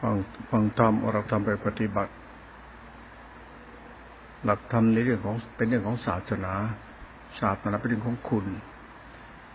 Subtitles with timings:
[0.00, 0.14] ฟัง
[0.50, 2.12] ฟังธรรมเราทำไปปฏิบัติ
[4.44, 6.54] หลักธรรมในเรื่องของเป็นเรื่องของศาสนา
[7.40, 8.46] ศาสนาเป็นเรื่องของคุณ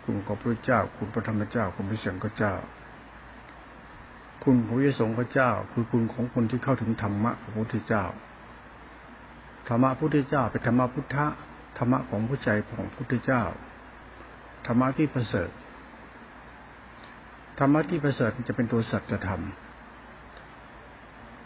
[0.04, 2.54] คุณของพระเจ้า คุณพระธรรมเจ้า คุณพระสงฆ์เจ้า
[4.44, 8.04] คุณของพระสงฆ์เจ้า คือคุณของคนที่เข้าถึงธรรมะของพระพุทธเจ้า
[9.68, 11.26] ธรรมะพุทธเจ้าเป็นธรรมะพุทธะ
[11.78, 13.42] ธรรมะของผู้ใจของพุทธเจ้า
[14.66, 15.50] ธรรมะที่ประเสริฐ
[17.58, 19.42] ธรรมะที่ประเสริฐจะเป็นตัวสัจธรรม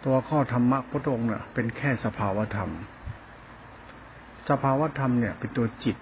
[0.05, 2.71] ตัวข้อธรรมะพระองค์เนี่ยเป็นแค่สภาวธรรม
[4.49, 5.97] สภาวธรรมเนี่ย เป็นตัวจิต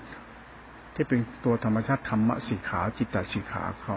[0.95, 3.97] ที่เป็นตัวธรรมชาติธรรมะสีขาจิตตสีขาเขา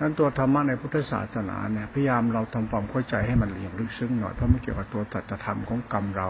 [0.00, 6.28] นั้นตัวธรรมะในพุทธศาสนาเนี่ยพยายามเราทำความเข้าใจให้มันอย่างลึกซึ้งหน่อยเพราะไม่เกี่ยวกับตัวตัจธรรมของกรรมเรา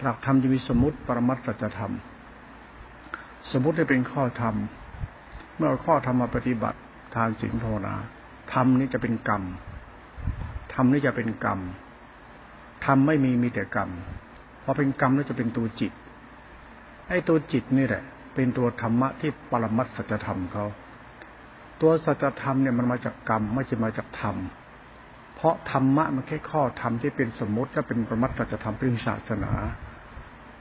[0.00, 1.92] หลักธรรมจะมีสมมติปรมัตตัจธรรม
[3.52, 4.54] สมมติให้เป็นข้อธรรม
[5.56, 6.78] เมื่อข้อธรรมมาปฏิบัติ
[7.16, 7.94] ทางสิ่งภาวนา
[8.52, 9.42] ธรรมนี้จะเป็นกรรม
[10.74, 11.60] ทำนี่จะเป็นกรรม
[12.86, 13.90] ทำไม่มีมีแต่กรรม
[14.64, 15.92] พอเป็นกรรมแล้วจะเป็นตัวจิต
[17.08, 18.02] ไอ้ตัวจิตนี่แหละ
[18.34, 20.64] เป็นตัวธรรมะที่ปรมัตสัจธรรมเขา
[21.80, 24.36] ตัวสัจธรรมเนี่ยมันมาจากกรรมไม่ใช่มาจากธรรม
[25.34, 29.52] เพราะธรรมะมันแค่ข้อธรรมที่เป็นสมมติและเป็นปรมัตสัจธรรมเป็นศาสนา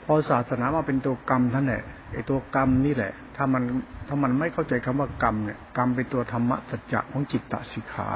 [0.03, 3.63] พอศาสนามาเป็นตัวกรรมท่านแหละไอ้ตัวกรรมนี่แหละ ถ้ามัน
[4.07, 8.09] ถ้ามันไม่เข้าใจคำว่ากรรมเนี่ยกรรมเป็นตัวธรรมะสัจจะของจิตตสิกขา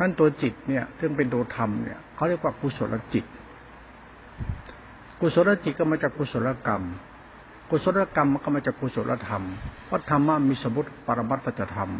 [0.02, 3.24] ั้นตัวจิตเนี่ย ซึ่งเป็นตัวธรรมเนี่ยเขาเรียกว่ากุศลจิต
[5.20, 6.82] กุศลจิตก็มาจากกุศลกรรม
[7.70, 9.42] กุศลกรรมก็มาจากกุศลธรรม
[9.86, 11.92] เพราะธรรมะมีสมมติปรมัตถธรรม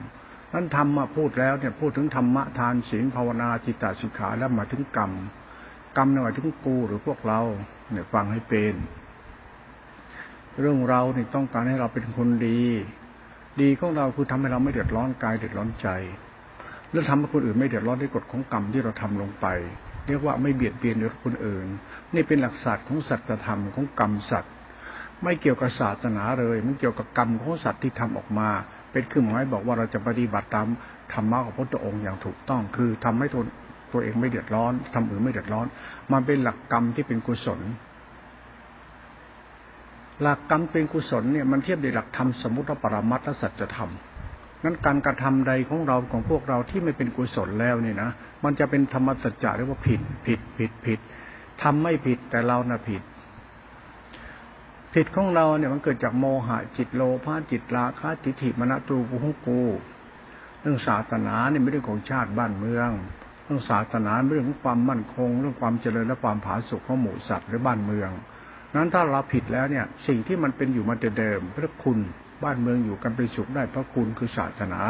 [0.52, 5.12] นั้นธรรมมาพูดแล้วเนี่ยพูดถึงธรรมะทานศีลภาวนาจิตตสิกขาแล้วมาถึงกรรม
[5.96, 7.40] กรรมหมายถึงกูหรือพวกเรา
[7.90, 8.74] เนี่ยฟังให้เป็น
[10.60, 12.62] เรื่องเราเนี่ยต้องการให้เราเป็นคนดี
[13.60, 15.88] ดีของเราคือทำให้เราไม่เดือดร้อนกายเดือดร้อนใจ
[16.92, 19.46] แล้วทำให้คนอื่นไม่เดือดร้อนด้วยกฎของกรรมที่เราทำลงไป
[20.06, 21.66] เรียกว่าไม่เบียดเบียนคนอื่น
[22.14, 24.52] นี่เป็นหลักศาสตร์ของสัจธรรมของกรรมสัตว์
[25.22, 28.48] ไม่เกี่ยวกับศาสนาเลย มันเกี่ยวกับกรรมของสัตว์ที่ทำออกมา
[28.92, 30.66] เป็นคือหมายบอกว่าเราจะปฏิบัติตาม
[31.12, 33.42] ธรรมะของพระองค์อย่างถูกต้อง คือทำให้ตัว
[33.92, 35.66] ตัวเองไม่เดือดร้อนทำอื่นไม่เดือดร้อน
[36.12, 37.60] มันเป็นหลักกรรมที่เป็นกุศล
[40.22, 43.90] หลักกรรมเป็นกุศลเนี่ยมันเทียบในหลักธรรมสมมติปรมัตถและสัจธรรม
[44.64, 48.10] นั้นการกระทำใดของเราของพวกเราที่ไม่เป็นกุศลแล้วนี่นะ
[48.44, 50.98] มันจะเป็นธรรมสัจจะเรียกว่าผิด ผิดผิดผิด
[51.62, 53.02] ทำไม่ผิดแต่เรานะ่ะผิด
[54.94, 59.62] ผิดของเราเนี่ยมันเกิดจากโมหะจิตโลภะจิตราคะทิฏฐิมณตูกูฮุกู
[60.60, 62.90] เรื่องศาสนาเนี่ยไม่เรื่องของชาติบ้านเมือง
[63.44, 68.10] เรื่องศาสนาเรื่องของความมั่นคง เรื่องความเจริญและความผาสุกของหมู่สัตว์หรือบ้านเมือง
[68.74, 71.98] นั้นถ้าเราผิดแล้วเนี่ย สิ่งที่มันเป็นอยู่มาแต่เดิมพระคุณ
[72.44, 74.82] บ้านเมืองอยู่กันเป็นสุขได้เพราะคุณคือศาสนา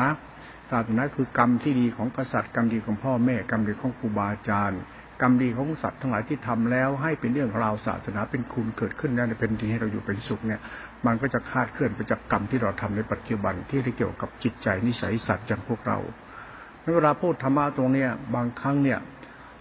[0.70, 4.80] ศาสนาคือกรรมที่ดีของกษัตริย์กรรมดีของพ่อแม่กรรมดีของครูบาอาจารย์
[5.20, 10.60] กรรมดีของสัตว์ทั้งหลายที่ทำแล้ว ให้เป็นเรื่องราวศาสนาเป็นคุณเกิดขึ้นแล้วเป็นดีให้เราอยู่เป็นสุขเนี่ย
[11.06, 15.98] มันก็จะคาดเคลื่อนไปจากกรรมที่เราทำในปัจจุบันที่ได้เกี่ยวกับจิตใจนิสัยสัตว์อย่างพวกเรา
[16.94, 18.98] เวลาพูดธรรมะตรงเนี้ยบางครั้งเนี่ย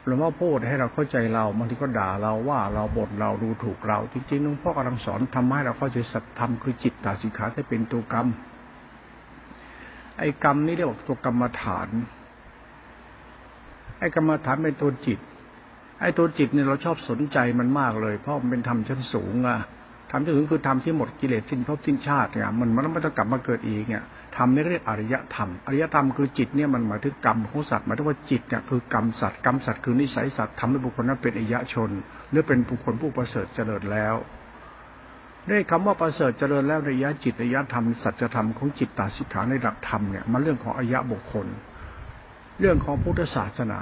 [0.07, 8.27] หลวงพ่อพูดให้เราเข้าใจเราบางทีก็ด่าเราว่าเราบ่นเราดูถูกเรา จริงๆหลวงพ่อกำลังสอนทำให้เราเข้าใจสัตธรรมคือจิตตาสิขาที่เป็นตัวกรรม
[10.17, 11.89] ไอ้กรรมนี้เรียกว่าตัวกรรมฐาน
[13.99, 15.19] ไอ้กรรมฐานเป็นตัวจิต
[16.01, 19.59] ไอ้ตัวจิตเนี่ยเราชอบสนใจมันมากเลย เพราะมันเป็นธรรมชั้นสูงอะ
[20.11, 24.03] ธรรมที่ถึงคือธรรมที่หมดกิเลสสิ้นภพสิ้นชาติเนี่ยมันมันไม่ต้องกลับมาเกิดอีกเนี่ย
[24.37, 31.89] ธรรมนี่เรียกอริยธรรม อริยธรรมคือจิตเนี่ยมันหมายถึงกรรมของสัตว์หมายถึงว่าจิตเนี่ยคือกรรมสัตว์กรรมสัตว์คือนิสัยสัตว์ทำให้บุคคลนั้นเป็นอริยชน
[32.31, 34.15] หรือเป็นบุคคลผู้ประเสริฐเจริญแล้ว
[35.49, 41.47] ด้คำว่าประเสริฐเจริญแล้วในยะจิตในยะธรรมสัจธรรมของจิตตาสิกขาในหลักธรรมเนี่ยมันเรื่องของอริยบุคคล
[42.59, 43.81] เรื่องของพุทธศาสนา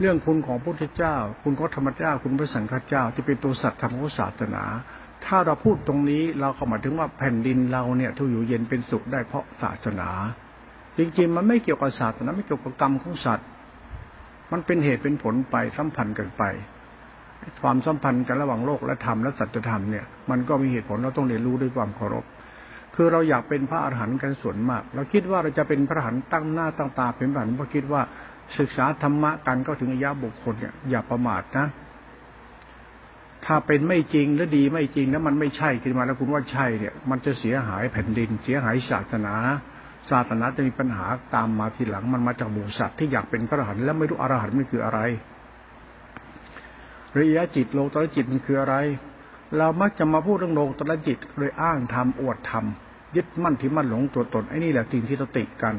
[0.00, 4.64] เรื่องคุณของพุทธเจ้า คุณของธรรมเจ้าคุณพระสังฆเจ้า ที่เป็นตัวสัตว์ธรรมของศาสนา
[5.26, 10.08] ถ้าเราพูดตรงนี้เราก็หมายถึงว่าแผ่นดินเราเนี่ยทุกอยู่เย็นเป็นสุขได้เพราะศาสนา
[10.98, 13.48] จริงๆมันไม่เกี่ยวกับศาสนาไม่เกี่ยวกับกรรมของสัตว์
[14.52, 16.42] มันเป็นเหตุเป็นผลไปสัมพันธ์กันไป
[17.62, 22.24] ความสัมพันธ์กันระหว่างโลกและธรรมและสัจธรรมเนี่ยมันก็มีเหตุผลเราต้องเรียนรู้ด้วยความเคารพ
[22.94, 28.02] คือเราอยากเป็นพระอรหันต์กันส่วนมาก เราคิดว่าเราจะเป็นพระอรหันต์ตั้งหน้าตั้งตาเป็นพระอรหันต์เพราะคิดว่า
[28.58, 31.66] ศึกษาธรรมะกันก็ถึงอายะบุคคลเนี่ยอย่าประมาทนะ
[33.46, 39.34] ถ้าเป็นไม่จริงหรือดีไม่จริงแล้วมันไม่ใช่ขึ้นมาแล้วคุณว่าใช่เนี่ยมันจะเสียหายแผ่นดิน เสียหายศาสนา
[40.10, 45.00] ศาสนาจะมีปัญหาตามมาทีหลังมันมาจากหมู่สัตว์ที่อยากเป็นพระอรหันต์แล้วไม่รู้อรหันต์มันคืออะไร
[47.18, 48.76] ระยะจิตโลตระจิตมันคืออะไร
[49.58, 52.64] เรามักจะมาพูดเรื่องโลตระจิตโดยอ้างธรรมอวดธรรม
[53.16, 55.74] ยึดมั่นที่มั่นหลงตัวตนไอ้นี่แหละสิ่งที่เราติดกัน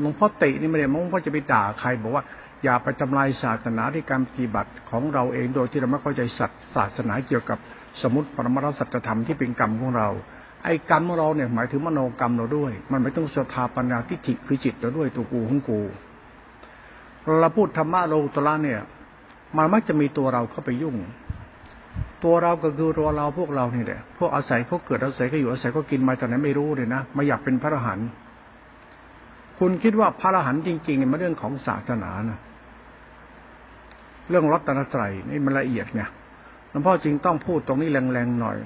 [0.00, 2.24] หลวงพ่อตินี่ไม่ได้มงพ่อจะไปด่าใครบอกว่า
[2.66, 7.58] อย่าไปทำลายศาสนาที่การปฏิบัติของเราเองโดยที่เราไม่เข้าใจสัตศาสนาเกี่ยวกับ
[8.02, 10.08] สมุติปรมัตสัจธรรมที่เป็นกรรมของเรา
[10.64, 15.80] ไอ้กรรมของเราเนี่ยหมายถึงมโนกรรมเราด้วย มันไม่ต้องสถาปัญญาทิฏฐิคือจิตเราด้วยตัวกูของกู
[17.40, 18.80] เราพูดธรรมะโลตระเนี่ย
[19.56, 20.96] มันมักจะมีตัวเราเข้าไปยุ่ง
[22.24, 28.08] ตัวเราก็คือตัวเราพวกเราเนี่ยแหละพวกอาศัยเขาเกิดอาศัยเขาอยู่อาศัยเขากินมาแต่ไหนไม่รู้เลยนะมาอยากเป็นพระอรหันต์
[29.58, 32.38] คุณคิดว่าพระอรหันต์จริงๆเนี่ยมันเรื่องของศาสนานะ
[34.28, 36.02] เรื่องรัตนตรัยนี่มันละเอียดไง
[36.70, 38.56] หลวงพ่อจริงต้องพูดตรงนี้แรงๆหน่อย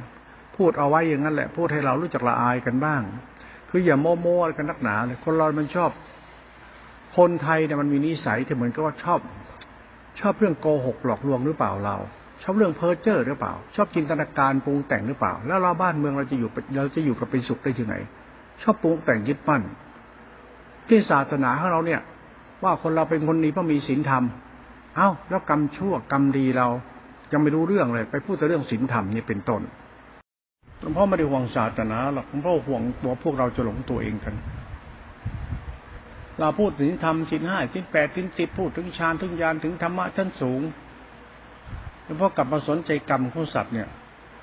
[0.57, 3.03] พูดเอาไว้อย่างนั้นแหละ พูดให้เรารู้จักละอายกันบ้าง
[3.71, 5.91] คืออย่าโม้โม้กันนักหนาเลยคนเรามันชอบ
[7.17, 9.21] คนไทยเนี่ยมันมีนิสัยที่เหมือนกับว่าชอบ
[10.21, 11.97] ชอบเรื่องโกหกหลอกลวงหรือเปล่าเรา
[12.43, 17.95] ชอบเรื่องเพ้อเจ้อหรือเปล่า ชอบจินตนาการปรุงแต่งหรือเปล่า แล้วเราบ้านเมืองเราจะอยู่เราจะอยู่กับเป็นสุขได้ที่ไหน
[18.63, 19.63] ชอบปรุงแต่งยึดมั่น
[20.89, 22.01] ที่ศาสนาของเราเนี่ย
[22.63, 24.25] ว่าคนเราเป็นคนดีเพราะมีศีลธรรม
[24.97, 26.69] เอ้าแล้วกรรมชั่วกรรมดีเรา
[27.33, 29.63] ยังไม่รู้เรื่องเลย ไปพูดแต่เรื่องศีลธรรมนี่เป็นต้น
[30.81, 34.35] หลวงพ่อไม่ได้ห่วงศาสนาหรอกหลวงพ่อห่วงตัวพวกเราจะหลงตัวเองกัน
[36.39, 40.61] เราพูดถึงธรรมศีลห้าศีลแปดศีลสิบพูดถึงฌานถึงญาณถึงธรรมะชั้นสูง
[42.05, 43.89] หลวงพ่อกลับมาสนใจกรรมของสัตว์เนี่ย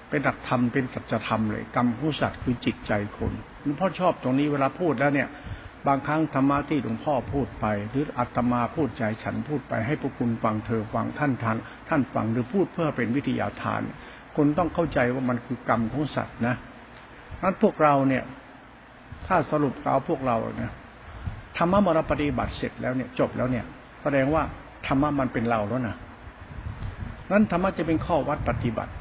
[0.09, 3.33] เป็นหลักธรรมเป็นสัจธรรมเลย กรรมของสัตว์คือจิตใจคน
[3.63, 5.27] หลวงพ่อชอบตรงนี้เวลาพูดแล้วเนี่ย
[5.87, 11.57] บางครั้งธรรมะที่หลวงพ่อพูดไป หรืออัตมาพูดใจฉันพูดไปให้พวกคุณฟังเธอฟังท่านทาน
[11.89, 13.81] ท่านฟังหรือพูดเพื่อเป็นวิทยาทาน
[14.35, 16.55] คุณต้องเข้าใจว่ามันคือกรรมของสัตว์นะ
[17.41, 18.23] นั้นพวกเราเนี่ย
[19.27, 20.71] ถ้าสรุปเอาพวกเราเนี่ย
[21.57, 23.65] ธรรมะมรปฏิบัติเสร็จแล้วเนี่ยจบแล้วเนี่ย
[24.03, 24.43] แสดงว่า
[24.87, 25.95] ธรรมะมันเป็นเราแล้วนะ
[27.31, 28.91] นั้นธรรมะจะเป็นข้อวัดปฏิบัติ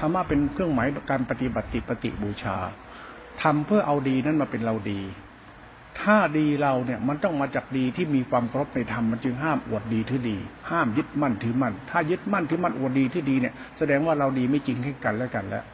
[0.00, 2.56] ธรรมะเป็นเครื่องหมายการปฏิบัติปฏิบูชา
[3.42, 5.00] ทำเพื่อเอาดีนั้นมาเป็นเราดี
[6.02, 10.36] ถ้าดีเราเนี่ยมันต้องมาจากดีที่มีความครบในธรรมมันจึงห้ามอวดดีถือดี
[10.70, 15.64] ห้ามยึดมั่นถือมั่นถ้ายึดมั่นถือมั่นอวดดีที่ดีเนี่ย แสดงว่าเราดีไม่จริงให้กันแล้วกันแล้ว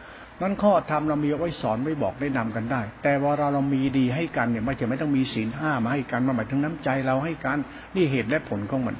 [0.42, 7.58] นั้นข้อธรรมเรามีไว้สอนไว้บอกได้นำกันได้ แต่ว่าเราเรามีดีให้กันเนี่ยไม่จะไม่ต้องมีศีลห้ามาให้กันมาหมายถึงน้ำใจเราให้กัน
[7.94, 8.96] นี่เหตุและผลของมัน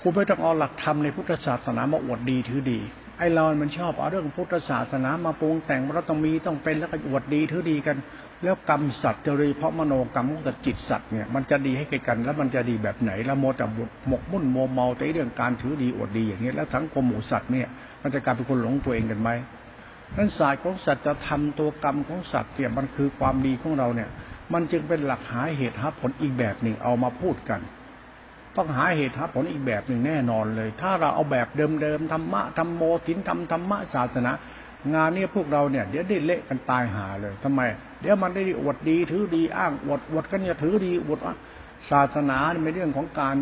[0.00, 2.80] คุณไม่ต้องเอาหลักธรรมในพุทธศาสนามาอวดดีถือดี
[3.18, 7.96] ไอเรามันชอบเอาเรื่องพุทธศาสนามาปรุงแต่งเราต้องมีต้องเป็นแล้วก็อวดดีถือดีกัน
[8.42, 13.64] แล้วกรรมสัตว์จะรีเพราะมโนกรรมกับจิตสัตว์เนี่ยมันจะดีให้กัน แล้วมันจะดีแบบไหน แล้วโมแต่
[14.08, 17.68] หมกมุ่นโมเมาแต่เรื่องการถือดีอวดดีอย่างนี้แล้วสังคมหมู่สัตว์เนี่ย
[18.02, 19.30] มันจะกลายเป็นคนหลงตัวเองกันไหม
[20.16, 24.08] นั้นศาสตร์ของสัตว์จะทำตัวกรรมของสัตว์เนี่ยมันคือความดีของเราเนี่ย
[24.52, 27.60] มันจึงเป็นหลักหาเหตุหาผลอีกแบบหนึ่งเอามาพูดกัน
[28.56, 34.32] ต้องหาเหตุหาผลอีกแบบหนึ่งแน่นอนเลย ถ้าเราเอาแบบเดิมๆธรรมะธรรมโมทินธรรมธรรมะศาสนา
[34.94, 37.60] งานนี้พวกเราเนี่ยเดี๋ยวได้เละกันตายหาเลยทำไม
[38.00, 41.34] เดี๋ยวมันได้อวดดีถือดีอ้างอวดอวดกันเนี่ยถือดีอวดว่า
[41.90, 43.36] ศาสนาเป็นเรื่องของการ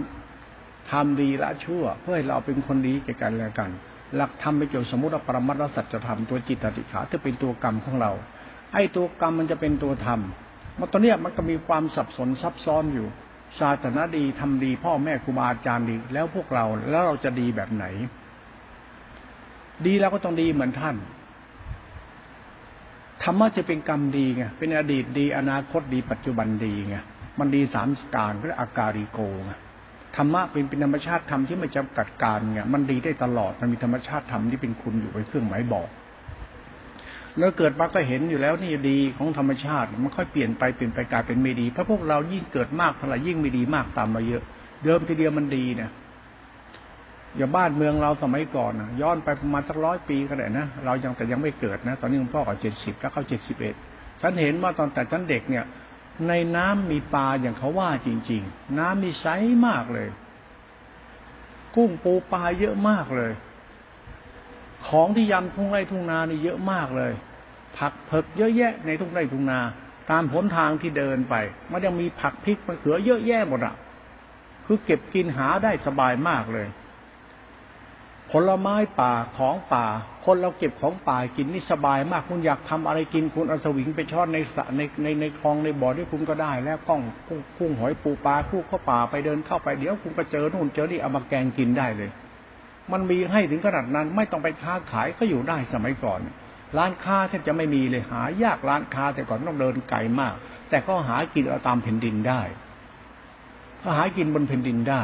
[0.91, 3.71] ทำดีละชั่ว เพื่อให้เราเป็นคนดีแก่กันและกัน
[4.17, 8.13] หลักธรรมไปเกี่ยวสมมติปรมัตถสัจธรรมตัวจิตติขาที่เป็นตัวกรรมของเรา
[8.75, 10.21] ไอ้ตัวกรรมมันจะเป็นตัวธรรม
[10.79, 13.07] มันตอนเนี้ยมันก็มีความสับสนซับซ้อนอยู่
[13.61, 17.85] ศาสนาดีทำดี พ่อแม่ครูบาอาจารย์ดีแล้วพวกเราแล้วเราจะดีแบบไหน
[19.87, 20.97] ดีแล้วก็ต้องดีเหมือนท่าน
[23.23, 26.97] ธรรมะจะเป็นกรรมดีไงเป็นอดีตดี อนาคตดี ปัจจุบันดีไง
[27.39, 29.53] มันดีสามการก็เรียอาการิโกไง
[30.17, 35.89] ธรรมะเป็นเป็นธรรมชาติธรรมที่ไม่จำกัดการไงมันดีได้ตลอดมันมีธรรมชาติธรรมที่เป็นคุณอยู่ไว้เครื่องหมายบอก
[37.39, 44.43] แล้วเกิดมาก็เห็นอยู่แล้วนี่ดีของธรรมชาติ มันค่อยเปลี่ยนไปเปลี่ยนไปกลายเป็นไม่ดีเพราะพวกเรายิ่งเกิดมากเท่าไหร่ยิ่งไม่ดีมากตามมาเยอะ
[44.85, 45.91] เดิมทีเดียวมันดีเนี่ย
[47.37, 53.75] อย่าบ้านเมืองเราสมัยก่อนนะย้อนไปประมาณสักร้อยปีก็ได้นะเรายังแต่ยังไม่เกิดนะ ตอนนี้คุณพ่อก็เจ็ดสิบแล้วเข้าเจ็ดสิบเอ็ด
[54.21, 55.65] ฉันเห็นว่าตอนแต่ฉันเด็กเนี่ย
[56.29, 59.27] ในน้ำมีปลาอย่างเขาว่าจริง ๆ น้ำมีใส
[59.67, 60.09] มากเลย
[61.77, 63.33] กุ้งปูปลาเยอะมากเลย
[64.89, 67.13] ของที่ยำทุ่งไร่ทุ่งนานี่เยอะมากเลย
[67.79, 69.61] ผักเผือกเยอะแยะในทุ่งไร่ทุ่งนา
[70.11, 71.35] ตามหนทางที่เดินไป
[71.71, 73.75] มันยังมีผักพริกมะเขือเยอะแยะหมดอะ
[74.67, 76.69] คือเก็บกินหาได้สบายมากเลย
[78.31, 79.87] ผลไม้ป่าของป่า
[80.25, 87.01] คนเราเก็บของป่ากินนี่สบายมาก คุณอยากทำอะไรกินคุณเอาสวิงไปช่อนในสระในในในคลองในบ่อที่คุณก็ได้ แล้วก้อง
[87.59, 92.11] กุ้งหอยปูปลาคู่เข้าป่าไปเดินเข้าไปเดี๋ยวคุณก็เจอนู่นเจอนี่เอามาแกงกินได้เลย
[92.93, 96.21] มันมีให้ถึงขนาดนั้น ไม่ต้องไปค้าขายก็อยู่ได้สมัยก่อน
[96.79, 100.35] ร้านค้าแทบจะไม่มีเลยหายากร้านค้าแต่ก่อนต้องเดินไกลมาก
[100.71, 102.43] แต่ก็หากินเอาตามแผ่นดินได้
[103.83, 105.03] ก็หากินบนแผ่นดินได้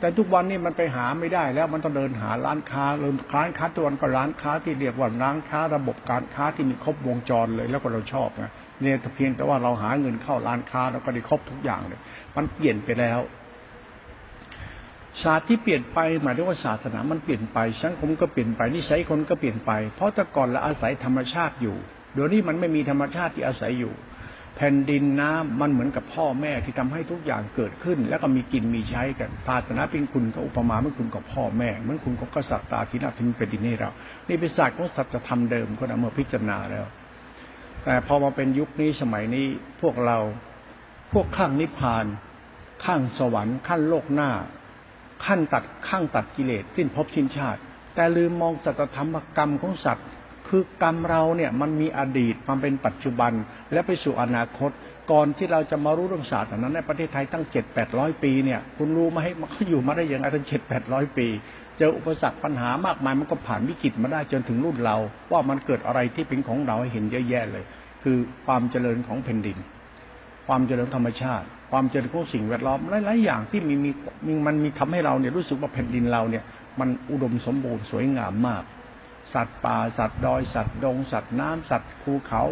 [0.00, 8.44] แต่ทุกวันนี้มันไปหาไม่ได้แล้วมันต้องเดินหาร้านค้าเริ่มร้านค้าตัวนั้นก็ร้านค้าที่เรียกว่าร้านค้าระบบการค้าที่มีครบวงจรเลยแล้วก็เราชอบไง
[8.82, 12.00] เนี่ยเพียงแต่ว่าเราหาเงินเข้าร้านค้าแล้วก็ได้ครบทุกอย่างเลย
[12.36, 13.18] มันเปลี่ยนไปแล้ว
[15.22, 21.76] ศาสตร์ที่เปลี่ยนไปหมายถึงว่าศาสนามันเปลี่ยนไปสังคมก็เปลี่ยนไปนิสัยคนก็เปลี่ยนไป เพราะแต่ก่อนเราอาศัยธรรมชาติอยู่
[22.14, 23.94] เดี๋ยวนี้มันไม่มีธรรมชาติที่อาศัยอยู่
[24.56, 33.90] แผ่นดินน้ำมันเหมือนกับพ่อแม่ที่ทำให้ทุกอย่างเกิดขึ้น แล้วก็มีกินมีใช้กันศาสนาเป็นคุณกับอุปมาเมื่อคุณกับพ่อแม่เหมือนคุณกับกษัตริย์ตาที่นาทิ้งเป็นดินให้เรา
[34.28, 36.84] นี่เป็นศาสตร์ของสัจธรรมเดิมก็นำเมื่อพิจารณาแล้ว
[37.84, 39.46] แต่พอมาเป็นยุคนี้สมัยนี้
[39.80, 40.18] พวกเรา
[41.12, 42.04] พวกข้างนิพพาน
[42.84, 44.30] ข้างสวรรค์ ขั้นโลกหน้า
[45.26, 47.60] ขั้นตัดข้างตัดกิเลสสิ้นภพสิ้นชาติ
[47.94, 50.06] แต่ลืมมองสัจธรรมกรรมของสัตว์
[50.48, 53.32] คือกรรมเราเนี่ยมันมีอดีตมันเป็นปัจจุบัน
[53.72, 54.70] และไปสู่อนาคต
[55.12, 61.26] ก่อนที่เราจะมารู้เรื่องศาสตร์นั้นในประเทศไทยตั้งเจ็ดแปดร้อยปีเนี่ยคุณรู้ไหมมันเขาอยู่มาได้ยังไงตั้งเจ็ดแปดร้อยปี
[61.78, 64.96] เจออุปสรรคปัญหามากมายมันก็ผ่านวิกฤตมาได้จนถึงรุ่นเรา
[65.32, 67.64] ว่ามันเกิดอะไรที่เป็นของเราให้เห็นเยอะแยะเลย
[68.02, 69.58] คือความเจริญของแผ่นดิน
[70.54, 73.90] ความเจริญธรรมชาติ ความเจริญของสิ่งแวดล้อมหลายๆอย่างที่มีมี
[74.46, 76.44] มันมีทำให้เราเนี่ยรู้สึกว่าแผ่นดินเราเนี่ย
[76.80, 78.62] มันอุดมสมบูรณ์สวยงามมาก
[79.34, 82.42] สัตว์ป่าสัตว์ดอยสัตว์ดง สัตว์น้ำสัตว์ภูเขา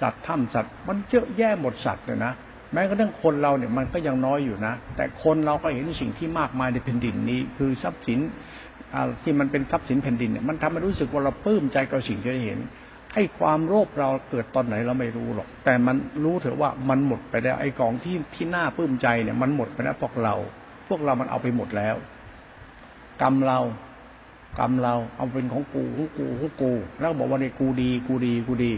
[0.00, 2.32] สัตว์ถ้ำสัตว์ มันเยอะแยะหมดสัตว์เลยนะ
[2.72, 8.20] แม้กระทั่งคนเราเนี่ยมันก็ยังน้อยอยู่นะ แต่คนเราก็เห็นสิ่งที่มากมายในแผ่นดินนี้ คือทรัพย์สิน
[9.22, 12.60] ที่มันเป็นทรัพย์สินแผ่นดินเนี่ยมันทำให้รู้สึกว่าเราปลื้มใจกับสิ่งที่เห็น
[13.14, 20.34] ไอ้ความโลภเราเกิดตอนไหนเราไม่รู้หรอก แต่มันรู้เถอะว่ามันหมดไปแล้ว ไอ้กองที่ที่น่าปลื้มใจเนี่ย มันหมดไปแล้วพวกเรา
[20.88, 21.96] พวกเรามันเอาไปหมดแล้ว
[23.22, 23.60] กรรมเรา
[24.58, 28.72] กรรมเราเอาเป็นของกูของกูของกู แล้วบอกว่าในกูดี กูดีกูดี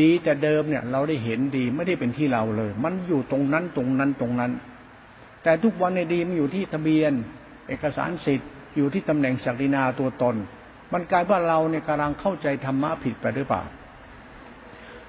[0.00, 4.52] ดีแต่เดิมเนี่ย เราได้เห็นดีไม่ได้เป็นที่เราเลย มันอยู่ตรงนั้นตรงนั้นตรงนั้น
[5.42, 7.12] แต่ทุกวันในดีมันอยู่ที่ทะเบียน
[7.68, 10.36] เอกสารสิทธิ์อยู่ที่ตำแหน่งศักดินาตัวตน
[10.92, 13.62] มันกลายว่าเราเนี่ยกำลังเข้าใจธรรมะผิดไปหรือเปล่า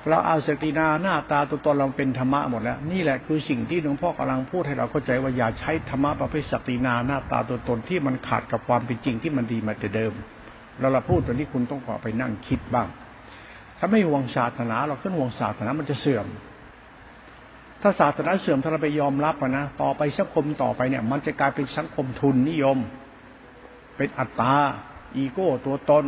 [0.10, 10.13] เราเอาสตินาหน้าตาตัวตนเราเป็นธรรมะหมดแล้ว นี่แหละคือสิ่งที่หลวงพ่อกำลังพูดให้เราเข้าใจว่าอย่าใช้ธรรมะประเภทสตินาหน้าตาตัวตนที่มันขาดกับความเป็นจริงที่มันดีมาแต่เดิม
[10.80, 12.88] เราเราพูดตอนนี้คุณต้องขอไปนั่งคิดบ้าง
[13.80, 16.28] ถ้าไม่ห่วงศาสนาเราขึ้นห่วงศาสนามันจะเสื่อม
[17.82, 22.78] ถ้าศาสนาเสื่อมถ้าเราไปยอมรับนะต่อไปสังคมต่อไปเนี่ย มันจะกลายเป็นสังคมทุนนิยม
[23.98, 24.56] เป็นอัตตา
[25.17, 26.05] อีโก้ตัวตน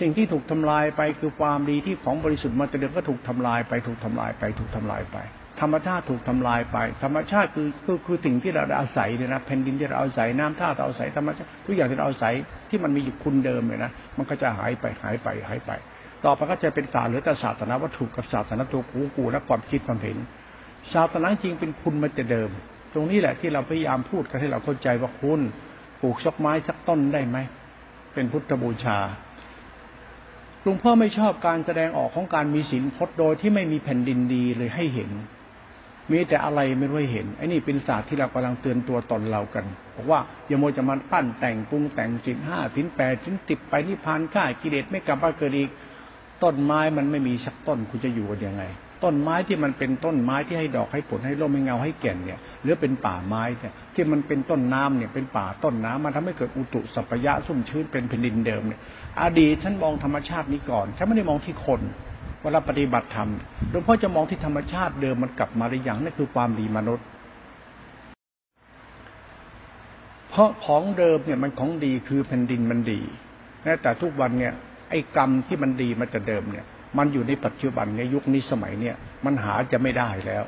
[0.00, 5.18] สิ่งที่ถูกทำลายไปคือความดีที่ของบริสุทธิ์มาแต่เดิมก็ถูกทำลายไปถูกทำลายไปถูกทำลายไป
[5.60, 12.34] ธรรมชาติถูกทำลายไป ธรรมชาติคือคือคือสิ่งที่เราอาศัยเนี่ยนะแผ่นดินที่เราอาศัยน้ำท่าเราอาศัยธรรมชาติทุกอย่างที่เราอาศัย
[12.70, 15.70] ที่มันมีอยู่คุณเดิมเลยนะมันก็จะหายไปหายไปหายไป
[16.24, 20.18] ต่อไปก็จะเป็นศาสตร์หรือแต่ศาสนาวัตถุกับศาสนาตัวกูกูและความคิดความเห็น
[20.94, 22.50] ศาสนาจริงเป็นคุณมาแต่เดิม
[22.94, 25.40] ตรงนี้แหละที่เราพยายามพูดกันให้เราเข้าใจว่าคุณ
[26.02, 27.38] ปลูกชกไม้สักต้นได้ไหม
[28.14, 28.98] เป็นพุทธบูชา
[30.62, 35.10] หลวงพ่อไม่ชอบการแสดงออกของการมีศีลพจน์โดยที่ไม่มีแผ่นดินดีเลยให้เห็น
[36.10, 39.64] มีแต่อะไรไม่รู้เห็นไอ้นี่เป็นศาสตร์ที่เรากำลังเตือนตัวตนเรากัน
[39.96, 45.70] บอกว่าอย่าโมจะมาปั้นแต่งปรุงแต่งสินห้าสินแปดสินติดไปนิพพานฆ่ากิเลสไม่กลับมาเกิดอีก
[46.42, 48.62] ต้นไม้มันไม่มีสักต้นคุณจะอยู่กันยังไง
[49.04, 58.80] ต้นไม้ที่มันเป็นต้นไม้ที่ให้ดอกให้ผลให้ร่มให้เงาให้แก่นเนี่ยหรือเป็นป่าไม้เนี่ยที่มันเป็นต้นน้ำเนี่ยเป็นป่าต้นน้ำมันทำให้เกิดอุตุสัพยะสุ่มชื้นเป็นแผ่นดินเดิมเนี่ย
[59.22, 61.80] อดีตฉันมองธรรมชาตินี้ก่อนฉันไม่ได้มองที่คน
[62.42, 63.30] เวลาปฏิบัติธรรม
[63.70, 67.06] หลวงพ่อจะมองที่ธรรมชาติเดิมมันกลับมาหรือยังนั่นคือความดีมนุษย์
[70.30, 73.00] เพราะของเดิมเนี่ยมันของดีคือแผ่นดินมันดี
[73.82, 74.52] แต่ทุกวันเนี่ย
[74.90, 76.66] ไอ้กรรมที่มันดีมาแต่เดิมเนี่ย
[76.98, 80.44] มันอยู่ในปัจจุบันในยุคนี้สมัยเนี่ยมันหาจะไม่ได้แล้ว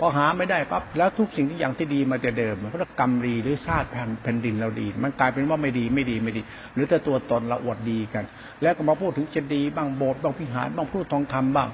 [0.00, 3.88] พอหาไม่ได้ปั๊บแล้วทุกสิ่งที่อย่างที่ดีมาแต่เดิมเพราะกรรมดีหรือชาติ
[4.22, 6.42] แผ่นดินเราดี มันกลายเป็นว่าไม่ดีไม่ดีไม่ดี
[6.74, 8.24] หรือแต่ตัวตนเราอวดดีกัน
[8.62, 11.68] แล้วก็มาพูดถึงจะดีบ้างโบสถ์บ้างพิหารบ้างพูดทองคำบ้าง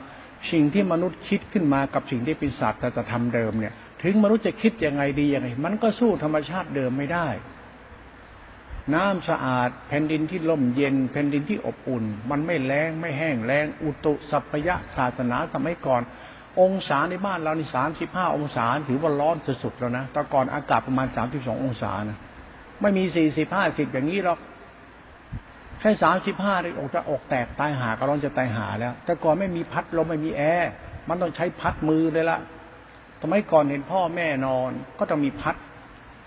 [0.53, 7.27] สิ่งที่มนุษย์คิดขึ้นมากับสิ่งที่เป็นศาสตร์แต่ธรรมเดิมเนี่ย ถึงมนุษย์จะคิดยังไงดียังไง มันก็สู้ธรรมชาติเดิมไม่ได้
[8.95, 16.03] น้ำสะอาด แผ่นดินที่ล่มเย็น แผ่นดินที่อบอุ่น มันไม่แรงไม่แห้งแรงอุตุสัพยะศาสนาสมัยก่อน
[16.61, 22.19] องศาในบ้านเรานี่สามสิบห้าองศาถือว่าร้อนสุดๆแล้วนะแต่ก่อนอากาศประมาณสามสิบสององศานะ
[22.83, 24.39] ไม่มีสี่สิบห้าสิบอย่างนี้หรอก
[25.81, 30.71] แค่สามสิบห้าเลยอกจะอกแตกตายหาก็ร้อนจะตายหาแล้ว แต่ก่อนไม่มีพัดลมไม่มีแอร์
[31.09, 32.39] มันต้องใช้พัดมือเลยละ
[33.23, 35.55] สมัยก่อนเห็นพ่อแม่นอนก็ต้องมีพัด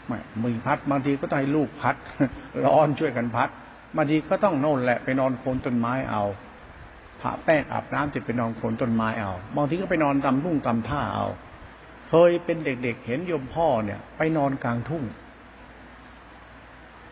[0.07, 1.95] ไม่มือพัดบางทีก็ต้องให้ลูกพัด
[2.65, 3.49] ร้อนช่วยกันพัด
[3.95, 6.23] บางทีก็ต้องโน่นแหละไปนอนโคนต้นไม้เอา
[7.21, 11.27] ผ่าแป้งอาบน้ำจะไปนอนโคนต้นไม้เอาบางทีก็ไปนอนตำทุ่งตำท่าเอา
[12.09, 15.03] เคยเป็นเด็กๆเห็นโยมพ่อเนี่ย ไปนอนกลางทุ่ง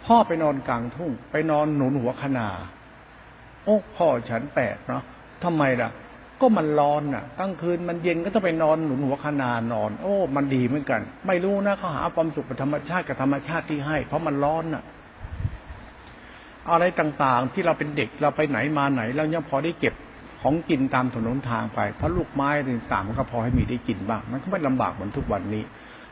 [0.06, 2.48] พ่อไปนอนกลางทุ่ง ไปนอนหนุนหัวขนา
[3.64, 5.04] โอ้พ่อฉันแปลกเนาะ
[5.44, 5.90] ทำไมล่ะ
[6.42, 14.84] ก็มันร้อนน่ะกลางคืนมันเย็นก็ต้องไปนอนหนุนหัวขนานอน โอ้ มันดีเหมือนกัน ไม่รู้นะเขาหาความสุขธรรมชาติกับธรรมชาติที่ให้ เพราะมันร้อนน่ะ
[16.72, 19.94] อะไรต่างๆ ที่เราเป็นเด็กเราไปไหนมาไหนเรายังพอได้เก็บ
[20.42, 25.64] ของกินตามถนนทางไป เพราะลูกไม้ต่างๆมันก็พอให้มีได้กินบ้าง มันก็ไม่ลำบากเหมือนทุกวันนี้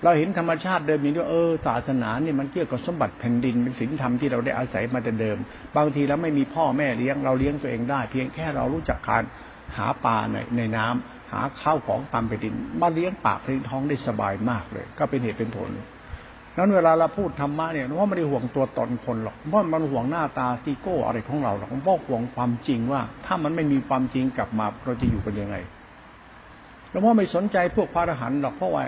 [0.03, 5.38] เราเห็นธรรมชาติเดิมนี้ว่าเออศาสนาเนี่ยมันเกี่ยวกับสมบัติแผ่นดินเป็นศีลธรรมที่เราได้อาศัยมาแต่เดิม
[5.77, 9.24] บางทีเราไม่มีพ่อแม่เลี้ยงเราเลี้ยงตัวเองได้ เพียงแค่เรารู้จักการ
[9.77, 15.70] หาปลาในในน้ำหาข้าวของตามไปดินมาเลี้ยงปากเลี้ยงท้องได้สบายมากเลย ก็เป็นเหตุเป็นผล
[16.58, 25.56] นั้นเวลาเราพูดธรรมะเนี่ยว่าไม่ได้ห่วงตัวตนคนหรอกเพราะมันห่วงหน้าตาซีโก้อะไรของเราหรอกเพราะห่วงความจริงว่า ถ้ามันไม่มีความจริงกลับมาเราจะอยู่กันยังไง
[26.89, 28.84] เราว่าไม่สนใจพวกพระอรหันต์หรอกเพราะว่า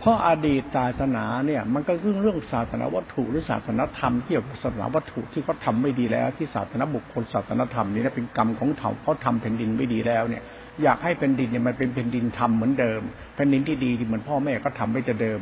[0.00, 10.42] เพราะอดีตศาสนาเนี่ย มันก็เรื่องเรื่องศาสนาวัตถุหรือศาสนธรรมเกี่ยวกับศาสนาวัตถุที่เขาทาไม่ดีแล้ว ที่ศาสนาบุคคลศาสนธรรมนี่นะเป็นกรรมของเขาเขาทำแผ่นดินไม่ดีแล้วเนี่ย
[10.82, 13.02] อยากให้แผ่นดินเนี่ยมันเป็นแผ่นดินทำเหมือนเดิม
[13.34, 15.38] แผ่นดินที่ดีเหมือนพ่อแม่ก็ทำไว้แต่เดิม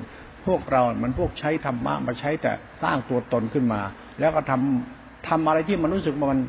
[0.47, 3.81] พวกเรา มันพวกใช้ธรรมะมาใช้แต่สร้างตัวตนขึ้นมา
[4.21, 6.41] แล้วก็ทำทำอะไรที่มันรู้สึกมัน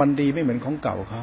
[0.00, 1.22] มันดีไม่เหมือนของเก่าเขา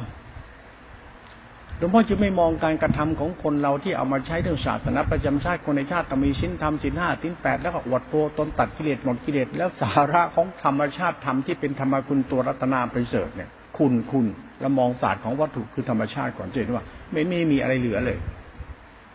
[1.80, 14.26] หลวงพ่อจะไม่มองการกระทำของคนเราที่เอามาใช้เรื่องศาสนาประจำชาติคนในชาติต้องมีชิ้นทำสินห้าสินแปดแล้วก็อวดตัวตนตัดกิเลสหมดกิเลสแล้วสาระของธรรมชาติธรรมที่เป็นธรรมคุณตัวรัตนาประเสริฐเนี่ย คุณคุณ
[14.60, 18.18] แล้วมองศาสตร์ของวัตถุคือธรรมชาติก่อนเจนว่า ไม่ไม่มีอะไรเหลือเลย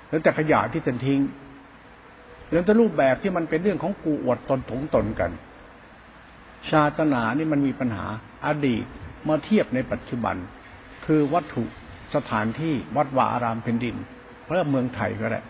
[0.10, 1.20] แล้วแต่ขยะที่จะทิ้ง
[2.52, 5.32] แล้วแต่รูปแบบที่มันเป็นเรื่องของกูอวดตนถงตนกัน
[6.70, 8.06] ชาตนานี่มันมีปัญหา
[8.46, 8.84] อดีต
[9.28, 10.36] มาเทียบในปัจจุบัน
[11.06, 11.66] คือวัตถุ
[12.16, 13.96] สถานที่วัดวาอารามแผ่นดิน
[14.46, 15.42] เพื่อเมืองไทยก็ได้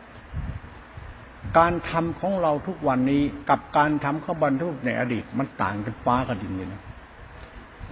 [1.58, 6.82] การทำของเราทุกวันนี้กับการทำข้าบรรทุกในอดีตมันต่างกันฟ้ากับดินเลยนะ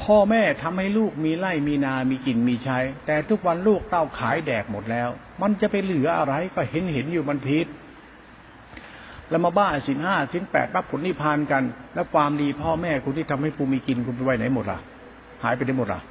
[0.03, 5.09] พ่อแม่ทำให้ลูกมีไร่มีนา มีกินมีใช้ แต่ทุกวันลูกเต้าขายแดกหมดแล้ว
[5.41, 7.67] มันจะไปเหลืออะไรก็เห็นเห็นอยู่มันพิษ
[9.29, 14.79] แล้วมาบ้าสินห้าสินแปดรับผลนิพพานกัน แล้วความดีพ่อแม่คุณที่ทำให้ปูมีกินคุณไปไว้ไหนหมดล่ะ
[15.43, 16.01] หายไปได้หมดล่ะ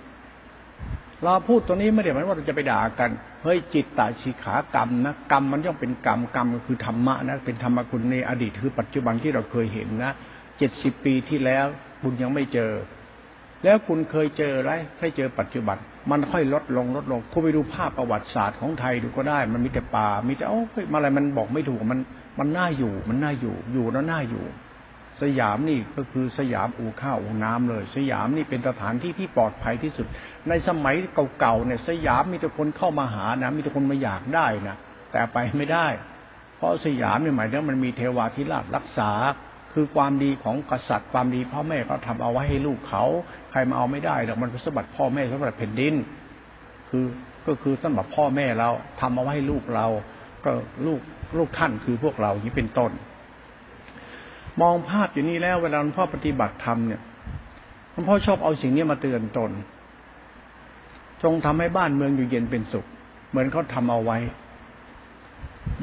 [1.25, 3.11] เราพูดตรงนี้ไม่ได้หมายว่าเราจะไปด่ากัน
[3.43, 10.13] เฮ้ยจิตตาชีขากรรมนะกรรมมันย่อมเป็นกรรมกรรมคือธรรมะนะเป็นธรรมคุณในอดีตคือปัจจุบันที่เราเคยเห็นนะ
[10.59, 11.67] เจ็ดสิบปีที่แล้ว
[12.03, 12.73] คุณยังไม่เจอ
[13.65, 15.77] แล้วคุณเคยเจออะไรเคยเจอปัจจุบัน
[16.11, 22.01] มันค่อยลดลงลดลงคุณไปดูภาพประวัติศาสตร์ของไทยดูก็ได้ มันมีแต่ป่ามีแต่โอ้ยอะไรมันบอกไม่ถูกมัน
[22.39, 24.45] มันน่าอยู่มันน่าอยู่อยู่แล้วน่าอยู่
[25.23, 30.07] สยามนี่ก็คือสยามอู่ข้าวอู่น้ำเลย สยามนี่เป็นสถานที่ที่ปลอดภัยที่สุด
[30.49, 30.95] ในสมัย
[31.39, 34.77] เก่าๆเนี่ย สยามมีแต่คนเข้ามาหานะมีแต่คนมาอยากได้นะ
[35.13, 35.87] แต่ไปไม่ได้
[36.57, 39.11] เพราะสยามเนี่ยหมายถึงมันมีเทวาธิราชรักษา
[39.73, 43.05] คือความดีของกษัตริย์ความดีพ่อแม่เขาทาเอาไว้ให้ลูกเขา
[43.51, 45.95] ใครมาเอาไม่ได้หรอกมันเป็นสมบัติพ่อแม่สมบัติแผ่นดิน
[46.91, 47.05] คือ
[47.47, 48.69] ก็คือสมบัติพ่อแม่เรา
[49.01, 49.87] ทำเอาไว้ให้ลูกเรา
[50.45, 50.53] ก็
[50.87, 51.01] ลูก
[51.39, 52.93] ลูกท่านคือพวกเรานี้เป็นต้น
[54.61, 57.01] มองภาพอยู่นี่แล้วเวลาหลวงพ่อปฏิบัติธรรมเนี่ย
[57.93, 59.51] หลวงพ่อชอบเอาสิ่งนี้มาเตือนตน
[61.23, 62.87] จงทำให้บ้านเมืองอยู่เย็นเป็นสุข
[63.31, 64.19] เหมือนเขาทาเอาไว้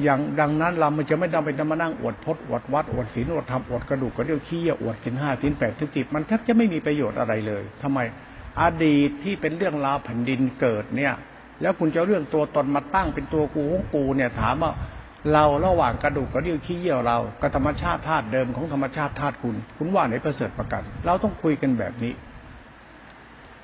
[0.02, 7.98] อย่างดังนั้นเรามันจะไม่ต้องไปมานั่งอวดพจน์อวดวัดอวดศีลอวดธรรมอวดกระดูกกระเดี่ยวขี้อวดกินห้าสินแปดสิบมันแทบจะไม่มีประโยชน์อะไรเลยทำไม
[8.60, 11.14] อดีตที่เป็นเรื่องราวแผ่นดินเกิดเนี่ย
[11.62, 14.72] แล้วคุณจะเรื่องตัวตนมาตั้งเป็นตัวกูของกูเนี่ย ถามว่า
[15.32, 22.12] เราระหว่างกระดูกกระดิ่วขี้เยี่ยวเรากับธรรมชาติธาตุเดิมของธรรมชาติธาตุคุณ คุณว่าไหนประเสริฐประกัน เราต้องคุยกันแบบนี้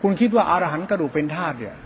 [0.02, 1.76] คุณคิดว่าอารหันต์กระดูกเป็นธาตุเนี่ย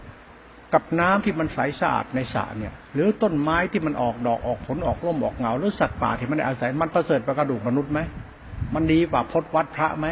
[0.74, 8.00] กับน้ำที่มันใสสะอาดในสระเนี่ย หรือต้นไม้ที่มันออกดอกออกผลออกร่มออกเงาหรือสัตว์ป่าที่มันได้อาศัยมันประเสริฐประกระดูกมนุษย์ไหม
[8.74, 10.06] มันดีกว่าพจวัดพระไหม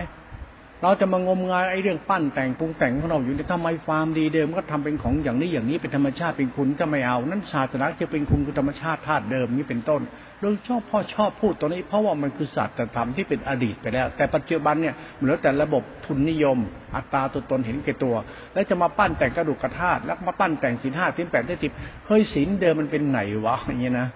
[0.82, 10.00] เราจะมางมงายไอ้เรื่องปั้นแต่งปรุงแต่งของเราอยู่ในทำไมฟาร์มดีเดิมก็ทำเป็นของอย่างนี้อย่างนี้เป็นธรรมชาติเป็นคุณจะไม่เอา นั้นศาสนาจะเป็นคุณคือธรรมชาติธาตุเดิมนี้เป็นต้น
[10.40, 16.58] เราชอบพ่อชอบพูดตรงนี้ เพราะว่ามันคือศาสตร์ธรรมที่เป็นอดีตไปแล้ว แต่ปัจจุบันเนี่ยเหลือแต่ระบบทุนนิยม
[16.96, 18.14] อัตราตัวตนเห็นแก่ตัว
[18.54, 21.72] แล้วจะมาปั้นแต่งกระดูกกระธาตุแล้วมาปั้นแต่งสินห้าสินแปดได้สิบ
[22.06, 24.08] เฮ้ยสินเดิมมันเป็นไหนวะอย่างเงี้ยนะ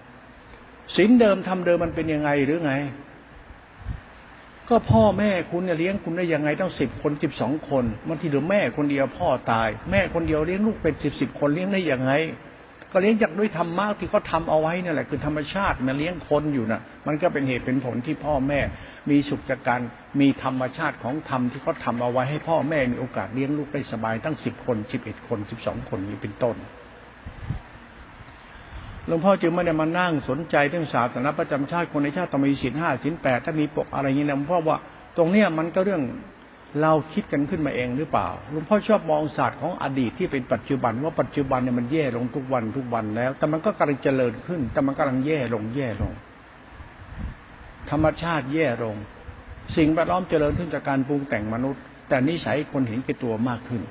[0.97, 2.73] สินเดิมทำเดิมมันเป็นยังไงหรือไง
[4.73, 12.13] ก็พ่อแม่คุณเนี่ยเลี้ยงคุณได้ยังไงต้องสิบคนสิบสองคนบางทีหรือแม่คนเดียวพ่อตาย แม่คนเดียวเลี้ยงลูกเป็นสิบสิบคนเลี้ยงได้ยังไง
[12.93, 18.61] ก็เลี้ยงจากด้วยธรรมะที่เขาทาเอาไว้นี่แหละคือธรรมชาติมาเลี้ยงคนอยู่นะ่ะ มันก็เป็นเหตุเป็นผลที่พ่อแม่
[19.11, 19.81] มีสุขจากการ
[20.21, 26.57] มีธรรมชาติของธรรมที่เขาทาเอาไว้ให้พ่อแม่มีโอกาสเลี้ยงลูกได้สบายตั้งสิบคนสิบเอ็ดคนสิบสองคนนี้เป็นต้น
[29.07, 34.77] หลวงพ่อจึงไม่ได้มานั่งสนใจเรื่องศาสนาประจำชาติคนในชาติต้องมีศีลห้าศีลแปดถ้ามีปกอะไรอย่างนี้นะหลวงพ่อว่า
[35.17, 36.03] ตรงเนี้ยมันก็เรื่อง
[36.83, 46.13] เราคิดกันขึ้นมาเองหรือเปล่าหลวงพ่อชอบมองศาสตร์ของอดีตที่เป็นปัจจุบันว่าปัจจุบันเนี่ยมันแย่ลงทุกวันทุกวันแล้ว แต่มันก็กำลังเจริญขึ้น แต่มันกำลังแย่ลงแย่ลง
[47.91, 48.97] ธรรมชาติแย่ลง
[49.77, 53.83] สิ่งแวดล้อมเจริญขึ้นจากการปรุงแต่งมนุษย์ แต่นิสัยคนเห็นแก่ตัวมากขึ้น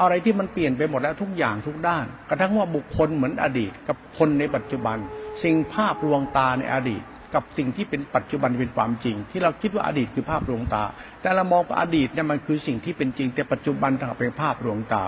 [0.00, 4.98] อะไรที่มันเปลี่ยนไปหมดแล้วทุกอย่างทุกด้าน กระทั่งว่าบุคคลเหมือนอดีต กับคนในปัจจุบัน
[5.42, 7.02] สิ่งภาพลวงตาในอดีต
[7.34, 10.84] กับสิ่งที่เป็นปัจจุบันเป็นความจริง ที่เราคิดว่าอดีตคือภาพลวงตา
[11.20, 15.06] แต่เรามองว่าอดีตเนี่ยมันคือสิ่งที่เป็นจริง แต่ปัจจุบันถ้าเป็นภาพลวงตา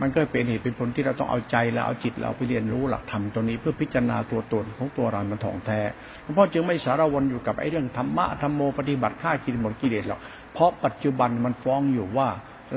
[0.00, 5.80] มันก็เป็นเหตุเป็นผลที่เราต้องเอาใจและเอาจิตเราไปเรียนรู้หลักธรรมตัวนี้ เพื่อพิจารณาตัวตนของตัวเรามันถ่องแท้
[6.22, 10.20] หลวงพ่อจึงไม่สารวนอยู่กับไอ้เรื่องธรรมะธรรมโมปฏิบัติฆ่ากินหมดกิเลสหรอก
[10.52, 12.28] เพราะปัจจุบันมันฟ้องอยู่ว่า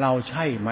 [0.02, 0.70] เราใช่ไหม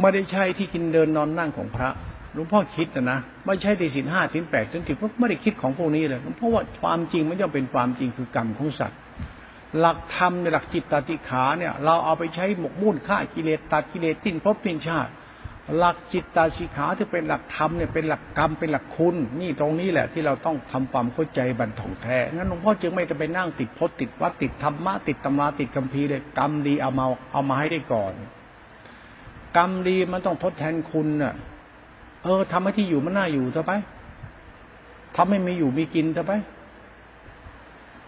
[0.00, 1.90] ไม่ได้ใช่ที่กินเดินนอนนั่งของพระ
[2.34, 8.98] หลวงพ่อคิดนะนะไม่ใช่ในสินห้าสินแปดสินสิบเพราะไม่ได้คิดของพวกนี้เลยเพราะว่าความจริงมันย่อมเป็นความจริงคือกรรมของสัตว์
[9.78, 15.12] หลักธรรมในหลักจิตตติขาเนี่ย เราเอาไปใช้หมกมุ่นฆ่ากิเลสตัดกิเลสทิ้นพบทิ้นชาติ
[15.76, 28.12] หลักจิตตาสิขาที่เป็นหลักธรรมเนี่ยเป็นหลักกรรมเป็นหลักคุณ นี่ตรงนี้แหละที่เราต้องทำความเข้าใจบรรทองแท้งั้นหลวงพ่อจึงไม่จะไปนั่งติดพจน์ติดวัดติดธรรมะติดตำราติดคัมภีร์เลยกรรมดีเอามาเอามาให้ได้ก่อน
[29.58, 31.34] กรรมดีมันต้องทดแทนคุณน่ะ
[32.22, 33.72] เออทำให้ที่อยู่มันน่าอยู่เถอะไป
[35.16, 36.32] ทำให้มีอยู่มีกินเถอะไป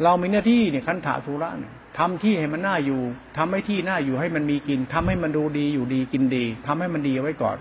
[0.02, 3.00] เรามีหน้าที่เนี่ยคันถาสุระเนี่ยทำที่ให้มันน่าอยู่
[3.36, 7.58] ทำให้ที่น่าอยู่ให้มันมีกินทำให้มันดูดีอยู่ดีกินดีทำให้มันดีไว้ก่อน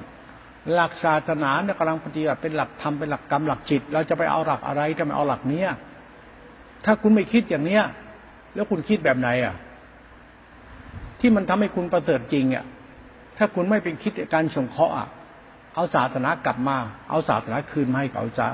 [0.73, 5.69] หลักศาสนาเนี่ยกำลังปฏิบัติเป็นหลักธรรมเป็นหลักกรรมหลักจิต เราจะไปเอาหลักอะไรจะไปเอาหลักเนี้ย
[6.85, 7.83] ถ้าคุณไม่คิดอย่างเนี้ย
[8.55, 9.55] แล้วคุณคิดแบบไหนอะ
[11.19, 12.65] ที่มันทำให้คุณประเสริฐจริงอะ
[13.39, 15.07] ถ้าคุณไม่เป็นคิดการสงเคราะห์อะ
[15.75, 16.77] เอาศาสนากลับมา
[17.09, 18.47] เอาศาสนาคืนมาให้เขาจะ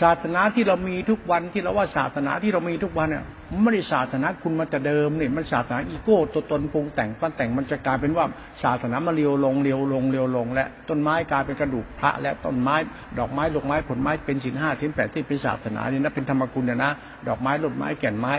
[0.00, 3.24] ศาสนาที่เรามีทุกวันที่เราว่าศาสนาที่เรามีทุกวันเนี่ย
[3.62, 8.24] ไม่ได้ศาสนาคุณมาแต่เดิมเนี่ยมันศาสนาอีโก้ตัวตนปรุงแต่งปั้นแต่งมันจะกลายเป็นว่า
[8.62, 12.76] ศาสนามาเลียวลงเลียวลงเลียวลง และต้นไม้กลายเป็นกระดูกพระ และต้นไม้
[13.18, 16.90] ดอกไม้ดอกไม้ผลไม้เป็นสินห้าสินแปดที่เป็นศาสนาเนี่ยนะเป็นธรรมคุณเนี่ยนะ
[17.28, 18.32] ดอกไม้ต้นไม้แก่นไม้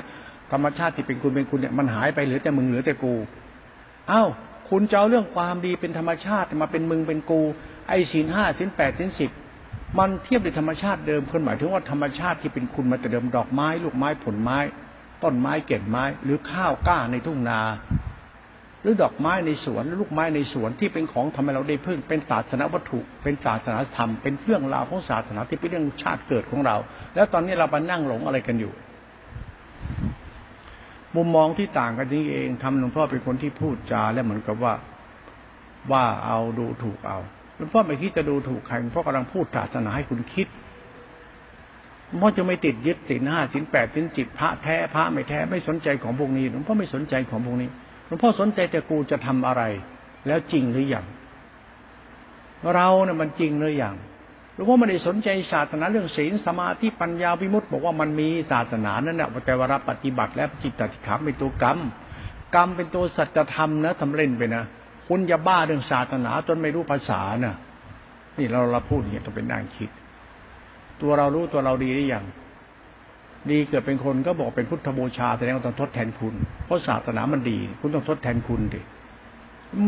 [0.52, 3.14] ธรรมชาติที่เป็นคุณเป็นคุณเนี่ยมันหายไปเหลือแต่มึงเหลือแต่กู
[4.10, 4.24] เอ้า
[4.74, 7.42] คุณจะเอาเรื่องความดีเป็นธรรมชาติมาเป็นมึงเป็นกู
[7.90, 9.32] ไอ้สินห้าสินแปดสินสิบ
[10.00, 14.58] มันเทียบในธรรมชาติเดิมคนหมายถึงว่าธรรมชาติที่เป็นคุณมาแต่เดิมดอกไม้ ลูกไม้ผลไม้
[15.24, 17.62] ต้นไม้เก็บไม้ หรือข้าวกล้าในทุ่งนา
[18.82, 26.78] หรือดอกไม้ในสวนหรือลูกไม้ในสวนที่เป็นของทำให้เราได้พึ่งเป็นศาสนาวัตถุ เป็นศาสนาธรรมเป็นเรื่องราวของศาสนาที่เป็นเรื่องชาติเกิดของเรา
[27.16, 28.74] แล้วตอนนี้เราไปนั่งหลงอะไรกันอยู่
[31.16, 34.74] มุมมองที่ต่างกันนี้เองทำหลวงพ่อเป็นคนที่พูดจาและเหมือนกับว่า
[35.92, 37.20] ว่าเอาดูถูกเอา
[37.58, 40.48] หลวงพ่อไม่คิดจะดูถูกใครหลวงพ่อกำลังพูดศาสนาให้คุณคิด
[42.08, 47.70] หลวงพ่อจะไม่ติดยึดติดห้าสินแปดสินจิตพระแท้พระไม่แท้ไม่สนใจของพวกนี้หลวงพ่อไม่สนใจของพวกนี้
[48.08, 49.64] หลวงพ่อสนใจแต่กูจะทำอะไร
[50.28, 51.06] แล้วจริงหรืออยัง
[52.76, 53.96] เราเนี่ยมันจริงหรือยัง
[54.54, 61.78] หลวงพ่อไม่ได้สนใจศาสนาเรื่องศีลสมาธิปัญญาวิมุตติบอกว่ามันมีศาสนานั่นแหละแต่ว่ารับปฏิบัติแล้วจิตติขามเป็นตัวกรรม
[62.56, 64.64] กรรมเป็นตัวสัจธรรมนะทำเล่นไปนะ
[65.08, 67.56] คุณอย่าบ้าเรื่องศาสนาจนไม่รู้ภาษาน่ะ
[68.38, 69.90] นี่เราเราพูดอย่างนี้ต้องเป็นนั่งคิด
[71.02, 72.26] ตัวเรารู้ตัวเราดีหรือยัง
[73.50, 76.36] ดีเกิดเป็นคนก็บอกเป็นพุทธบูชาแสดงว่าต้องทดแทนคุณ
[76.66, 78.82] เพราะศาสนามันดี คุณต้องทดแทนคุณดิ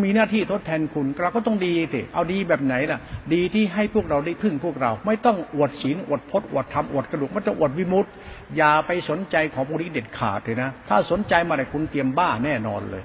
[0.03, 2.99] มีหน้าที่ทดแทนคุณเราก็ต้องดีสิเอาดีแบบไหนล่ะ
[3.33, 8.11] ดีที่ให้พวกเราได้พึ่งพวกเรา ไม่ต้องอวดศีลอวดพจน์อวดธรรมอวดกระดูกไม่ต้องอวดวิมุตต์
[8.57, 13.03] อย่าไปสนใจของพวกนี้เด็ดขาดเลยนะ ถ้าสนใจมาแต่คุณเตรียมบ้าแน่นอนเลย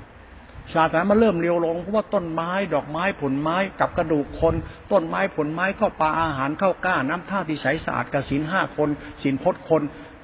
[0.74, 4.54] ศาสนามันเริ่มเรียวลงเพราะว่าต้นไม้ ดอกไม้ผลไม้กับกระดูกคน
[4.92, 8.88] ต้นไม้ผลไม้ข้าวปลาอาหารข้าวก้าน้ำท่าที่ใสสะอาดกสินห้าคน
[9.22, 9.82] สินพจน์คน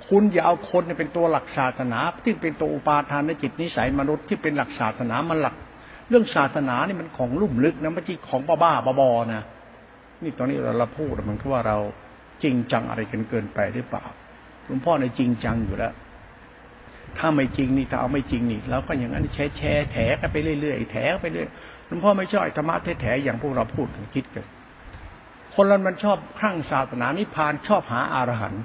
[0.09, 5.55] คุณอย่าเอาคนเป็นตัวหลักศาสนาที่เป็นตัวอุปาทานในจิตนิสัยมนุษย์ที่เป็นหลักศาสนามันหลัก
[6.09, 9.43] เรื่องศาสนานี่มันของลุ่มลึกนะไม่ใช่ของบ้าบ้าบอนะ
[10.23, 11.79] นี่ตอนนี้เราพูดมันก็ว่าเรา
[12.43, 14.05] จริงจังอะไรกันเกินไปหรือเปล่า
[14.64, 15.93] หลวงพ่อในจริงจังอยู่แล้ว
[17.19, 21.49] ถ้าไม่จริงนี่ถ้าเอาไม่จริงนี่เราก็อย่างนั้นแชร์แชร์แถกันไปเรื่อยๆแถไปเรื่อย
[21.87, 24.45] หลวงพ่อไม่ชอบธรรมะแถอย่างพวกเราพูดคิดกัน
[25.55, 28.62] คนเรามันชอบคลั่งศาสนานิพานชอบหาอารหันต์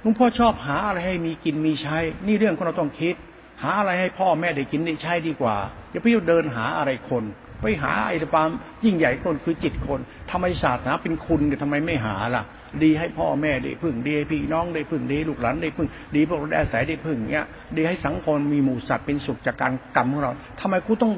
[0.00, 3.14] หลวงพ่อชอบหาอะไรให้มีกินมีใช้ นี่เรื่องคนเราต้องคิด
[3.62, 5.56] หาอะไรให้พ่อแม่ได้กินได้ใช้ดีกว่า
[5.90, 7.24] อย่าไปเดินหาอะไรคน
[7.62, 8.48] ไปหาไอ้ความ
[8.84, 12.44] ยิ่งใหญ่คนคือจิตคนทำไมศาสนาเป็นคุณทำไมไม่หาล่ะ
[12.82, 21.12] ดีให้พ่อแม่ได้พึ่งดีให้พี่น้องได้พึ่งดีลูกหลานได้พึ่ง ดีพวกเราได้อาศัยได้พึ่งเนี้ยดีให้สังคมมีหมู่สัตว์เป็นสุขจากการกรรมของเราทำไมกูต้อง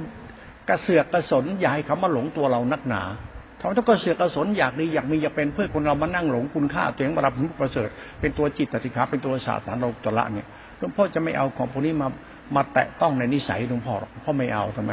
[0.68, 3.02] กระเสือกกระสนอยากให้เขามาหลงตัวเรานักหนา
[3.60, 7.88] ทำไมต้องกระเสือกกระสนอยากดีอยากมีอยากเป็นเพื่อคนเรามานั่งหลงคุณค่าตัวเองบารับผลประเสริฐ
[8.20, 10.46] เป็นตัวจิตติขาเป็นตัวศาสนาโลกตละเนี่ย
[10.78, 12.08] หลวงพ่อจะไม่เอาของพวกนี้มา
[12.56, 14.92] มาแตะต้องในนิสัยหลวงพ่อหรอกพ่อไม่เอาทำไม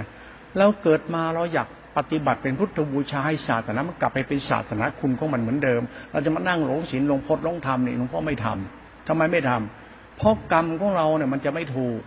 [0.57, 1.67] แล้วเกิดมาเราอยาก
[1.97, 11.99] ปฏิบัติเป็นพุทธบูชาให้ศาสนามันกลับไปเป็นศาสนาคุณของมันเหมือนเดิม เราจะมานั่งหลงศีลหลงพจน์หลงธรรมนี่หลวงพ่อไม่ทำทำไมไม่ทำเพราะกรรมของเราเนี่ยมันจะไม่ถูก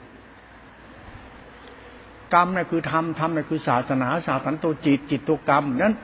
[2.34, 5.96] กรรมเนี่ยคือธรรมธรรมเนี่ยคือศาสนาศาสนาตัวจิตจิตตัวกรรมนั้น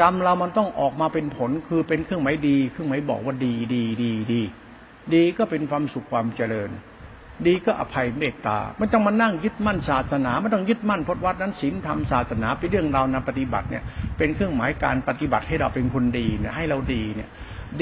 [0.00, 4.40] กรรมเรามันต้องออกมาเป็นผลคือเป็นเครื่องหมายดี เครื่องหมายบอกว่าดีดีดีดี
[5.14, 6.70] ดีก็เป็นความสุขความเจริญ
[7.46, 13.82] ดีก็อภัยเมตตาไม่ต้องมานั่งยึดมั่นศาสนาไม่ต้องยึดมั่นพจนวัดนั้นศีลธรรมศาสนาเป็นเรื่องเรานำปฏิบัติเนี่ย
[14.18, 17.28] เป็นเครื่องหมายการปฏิบัติให้เราเป็นคนดีเนี่ยให้เราดีเนี่ย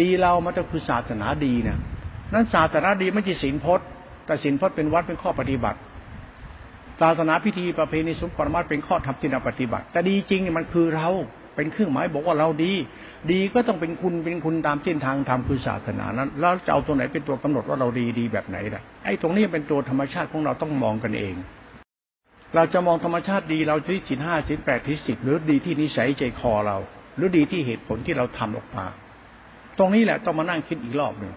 [0.00, 1.78] ดีเรามันจะคือศาสนาดีเนี่ย
[2.32, 3.86] นั้นศาสนาดีไม่ใช่ศีลพจน์
[4.26, 5.78] แต่ศีลพจน์เป็นวัดเป็นข้อปฏิบัติ
[7.00, 11.08] ศาสนาพิธีประเพณีสมปรมาเป็นข้อธรรมที่เราปฏิบัติ แต่ดีจริงเนี่ยมันคือเรา
[11.56, 12.72] เป็นเครื่องหมายบอกว่าเราดี
[13.30, 21.34] ดีก็ต้องเป็นคุณเป็นคุณตามเส้นทางธรรมคือศาสนานั้น แล้วจะเอาตัวไหนเป็นตัวกำหนดว่าเราดีดีแบบไหนล่ะไอ้ตรงนี้เป็นตัวธรรมชาติของเราต้องมองกันเอง
[22.54, 26.76] เราจะมองธรรมชาติดีเราที่สินห้าสินแปดที่สิบหรือดีที่นิสัยใจคอเรา
[27.16, 28.86] หรือดีที่เหตุผลที่เราทำออกมา
[29.78, 31.32] ตรงนี้แหละต้องมานั่งคิดอีกรอบหนึ่ง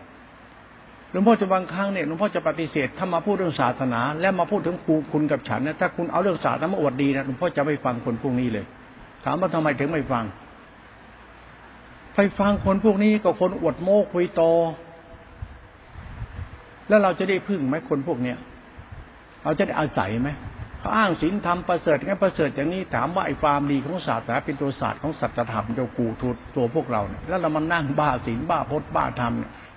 [1.12, 8.66] หลวงพ่อจะบางครั้งเนี่ยหลวงพ่อจะปฏิเสธถ้ามาพูดเรื่องศาสนา และมาพูดถึงครูคุณกับฉันนะถ้าคุณเอาเรื่องศาสนามาอวดดีนะหลวงพ่อจะไม่ฟังคนพวกนี้เลย
[9.26, 10.24] ถามว่าทำไมถึงไม่ฟัง
[12.16, 14.44] ไปฟังคนพวกนี้ก็คนอวดโม้คุยโต
[16.88, 18.38] แล้วเราจะได้พึ่งไหมคนพวกเนี้ย
[19.44, 20.30] เราจะได้อาศัยไหม
[20.80, 29.34] เขาอ้างศีลธรรมประเสริฐงั้นประเสริฐอย่างนี้ถามว่าไอ้ความดีของศาสนาเป็นตัวศาสตร์ของสัจธรรมเจ้ากูตัวตัวพวกเราเนี่ยแล้วเรามานั่งบ้าศีลบ้าพจน์บ้าธรรม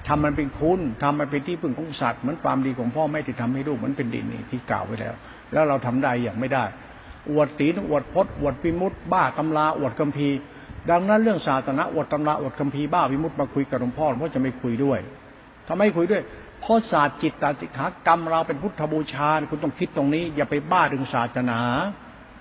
[0.09, 5.15] ทำมันเป็นคุณทำมันเป็นที่พึ่งของสัตว์เหมือนความดีของพ่อแม่ที่ทำให้ลูกเหมือนเป็นดินนี่ที่กล่าวไว้แล้ว
[5.53, 6.65] แล้วเราทำได้อย่างไม่ได้
[7.31, 10.29] อวดศีลอวดพจน์อวดปิมุตบ้าตำราอวดคัมภี
[10.91, 14.99] ดังนั้นเรื่องศาสนาอดตำราอดคัมภีร์บ้าวิมุตมาคุยกับหลวงพ่อหลวงพ่อจะไม่คุยด้วย
[15.69, 16.23] ทำไมคุยด้วย
[16.61, 21.61] เพราะศาสตร์จิตตาสิกขากรรมเราเป็นพุทธบูชา คุณต้องคิดตรงนี้ อย่าไปบ้าเรื่องศาสนา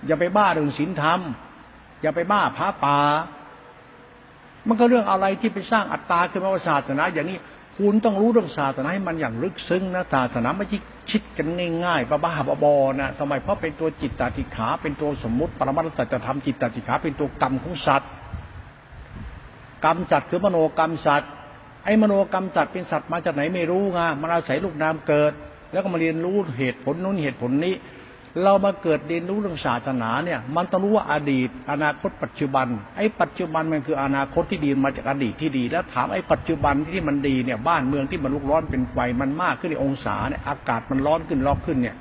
[0.06, 1.20] อย่าไปบ้าเรื่องศีลธรรม
[2.02, 2.98] อย่าไปบ้าพระป่า
[4.68, 7.38] มันก็เรื่องอะไรที่ไปสร้างอัตตาขึ้นมาว่าศาสนา อย่างนี้
[7.78, 10.78] คุณต้องรู้เรื่องศาสนาให้มันอย่างลึกซึ้งนะศาสนาไม่ใช่
[11.10, 11.46] คิดกัน
[11.84, 18.10] ง่ายๆบ้าๆบอๆนะทำไมเพราะเป็นตัวจิตตติขา เป็นตัวสมมติปรมัตถสัจธรรมจิตตติขาเป็นตัวกรรมของสัตว์
[19.84, 21.30] กรรมสัตว์คือมโนกรรมสัตว์
[21.84, 25.32] ไอ้มโนกรรมสัตว์เป็นสัตว์มาจากไหนไม่รู้ไงมันอาศัยลูกน้ำเกิด
[25.72, 27.74] แล้วก็มาเรียนรู้เหตุผลนู้นเหตุผลนี้
[28.42, 41.96] เรามาเกิดเรียนรู้เรื่องศาสนาเนี่ย มันต้องรู้ว่าอดีต อนาคตปัจจุบัน ไอ้ปัจจุบันมันคืออนาคตที่ดีมาจากอดีตที่ดี แล้วถามไอ้ปัจจุบันที่มันดีเนี่ย บ้านเมืองที่มันลุกร้อนเป็นไฟมันมากขึ้นในองศาเนี่ยอากาศมันร้อนขึ้นร้อนขึ้นเนี่ย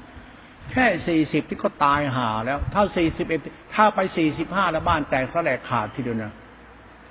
[0.71, 3.39] แค่สี่สิบที่ก็ตายหาแล้ว ถ้าสี่สิบเอ็ด
[3.73, 6.33] ถ้าไปสี่สิบห้าแล้วบ้านแตกสลายขาดทีเดียวนะ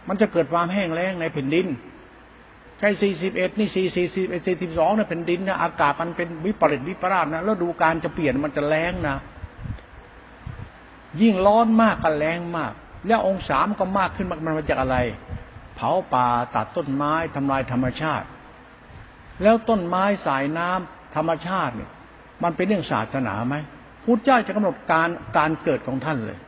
[0.09, 1.67] มันจะเกิดความแห้งแล้งในแผ่นดิน
[2.79, 9.17] ใช่สี่สิบเอ็ดนี่สี่สี่สิบเอ็ดสี่สิบสองเนี่ยแผ่นดินนะอากาศมันเป็นวิปริตวิปราชนะแล้วดูการจะเปลี่ยนมันจะแรงนะ
[11.21, 12.73] ยิ่งร้อนมากก็แรงมาก
[13.07, 14.97] แล้วองศามันก็มากขึ้นมากมันมาจากอะไร
[15.77, 18.27] เผาป่าตัดต้นไม้ทำลายธรรมชาติ
[19.43, 21.91] แล้วต้นไม้สายน้ำธรรมชาติเนี่ย
[22.43, 23.57] มันเป็นเรื่องศาสนาไหม
[24.05, 26.39] พุทธเจ้าจะกำหนดการการเกิดของท่านเลย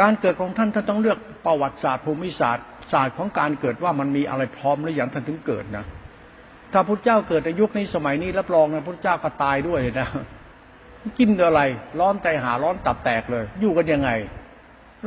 [0.00, 5.84] การเกิดของท่านท่านต้องเลือกประวัติศาสตร์ภูมิศาสตร์ศาสตร์ของการเกิดว่ามันมีอะไรพร้อมหรืออย่างท่านถึงเกิดนะ
[6.72, 10.08] ถ้าพระเจ้าเกิดในยุคนี้สมัยนี้รับรองนะพระเจ้าก็ตายด้วยนะ
[11.18, 11.60] กินอะไร
[12.00, 14.10] ร้อนใจหาร้อนตับแตกเลย อยู่กันยังไง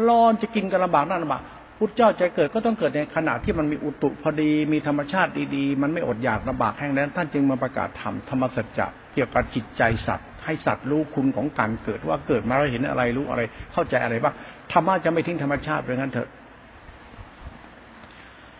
[0.07, 1.43] ร้อนจะกินกันลำบากนั่นลำบาก
[1.77, 13.41] พุทธเจ้าจะเกิดก็ต้องเกิดในขณะที่มันมีอุตุพอดี มีธรรมชาติดีๆ มันไม่อดอยากลำบากแห้งแล้งท่านจึงมาประกาศธรรมธรรมสัจจะเกี่ยวกับจิตใจสัตว์ ให้สัตว์รู้คุณของการเกิดว่าเกิดมาแล้วเห็นอะไรรู้อะไร
[13.73, 14.33] เข้าใจอะไรบ้าง
[14.71, 16.29] ธรรมะจะไม่ทิ้งธรรมชาติเป็นงั้นเถอะ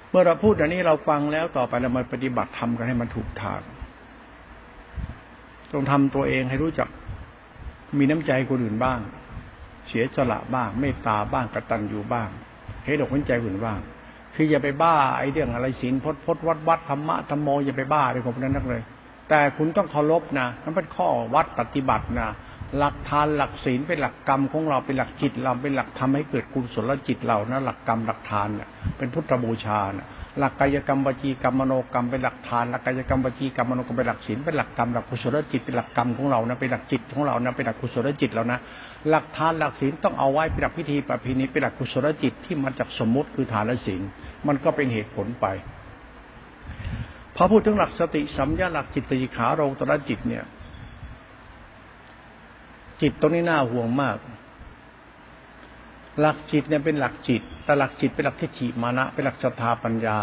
[0.10, 3.62] เมื่อเราพูดอย่างนี้เราฟังแล้วต่อไปเรามาปฏิบัติทำกันให้มันถูกทาง
[5.72, 6.90] ต้องทำตัวเองให้รู้จัก
[7.98, 9.00] มีน้ำใจคนอื่นบ้าง
[9.88, 12.30] เสียสละบ้าง เมตตาบ้างกตัญญูบ้าง
[12.84, 13.80] ให้ดอกหัวใจคนบ้าง
[14.36, 18.82] คืออย่าไปบ้าไอ้เรื่องอะไรศีลพจน์พจน์วัดวัดธรรมะธรรมโมอย่าไปบ้าอะไรของพวกนั้นนักเลย
[19.34, 22.30] แต่คุณต้องเคารพนะนั่นเป็นข้อวัดปฏิบัตินะ
[22.78, 30.08] หลักทานหลักศีลเป็นหลักกรรมของเราเป็นหลักจิตเราเป็นหลักทำให้เกิดกุศลจิตเรานะหลักกรรมหลักทานเนะเป็นพุทธบูชานะ
[30.40, 38.60] หลักกายกรรมวจีกรรมมโนกรรมเป็นหลักทานหลักกายกรรมวจีกรรมมโนกรรมเป็นหลักศีลเป็นหลักกรรมหลักกุศลจิตเป็นหลักกรรมของเรานะเป็นหลักจิตของเรานะเป็นหลักกุศลจิตเรานะ
[39.10, 44.02] หลักทานหลักศีลต้องเอาไว้เป็นหลักพิธีประเพณีเป็นหลักกุศลจิตที่มาจากสมมติคือฐานและศีล
[44.48, 45.48] มันก็เป็นเหตุผลไป
[47.36, 50.46] พอพูดถึงหลักสติสัมยาหลักจิตติขาโรงตระจิตเนี่ย
[53.02, 54.18] จิตตรงนี้น่าห่วงมาก
[56.20, 60.18] หลักจิตเนี่ยเป็นหลักจิต แต่หลักจิตเป็นหลักทิฏฐิมานะเป็นหลักศรัทธาปัญญา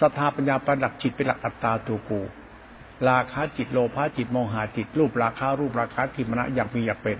[0.00, 2.20] ศรัทธาปัญญาเป็นหลักจิตเป็นหลักอัตตาตัวกู
[3.08, 7.18] ราคะจิตโลภะจิตโมหะจิต รูปราคะรูปราคะทิมนะอยากมีอยากเป็น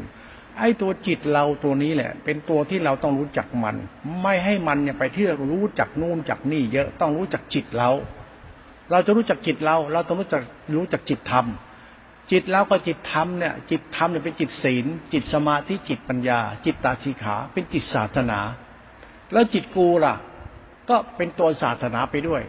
[0.58, 3.76] ไอ้ตัวจิตเราตัวนี้แหละ เป็นตัวที่เราต้องรู้จักมัน
[4.22, 7.90] ไม่ให้มันเนี่ยไปเที่ยวรู้จักนู่นจักนี่เยอะต้องรู้จักจิตเรา
[8.90, 10.42] เราจะรู้จักจิตเรา เราต้องรู้จัก
[10.78, 11.46] รู้จักจิตธรรม
[12.32, 18.38] จิตแล้วก็จิตธรรมเนี่ย จิตธรรมเนี่ยเป็นจิตศีล จิตสมาธิ จิตปัญญา จิตตาชีขา เป็นจิตศาสนา
[19.32, 20.14] แล้วจิตกูล่ะ
[20.88, 22.42] ก็เป็นตัวศาสนาไปด้วย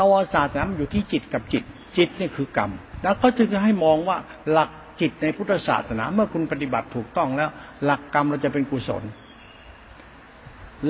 [0.00, 1.64] ตัวศาสนาอยู่ที่จิตกับจิต
[1.98, 2.70] จิตนี่คือกรรม
[3.02, 4.16] แล้วก็จึงจะให้มองว่า
[4.50, 7.50] หลักจิตในพุทธศาสนา เมื่อคุณปฏิบัติถูกต้องแล้ว
[7.84, 9.02] หลักกรรมเราจะเป็นกุศล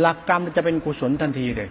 [0.00, 1.70] หลักกรรมเราจะเป็นกุศลทันทีเลย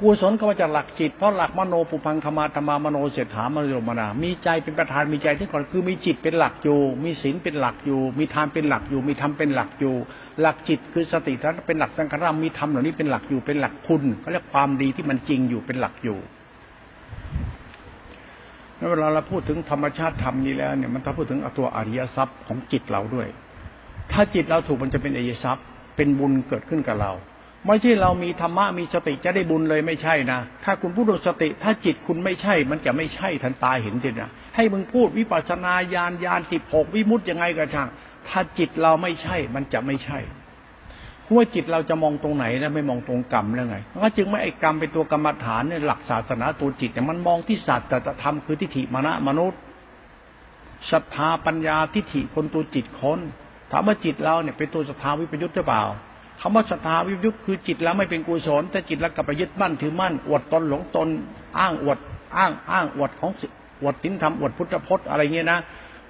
[0.00, 9.94] กุศลก็มาจากหลักจิตเพราะหลักมโนปุพังคมาธรรมามโนเสถามโยมนา มีใจเป็นประธานมีใจที่ก่อนคือมีจิตเป็นหลักอยู่ มีศีลเป็นหลักอยู่ มีทานเป็นหลักอยู่ มีธรรมเป็นหลักอยู่
[10.40, 16.18] หลักจิตคือสติท่านเป็นหลักสังขารมีธรรมเหล่านี้เป็นหลักอยู่เป็นหลักคุณเขาเรียกความดีที่มันจริงอยู่เป็นหลักอยู่
[18.76, 23.28] แล้วเวลาเราพูดถึงธรรมชาติธรรมนี้แล้วเนี่ยมันต้องพูดถึงตัวอริยทรัพย์ของจิตเราด้วย
[24.12, 25.64] ถ้าจิตเราถูกมันจะเป็นอริยทรัพย์
[25.96, 27.12] เป็นบุญเกิดขึ้นกับเรา
[27.66, 37.88] ไม่ใช่เรามีธรรมะมีสติจะได้บุญเลยไม่ใช่นะ ถ้าคุณพูดสติ ถ้าจิตคุณไม่ใช่ มันจะไม่ใช่ทันตาเห็นจริงนะให้มึงพูดวิปัสนาญาณญาณสิบหกวิมุตยังไงก็ช่าง
[38.28, 40.18] ถ้าจิตเราไม่ใช่ มันจะไม่ใช่
[41.22, 47.88] เพราะว่าจิตเราจะมองตรงไหนนะไม่มองตรงกรรมแล้วไงก็จึงไม่ไอ้กรรมเป็นตัวกรรมฐานในหลักศาสนาตัวจิตแต่มันมองที่ศาสตร์
[48.22, 49.60] ธรรมคือทิฏฐิมณะมนุษย์
[50.90, 53.20] ศรัทธาปัญญาทิฏฐิคนตัวจิตคน
[53.70, 55.84] ถามว่าจิตเราเนี่ยเป็นตัวสภาวิปยุทธ์หรือเปล่า
[56.40, 61.08] คำว่าศรัทธาวิยุคคือจิตแล้วไม่เป็นกุศลแต่จิตแล้วกลับไปยึดมั่นถือมั่น อวดตนหลงตน
[61.58, 61.98] อ้างอวด
[62.36, 63.30] อ้างอ้างอวดของ
[63.80, 65.58] อวดสินธรรมอวดพุทธพจน์อะไรเงี้ยนะ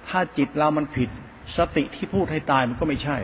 [0.07, 1.09] ถ้าจิตเรามันผิด
[1.57, 3.17] สติที่พูดให้ตายมันก็ไม่ใช่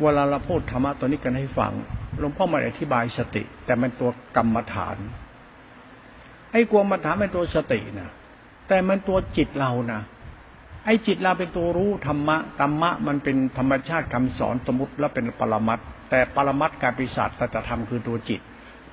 [0.00, 1.72] เวลาเราพูดธรรมะตัวนี้กันให้ฟัง
[2.18, 4.96] หลวงพ่อมาอธิบายสติ แต่มันตัวกรรมฐาน
[6.52, 8.10] ไอ้กวมฐานเป็นตัวสตินะ
[8.68, 10.00] แต่มันตัวจิตเรานะ
[10.84, 15.78] ไอ้จิตเราเป็นตัวรู้ธรรมะธรรมะมันเป็นธรรมชาติคำสอนสมมติแล้วเป็นปรมัต
[16.10, 18.40] แต่ปรมัตการปิศาจสัจธรรมคือตัวจิต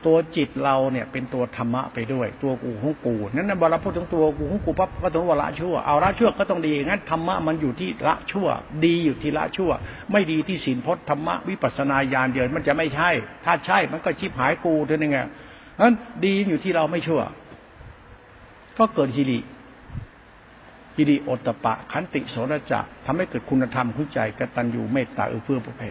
[0.06, 8.48] ตัวจิตเราเนี่ยเป็นตัวธรรมะไปด้วย ตัวกูของกูนั่นนะเวลาพูดถึงตัวกูของกูปั๊บก็ต้องว่าละชั่วเอาละชั่วก็ต้องดีงั้นธรรมะมันอยู่ที่ละชั่ว
[8.86, 9.72] ดีอยู่ที่ละชั่ว
[10.12, 13.10] ไม่ดีที่ศีลพจน์ธรรมะวิปัสนาญาณเดียวมันจะไม่ใช่
[13.46, 15.20] ถ้าใช่มันก็ชิบหายกูเท่านั้นไง
[15.80, 15.96] นั้น
[16.26, 17.22] ดีอยู่ที่เราไม่ชั่ว
[18.78, 19.40] ก็เกิดฮิริ
[20.98, 25.82] อิริโอตปะ ขันติโสรจะทำให้เกิดคุณธรรมขุ้นใจกตัญญูเมตตาเอื้อเฟื้อประเพ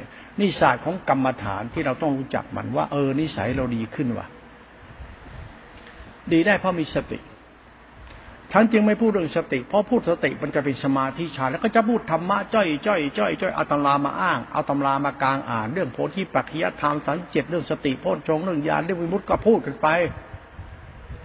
[0.40, 4.27] นี่ศาสตร์ของกรรมฐานที่เราต้องรู้จักมันว่า เออนิสัยเราดีขึ้นว่ะ
[6.33, 7.19] ดีได้เพราะมีสติ
[8.53, 19.88] ท่านจึงไม่พูดเรื่องสติ เพราะพูดสติมันจะเป็นสมาธิฌานแล้วก็จะพูดธรรมะจ้อยจ้อยจ้อยจ้อยเอาตำรามาอ้างเอาตำรามากลางอ่าน เรื่องโพธิปัจจยธรรมสันเจ็ดเรื่องสติโพชฌงเรื่องญาณเรื่องวิมุตติก็พูดกันไป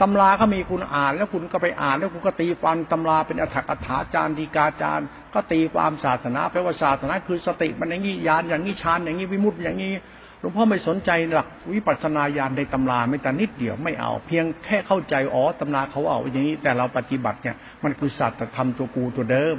[0.01, 9.93] ตำราก็มีคุณอ่านแล้วคุณก็ไปอ่าน แล้วคุณก็ตีความตำราเป็นอัฏฐาจารย์ดีกาจารย์ ก็ตีความศาสนาแปลว่าศาสนาคือสติมันอย่างนี้ญาณอย่างนี้ฌานอย่างนี้วิมุตติอย่างนี้
[10.39, 19.57] หลวงพ่อไม่สนใจหลักวิปัสสนาญาณในตำราไม่แต่นิดเดียวไม่เอา เพียงแค่เข้าใจอ๋อตำราเขาเอาอย่างนี้ แต่เราปฏิบัติเนี่ยมันคือศาสตร์ธรรมตัวกูตัวเดิม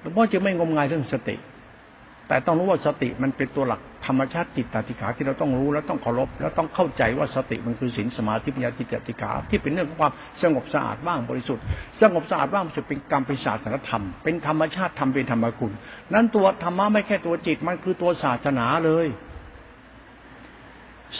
[0.00, 1.36] หลวงพ่อจะไม่งมงายเรื่องสติ
[2.28, 10.12] แต่ต้องรู้ว่าสติมันเป็นตัวหลัก ธรรมชาติจิตตติขาที่เราต้องรู้แล้วต้องเคารพแล้วต้องเข้าใจว่าสติมันคือศีลสมาธิปัญญาจิตตติขาที่เป็นเรื่องของความ
[10.42, 11.64] สงบสะอาดบ้างบริสุทธิ์
[12.00, 15.72] สงบสะอาดบ้างจะเป็นกรรมเป็นศาสนธรรม เป็นธรรมชาติธรรมเป็นธรรมคุณ
[16.14, 19.06] นั้นตัวธรรมะไม่แค่ตัวจิตมันคือตัวศาสนาเลย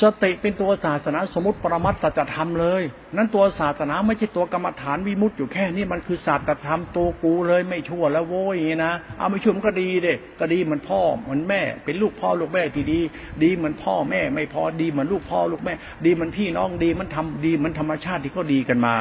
[0.01, 2.83] สติเป็นตัวศาสนาสมมติปรมัตจธรรมเลย
[3.17, 13.01] นั้นตัวศาสนาไม่ใช่ตัวกรรมฐานวิมุตต์อยู่แค่นี้มันคือศาสตรธรรมตัวกูเลยไม่ชั่วแล้วโว้ยนะเอาไม่ชั่วมันก็ดีเด็ก็ดีเหมือนพ่อเหมือนแม่ เป็นลูกพ่อลูกแม่ที่ดี
[13.43, 18.95] ดีเหมือนพ่อแม่ ไม่พอดีเหมือนลูกพ่อลูกแม่ ดีเหมือนพี่น้องดีมันทำดีเหมือนธรรมชาติที่ก็ดีกันมา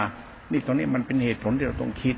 [0.52, 2.16] นี่ตรงนี้มันเป็นเหตุผลที่เราต้องคิด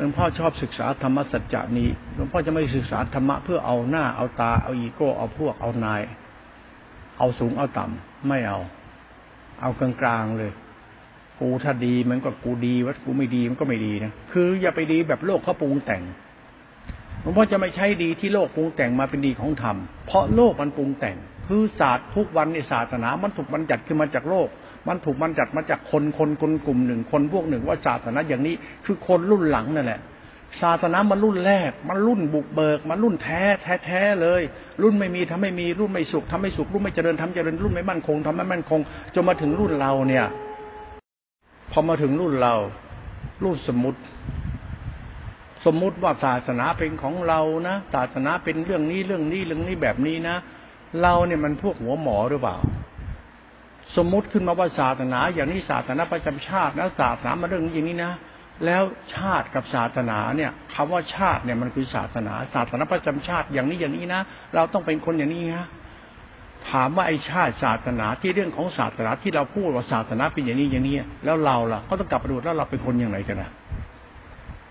[0.00, 6.02] หลวงพ่อชอบศึกษาธรรมสัจจานี้หลวงพ่อจะไม่ศึกษาธรรมะเพื่อเอาหน้าเอาตาเอาอีโก้เอาพวกเอานาย
[7.18, 8.60] เอาสูงเอาต่ำไม่เอา
[9.60, 10.52] เอากลางๆเลย
[11.40, 16.02] กูถ้าดีมันก็กูดีวัดกูไม่ดีมันก็ไม่ดีนะคืออย่าไปดีแบบโลกเขาปรุงแต่ง
[17.20, 21.16] หลวงพ่อจะไม่ใช้ดีที่โลกปรุงแต่งมาเป็นดีของธรรมเพราะโลกมันปรุงแต่ง
[21.46, 24.48] คือศาสตร์ทุกวันในศาสนามันถูกบัญญัติขึ้นมาจากโลก
[24.88, 30.00] มันถูกมันจัดมาจากคนคนคนกลุ่มหนึ่งคนพวกหนึ่งว่าศาสนาอย่างนี้คือคนรุ่นหลังนั่นแหละ
[30.62, 34.42] ศาสนามันรุ่นแรก มันรุ่นบุกเบิก มันรุ่นแท้แท้แท้เลย
[34.82, 38.80] รุ่นไม่มีทำไม่มีรุ่นไม่สุขทำไม่สุขรุ่นไม่เจริญทำเจริญรุ่นไม่มั่นคงทำไม่มั่นคง
[39.14, 40.26] จนมาถึงรุ่นเราเนี่ย
[41.72, 42.54] พอมาถึงรุ่นเรา
[43.44, 44.00] รุ่นสมมติ
[45.66, 50.36] สมมุติว่าศาสนาเป็นของเรานะศาสนาเป็นเรื่องนี้เรื่องนี้เรื่องนี้แบบนี้นะ
[51.02, 52.56] เราเนี่ยมันพวกหัวหมอหรือเปล่า
[53.96, 58.12] สมมุติขึ้นมาว่าศาสนา อย่างนี้ศาสนาประจำชาตินะศาสนามาเรื่องอย่างนี้นะ
[58.64, 58.82] แล้ว
[59.14, 64.20] ชาติกับศาสนาเนี่ยคำว่าชาติเนี่ยมันคือศาสนา ศาสนาประจำชาติอย่างนี้อย่างนี้นะ
[64.54, 65.66] เราต้องเป็นคนอย่างนี้นะ
[66.70, 73.50] ถามว่าไอ้ชาติศาสนาที่เรื่องของศาสนาที่เราพูดว่าศาสนาเป็นอย่างนี้อย่างนี้แล้วเราล่ะก็ต้องกลับไปดูแล้วเราเป็นคนอย่างไรกันนะ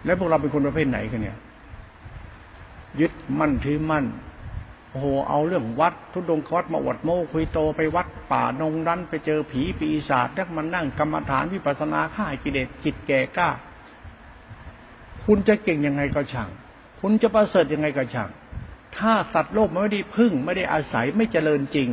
[0.06, 1.38] แล้วพวกเราเป็นคนประเภทไหนกันเนี่ย
[3.00, 4.06] ยึดมั่นถือมั่น
[4.92, 13.50] โอ้โหเอาเรื่องวัดทุดงควัดมาอวดโม้คุยโตไปวัดป่านงรันไปเจอผีปีศาจแล้วมันนั่งกรรมฐานวิปัสนาข่ากิเลสจิตแก่กล้า
[15.26, 16.50] คุณจะเก่งยังไงก็ช่าง
[17.02, 18.30] คุณจะประเสริฐยังไงก็ช่าง
[18.98, 21.90] ถ้าสัตว์โลกมันไม่ได้พึ่ง ไม่ได้อาศัยไม่เจริญจริง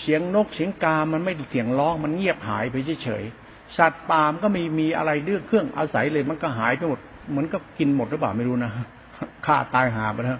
[0.00, 8.72] เสียงนกเสียงกา มันไม่เสียงร้องมันเงียบหายไปเฉยๆสัตว์ป่ามก็มีมีอะไรเรื่องเครื่องอาศัยเลยมันก็หายไปหมดเหมือนกับกินหมดหรือเปล่าไม่รู้นะ
[9.46, 10.38] ฆ่าตายหาไปแล้ว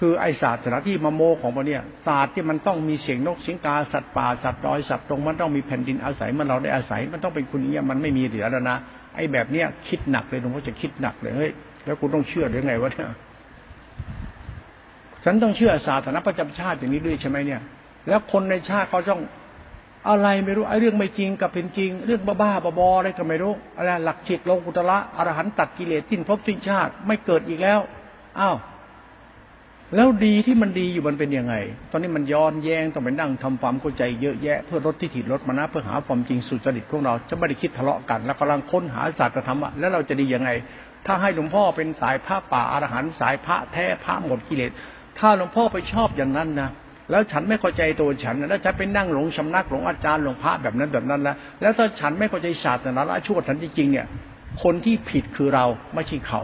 [0.00, 8.76] คือไอศาสตร์ที่มาโมของมันเนี่ยศาสตร์ที่มันต้องมีเสียงนกเสียงกาสัตว์ป่าสัตว์ดอยสัตว์ตรงมันต้องมีแผ่นดินอาศัยมันเราได้อาศัยมันต้องเป็นคุณเนี่ยมันไม่มีเหลือแล้วนะ
[9.16, 11.50] ไอแบบเนี้ยคิดหนักเลยหลวงพ่อจะคิดหนักเลยเฮ้ย
[11.84, 13.08] แล้วคุณต้องเชื่อหรือไงวะเนี่ย
[15.24, 17.60] ฉันต้องเชื่อศาสตร์ประจำชาติอย่างนี้ด้วยใช่ไหมเนี่ย
[18.08, 19.20] แล้วคนในชาติเขาต้อง
[20.08, 27.80] อะไรไม่รู้ไอ้เรื่องไม่จริงกับเป็นจริง เรื่องบ้าๆบอๆอะไรก็ไม่รู้อะไรหลักจิตโลกุตละอรหันตัดกิเลสทิ้นภพสิ้นชาติไม่เกิดอีกแล้ว
[28.40, 28.56] อ้าว
[29.96, 31.54] แล้วดีที่มันดีอยู่มันเป็นยังไง
[31.90, 40.50] ตอนนี้มันย้อนแย้งต้องไปนั่งทำความเข้าใจเยอะแยะเพื่อลดที่ถิลดมานะเพื่อหาความจริงสุจริตของเรา จะไม่ได้คิดทะเลาะกัน แล้วกำลังค้นหาศาสตรธรรมะแล้วเราจะดียังไง
[41.06, 44.70] ถ้าให้หลวงพ่อเป็นสายพระป่าอรหันต์สายพระแท้พระหมดกิเลส
[45.18, 46.68] ถ้าหลวงพ่อไปชอบอย่างนั้นนะ
[47.10, 54.06] แล้วฉันไม่เข้าใจตัวฉันแล้วฉันไปนั่งหลงชำนักหลงอาจารย์หลงพระแบบนั้นแบบนั้นแล้วแล้วถ้าฉันไม่เข้าใจศาสตร์นาละชั่วฉันจริงๆเนี่ย
[54.62, 55.64] คนที่ผิดคือเรา
[55.94, 56.42] ไม่ใช่เขา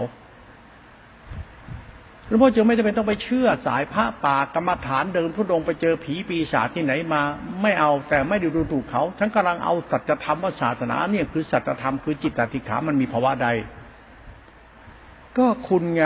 [2.28, 7.22] หลวงพ่อจะไม่จำเป็นต้องไปเชื่อสายพระป่ากรรมฐานเดินทุดงไปเจอผีปีศาจที่ไหนมา
[7.62, 13.48] ไม่เอาแต่ไม่ดูดูถูกเขาฉันกำลังเอาสัจธรรมว่าศาสนาเนี่ยคือสัจธรรมคือจิตติขามันมีภาวะใด
[15.38, 16.02] ก็คุณไง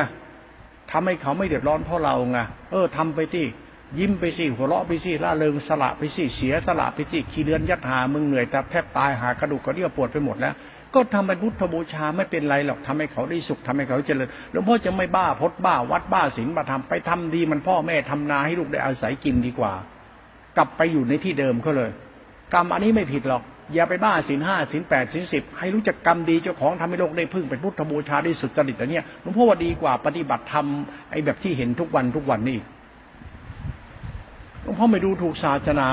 [0.91, 2.39] ทำให้เขาไม่เดือดร้อนเพราะเราไง
[2.71, 3.45] เออทำไปที่
[3.99, 10.55] ยิ้มไปสิหัวเราะไปสิล่าเริงสละไปสิเสียสละไปสิขี้เลือนยัดหามึงเหนื่อยแต่แทบตายหากระดูกกระเดี่ยวปวดไปหมดแล้ว
[10.95, 19.72] ก็ทำเป็นพุทธบูชาไม่เป็นไรหรอกทำให้เขาได้สุขทำให้เขาเจริญหลวงพ่อจะไม่บ้าพดบ้าวัดบ้าศีลมาทำไปทำดีมันพ่อแม่ทำนาให้ลูกได้อาศัยกินดีกว่า
[20.57, 21.91] กลับไปอยู่ในที่เดิมเขาเลย
[22.55, 23.43] กรรมอันนี้ไม่ผิดหรอก
[23.74, 30.66] อย่าไปบ้าศีลห้าศีลแปดศีลสิบให้รู้จักกรรมดีเจ้าของทำให้โลกได้พึ่งเป็นพุทธบูชาได้สุดจริตอันนี้หลวงพ่อว่าดีกว่าปฏิบัติธรรม
[31.11, 32.59] ไอ้แบบที่เห็นทุกวันทุกวันนี่
[34.62, 35.91] หลวงพ่อไม่ดูถูกศาสนา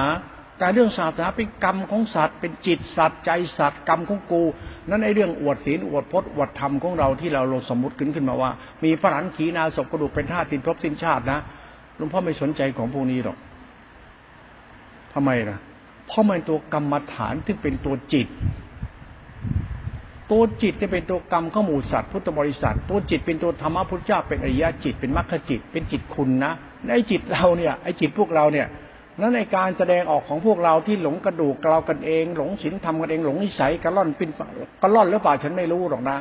[0.60, 4.44] แต่เรื่องศาสนาเป็นกรรมของสัตว์เป็นจิตสัตว์ใจสัตว์กรรมของกู
[4.90, 8.52] นั้นไอ้เรื่องอวดศีลอวดพจน์อวดธรรมของเราที่เราลงสมมติขึ้นขึ้นมาว่า
[8.84, 11.40] มีพระหันขีนาศพกระดูกเป็นธาตุสินพบสิ้นชาตินะ
[11.98, 13.38] หลวงพ่อไม่สนใจของพวกนี้หรอก
[15.14, 15.58] ทำไมล่ะ
[16.08, 18.28] เพราะมันตัวกรรมฐานที่เป็นตัวจิต
[20.32, 26.52] ตัวจิตจะเป็นตัวกรรมข้อมูลสัตว์พุทธบริษัท ตัวจิตเป็นตัวธรรมะพุทธเจ้าเป็นอริยจิตเป็นมรรคจิต เป็นจิตคุณนะ
[26.88, 28.68] ในจิตเราเนี่ยไอ้จิตพวกเราเนี่ย
[29.20, 34.30] นั้นในการแสดงออกของพวกเราที่หลงกระดูกเรากันเอง หลงศีลทำกันเองหลงนิสัยกระล่อนปิ้น
[34.82, 36.18] กระล่อนหรือเปล่าฉันไม่รู้หรอกนะ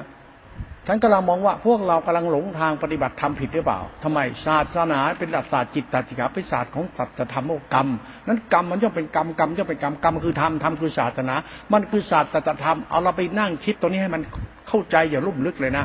[0.88, 7.88] ฉันกำลังมองว่าพวกเรากำลังหลงทางปฏิบัติธรรมผิดหรือเปล่าทำไมศาสนาเป็นศาสตร์จิตตติกาเป็นศาสตร์ของสัจธรรมโอกรรม
[8.26, 11.34] นั้นกรรมมันย่อมเป็นกรรมกรรมย่อมเป็นกรรมกรรมคือธรรมธรรมคือศาสนา
[11.72, 14.22] มันคือศาสตร์สัจธรรมเอาเราไปนั่งคิดตัวนี้ให้มัน
[14.68, 15.84] เข้าใจอย่าลุ่มลึกเลยนะ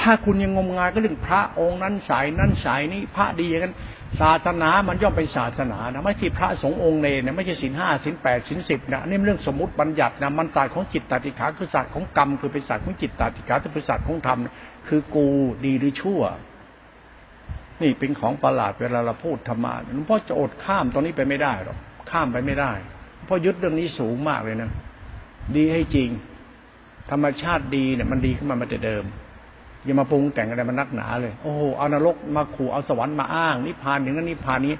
[0.00, 3.74] ถ้าคุณยังงมงายก็เรื่องพระองค์นั้นสายนั้นสายนี้พระดีอย่างนั้น
[4.20, 14.38] ศาสนามันย่อมเป็นศาสนานะไม่ใช่พระสงฆ์องค์เนนะไม่ใช่สินห้าสินแปดสินสิบนะนี่เรื่องสมมติบัญญัตินะมันศาสตร์ของจิตตติขาคือศาสตร์ของกรรมคือเป็นศาสตร์ของจิตตติขาคือศาสตร์ของธรรม
[14.88, 15.26] คือกู
[15.64, 16.22] ดีหรือชั่ว
[17.82, 21.78] นี่เป็นของประหลาดเวลาเราพูดธรรมะหลวงพ่อจะอดข้ามตรงนี้ไปไม่ได้หรอก
[22.10, 22.72] ข้ามไปไม่ได้
[23.24, 24.70] เพราะยึดเรื่องนี้สูงมากเลยนะ
[25.56, 26.08] ดีให้จริง
[27.10, 29.04] ธรรมชาติดีเนี่ยมันดีขึ้นมามาแต่เดิม
[29.84, 34.74] อย่ามาปรุงแต่งอะไรมันนักหนาเลย โอ้โหเอานรกมาขู่เอาสวรรค์มาอ้างนิพพานอย่างนั้นนิพพานนี้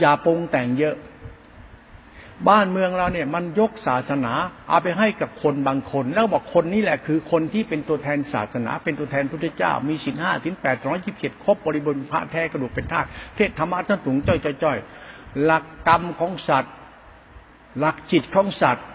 [0.00, 0.96] อย่าปรุงแต่งเยอะ
[2.48, 4.32] บ้านเมืองเราเนี่ย มันยกศาสนา
[4.68, 14.78] เอาไปให้กับคนบางคน แล้วบอกคนนี้แหละคือคนที่เป็นตัวแทนศาสนา เป็นตัวแทนพุทธเจ้า มีสินห้าสินแปดร้อยยี่สิบเจ็ดครบบริบูรณ์พระแท้กระดูกเป็นธาตุเทศธรรมะท่านสูงจ้อยจ้อย
[15.44, 16.74] หลักกรรมของสัตว์
[17.78, 18.86] หลักจิตของสัตว์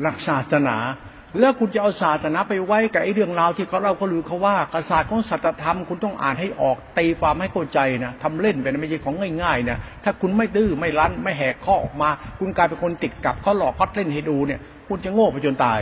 [0.00, 0.76] หลักศาสนา
[1.40, 12.08] แล้วคุณจะเอาศาสนาไปไว้กับไอ้เรื่องราวที่เขาเล่าเขาลือเขาว่ากษัตริย์ของสัจธรรมคุณต้องอ่านให้ออกตีความให้เข้าใจนะทำเล่นไปนะไม่ใช่ของง่ายๆนะถ้าคุณไม่ดื้อไม่รั้นไม่แหกข้อออกมา
[12.38, 15.80] คุณกลายเป็นคนติดกับเขาหลอกเขาเล่นให้ดูเนี่ย คุณจะโง่ไปจนตาย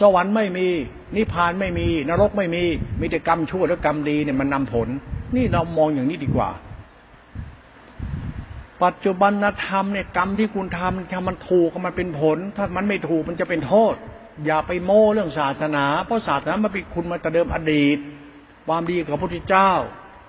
[0.00, 0.66] สวรรค์ไม่มี
[1.16, 2.64] นิพพานไม่มี นรกไม่มี
[3.00, 4.88] มีแต่กรรมชั่วและกรรมดีเนี่ยมันนำผล
[5.36, 6.50] นี่เรามองอย่างนี้ดีกว่า
[8.84, 9.32] ปัจจุบัน
[9.66, 13.94] ธรรมเนี่ยกรรมที่คุณทำถ้ามันถูกมันเป็นผล ถ้ามันไม่ถูกมันจะเป็นโทษ
[14.46, 17.98] อย่าไปโม้เรื่องศาสนา เพราะศาสนามันเป็นคุณมาแต่เดิมอดีต
[18.66, 19.72] ความดีของพระพุทธเจ้า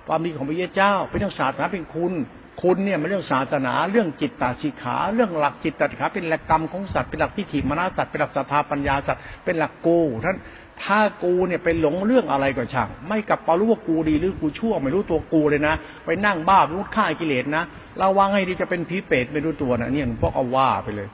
[0.08, 2.14] ความดีของพระเยซูเจ้า เป็นเรื่องศาสนาเป็นคุณ
[2.62, 10.38] คุณเนี่ยมันเรื่องศาสนา เรื่องจิตตาสิขา เรื่องหลักจิตตาสิขาเป็นหลักกรรมของสัตว์เป็นหลักทิฏฐิมนาสัตว์เป็นหลักศรัทธาปัญญาสัตว์เป็นหลักกูท่าน
[10.84, 15.76] ถ้ากูเนี่ยไปหลงเรื่องอะไรก็ช่าง ไม่กลับมารู้ว่ากูดีหรือกูชั่ว ไม่รู้ตัวกูเลยนะ
[16.06, 17.64] ไปนั่งบ้ารู้ฆ่ากิเลสนะ
[18.02, 21.08] ระวังให้ดีจะเป็นผีเปรตไม่รู้ตัวนะเนี่ยพวกเอาว่าไปเลย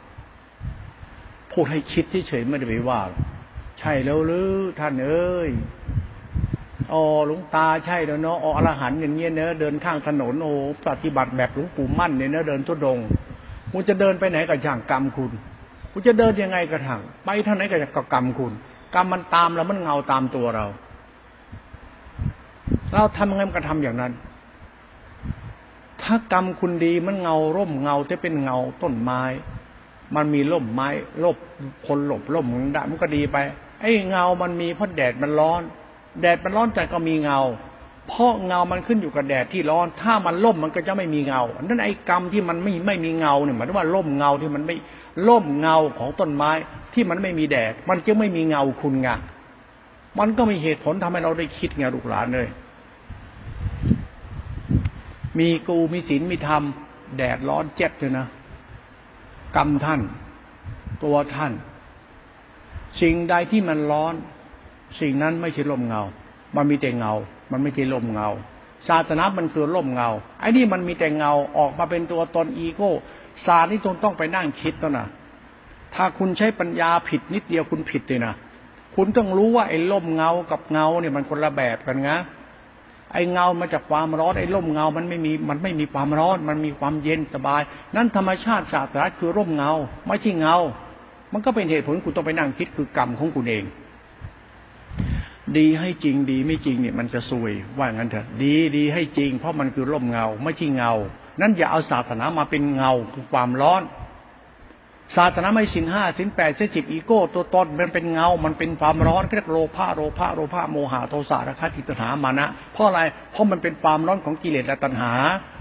[1.52, 3.02] พูดให้คิดเฉยๆไม่ได้ไปว่า
[3.80, 5.52] ใช่แล้วหรือท่านเอ้ย
[6.92, 10.52] อ๋อหลวงตาใช่แล้วเนาะอ๋ออรหันอย่างเงี้ยเนอะเดินข้างถนนโอ้
[10.88, 13.00] ปฏิบัติแบบหลวงปู่มั่นเนี่ยเนอะเดินทุดง
[13.72, 15.32] คุณจะเดินไปไหนกับช่างกรรมคุณ
[15.92, 18.54] คุณจะเดินยังไงกระทั่งไปเท่าไหนกับกรรมคุณ
[18.96, 20.66] กรรมมันตามเรามันเงาตามตัวเรา
[22.94, 24.14] เราทำยังไงมันก็ทำอย่างนั้น
[26.02, 29.22] ถ้ากรรมคุณดีมันเงาร่มเงาจะเป็นเงาต้นไม้
[30.16, 30.90] มันมีร่มไม้
[31.24, 31.38] ร่ม
[31.88, 33.38] คนหลบร่มมันได้มันก็ดีไป
[33.82, 35.62] ไอ้เงามันมีเพราะแดดมันร้อน
[36.22, 37.40] แดดมันร้อนจัดก็มีเงา
[38.08, 44.76] เพราะเงามันขึ้นอยู่กับแดดที่ร้อน ถ้ามันร่มมันก็จะไม่มีเงา นั่นไอ้กรรมที่มันไม่ไม่มีเงาเนี่ยหมายถึงว่าร่มเงาที่มันไม่
[45.28, 46.52] ร่มเงาของต้นไม้
[46.94, 49.10] ที่มันไม่มีแดด มันจึงไม่มีเงาคุณไง
[50.20, 52.48] มันก็มีเหตุผลทำให้เราได้คิดไงลูกหลานเลย
[55.40, 56.64] มีกูมีศีลมีธรรม
[57.18, 58.28] แดดร้อนเจ็บเลยนะ
[59.56, 60.02] กรรมท่าน
[61.04, 61.54] ตัวท่าน
[63.02, 64.14] สิ่งใดที่มันร้อน
[65.00, 66.02] สิ่งนั้นไม่ใช่ลมเงา
[66.56, 67.14] มันมีแต่เงา
[67.52, 68.30] มันไม่ใช่ลมเงา
[68.90, 72.92] ศาสนามันคือลมเงา ไอ้นี่มันมีแต่เงาออกมาเป็นตัวตนอีโก้
[73.46, 75.08] ศาสตร์นี่ตนต้องไปนั่งคิดแล้วนะ
[75.96, 78.34] ถ้าคุณใช้ปัญญาผิดนิดเดียวคุณผิดเลยนะ
[78.96, 82.20] คุณต้องรู้ว่าไอ้ล่มเงากับเงาเนี่ยมันคนละแบบกันนะ
[83.14, 87.62] ไอ้เงามาจากความร้อนไอ้ล่มเงามันไม่มีมันไม่มีความร้อน มันมีความเย็นสบาย
[87.96, 89.72] นั่นธรรมชาติศาสตร์คือร่มเงา
[90.08, 90.58] ไม่ใช่เงา
[91.34, 93.64] มันก็เป็นเหตุผลคุณต้องไปนั่งคิดคือกรรมของคุณเอง
[95.58, 100.94] ดีให้จริงดีไม่จริงเนี่ยมันจะซวยว่างั้นเถอะ ดีดีให้จริง เพราะมันคือร่มเงา ไม่ใช่เงา
[101.42, 103.82] นั้นอย่าเอาศาสนามาเป็นเงาคือความร้อน
[105.16, 113.02] ศาสนาไม่สินห้าสินแปดเสจิตอีโก้ตัวตนมันเป็นเงา มันเป็นความร้อนเรียกโลภะโลภะโลภะโมหะโทสะราคะติตหามานะ เพราะอะไร
[113.32, 115.12] เพราะมันเป็นความร้อนของกิเลสและตัณหา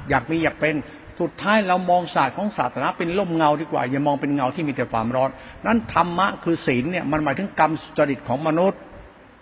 [0.08, 0.74] อยากมีอยากเป็น
[1.20, 5.30] สุดท้ายเรามองศาสตร์ของศาสนาเป็นล่มเงาดีกว่า อย่ามองเป็นเงาที่มีแต่ความร้อน
[5.66, 8.78] นั้นธรรมะคือศีลเนี่ยมันหมายถึงกรรมจริตของมนุษย์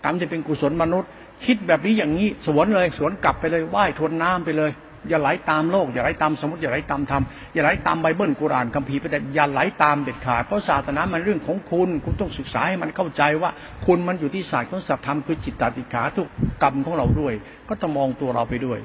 [0.03, 1.09] กรรมที่เป็นกุศลมนุษย์
[1.45, 4.71] คิดแบบนี้อย่างนี้สวนเลยสวนกลับไปเลยไหว้ทวนน้ำไปเลย
[5.07, 7.23] อย่าไหลตามโลก อย่าไหลตามสมมติอย่าไหลตามธรรม
[7.53, 13.51] อย่าไหลตามไบเบิลกุรานคัมภีร์ไปแต่อย่าไหลตามเด็ดขาดเพราะศาสนามันเรื่องของคุณ คุณต้องศึกษาให้มันเข้าใจว่า
[13.85, 16.27] คุณมันอยู่ที่ศาสตร์ของสัตธรรมคือจิตตติขาทุก
[16.63, 17.33] กรรมของเราด้วย
[17.69, 18.79] ก็ต้องมองตัวเราไปด้วย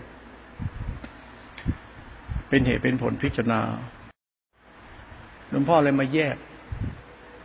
[2.49, 3.61] เป็นเหตุเป็นผลพิจารณา
[5.51, 6.37] หลวงพ่อเลยมาแยก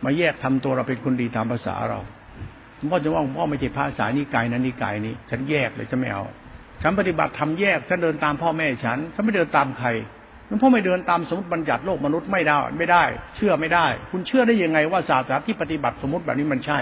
[0.04, 2.00] มาแยกทำตัวเราเป็นคนดีตามภาษาเรา
[2.76, 6.24] หลวงพ่อจะว่าหลวงพ่อไม่ใช่ภาษานิกายนั้นนิกายนี้ ฉันแยกเลยจะไม่เอา
[6.82, 9.88] ฉันปฏิบัติทำแยกฉันเดินตามพ่อแม่ฉันฉันไม่เดินตามใคร
[10.46, 13.04] หลวงพ่อไม่เดินตามสมมติบัญญัติโลกมนุษย์ไม่ได้ไม่ได้
[13.36, 16.78] เชื่อไม่ได้ คุณเชื่อได้ยังไงว่าศาสนาที่ปฏิบัติสมมติแบบนี้มันใช่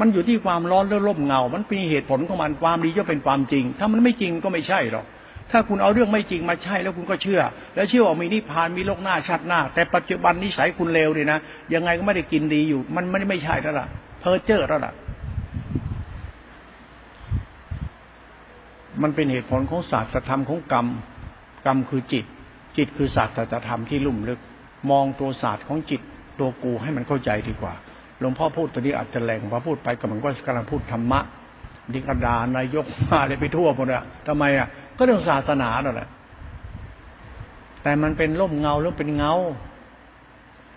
[0.00, 5.06] มันอยู่ที่ความร้อนหรือร่มเงา มันมีเหตุผลของมันความดีจะเป็นความจริง ถ้ามันไม่จริงก็ไม่ใช่หรอก
[5.50, 7.40] ถ้าคุณเอาเรื่องไม่จริงมาใช่แล้วคุณก็เชื่อ
[7.74, 11.38] แล้วเชื่อว่ามีนิพพานมีโลกหน้าชาติหน้า แต่ปัจจุบันนิสัยคุณเลวเลยนะ
[11.74, 13.86] ยังไงก็ไม่ได้กินดีอยู่ มันไม่ไม่ใช่แล้วล่ะ
[14.20, 14.92] เพอเจอร์แล้วล่ะ
[19.02, 20.86] มันเป็นเหตุผลของศาสตร์ธรรมของกรรม
[21.66, 22.24] กรรมคือจิต
[22.76, 24.40] จิตคือศาสตร์ธรรมที่ลุ่มลึก
[24.90, 26.00] มองตัวศาสตร์ของจิต
[26.38, 27.74] ตัวกูให้มันเข้าใจดีกว่า
[28.20, 31.20] หลวงพ่อพูดตัวนี้อาจจะแรงพอพูดไปก็มันก็กำลังพูดธรรมะ
[31.92, 36.08] ดิกระดานายกมาเลยไปทั่วหมดอะทำไมอะก็เรื่องศาสนานั่นแหละ
[37.82, 39.32] แต่มันเป็นร่มเงาหรือเป็นเงา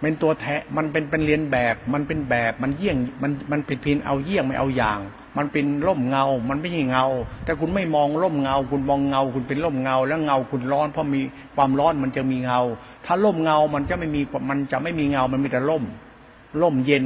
[0.01, 4.99] เป็นตัวแทะมันเป็นเป็นเรียนแบบ มันเป็นแบบมันเยี่ยงมันมันเป็นเพียงเอาเยี่ยงไม่เอาอย่าง
[5.37, 7.05] มันเป็นร่มเงา มันไม่ใช่เงา
[7.45, 11.21] แต่คุณไม่มองร่มเงา คุณมองเงา คุณเป็นร่มเงา แล้วเงาคุณร้อนเพราะมี
[11.55, 12.59] ความร้อนมันจะมีเงา
[13.05, 15.83] ถ้าร่มเงามันจะไม่มีมันจะไม่มีเงา มันมีแต่ร่ม
[16.61, 17.05] ร่มเย็น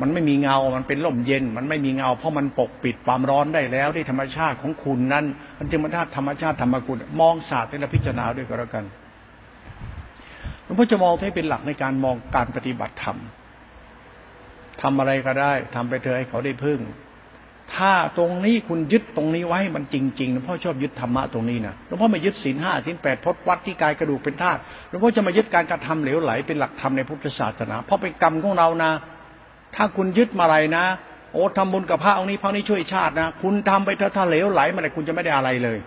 [0.00, 5.24] มันไม่มีเงา มันเป็นร่มเย็น มันไม่มีเงา เพราะมันปกปิดความร้อนได้แล้วที่ธรรมชาติของคุณนั้น
[5.58, 8.84] มันจึงมาธรรมชาติธรรมกุลมองศาสตร์เป็นพิจารณาด้วยก็แล้วกัน
[10.70, 13.18] ลวงพ่อจะมองให้เป็นหลักในการมองการปฏิบัติธรรม
[14.82, 16.80] ทำอะไรก็ได้ทำไปเถอะให้เขาได้พึ่ง
[17.74, 28.92] ถ้าตรงนี้คุณยึดตรงนี้ไว้มันจริงๆหลวงพ่อชอบยึดธรรมะตรงนี้นะหลวงพ่อไม่ยึดศีลห้าศีลแปดพจวัดที่กายกระดูกเป็นธาตุหลวงพ่อจะมายึดการกระทำเหลวไหลเป็นหลักธรรมในพุทธศาสนา เพราะเป็นกรรมของเรานะ
[29.74, 30.84] ถ้าคุณยึดมาอะไรนะ
[31.32, 35.78] โอ้ทำบุญกับพระองค์นี้พระนี้ช่วยชาตินะคุณทำไปเถอะถ้าเหลวไหลมาเลยคุณจะไม่ได้อะไรเลย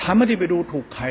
[0.00, 1.06] ทำไม่ได้ไปดูถูกใคร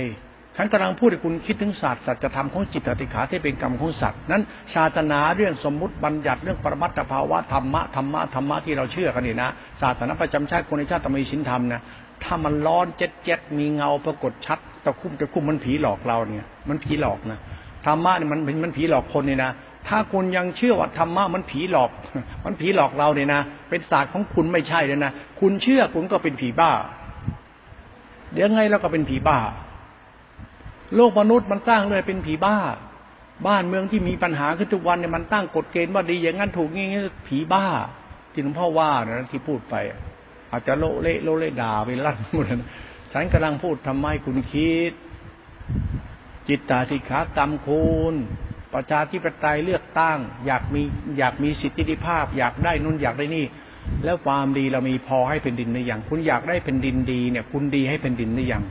[0.58, 4.42] ฉันกำลังพูดให้คุณคิดถึงศาสตร์สัจธรรมของจิตติขาที่เป็นกรรมของสัตว์นั้น
[4.76, 9.50] ศาสนาเรื่องสมมุติบัญญัติเรื่องปรมัตถภาวะธรรมะธรรมะธรรมะที่เราเชื่อกันนี่นะ
[9.82, 11.82] ศาสนาประจำชาติคนในชาติต้องมีชินธรรมนะ
[12.24, 17.40] ถ้ามันร้อนเจ็ดเจ็ดมีเงาปรากฏชัดตะคุ่มตะคุ่มมันผีหลอกเราเนี่ย มันผีหลอกนะ
[17.86, 19.52] ธรรมะเนี่ยมันเป็นมันผีหลอกคนเนี่ยนะ
[19.88, 21.92] ถ้าคุณยังเชื่อว่าธรรมะมันผีหลอก
[22.46, 26.72] มันผีหลอกเราเนี่ยนะเป็นศาสตร์ของคุณไม่ใช่เลยนะคุณเชื่อคุณก็เป็นผีบ้า
[28.34, 29.38] เดี๋ยวไงเราก็เป็นผีบ้า
[30.96, 32.58] โลกมนุษย์มันสร้างเลยเป็นผีบ้า
[33.48, 36.88] บ้านเมืองที่มีปัญหาขึ้นทุกวันเนี่ยมันตั้งกฎเกณฑ์ว่าดีอย่างนั้นถูกงี้
[37.28, 37.66] ผีบ้า
[38.34, 39.76] ที่หลวงพ่อว่านะที่พูดไป
[40.52, 42.46] อาจจะโลเละโลเละด่าไปลั่นหมด
[43.14, 44.94] ฉันกำลังพูดทำไมคุณคิด
[46.48, 48.16] จิตตาธิขากรรมคุณ
[48.74, 50.82] ประชาธิปไตยเลือกตั้ง อยากมี
[51.18, 53.46] อยากมีสิทธิภาพ อยากได้นุ่นอยากได้นี่
[54.06, 58.64] แล้วความดีเรามีพอให้เป็นดินหรือยังคุณอยากได้เป็นดินดีเนี่ย คุณดีให้เป็นดินหรือยัง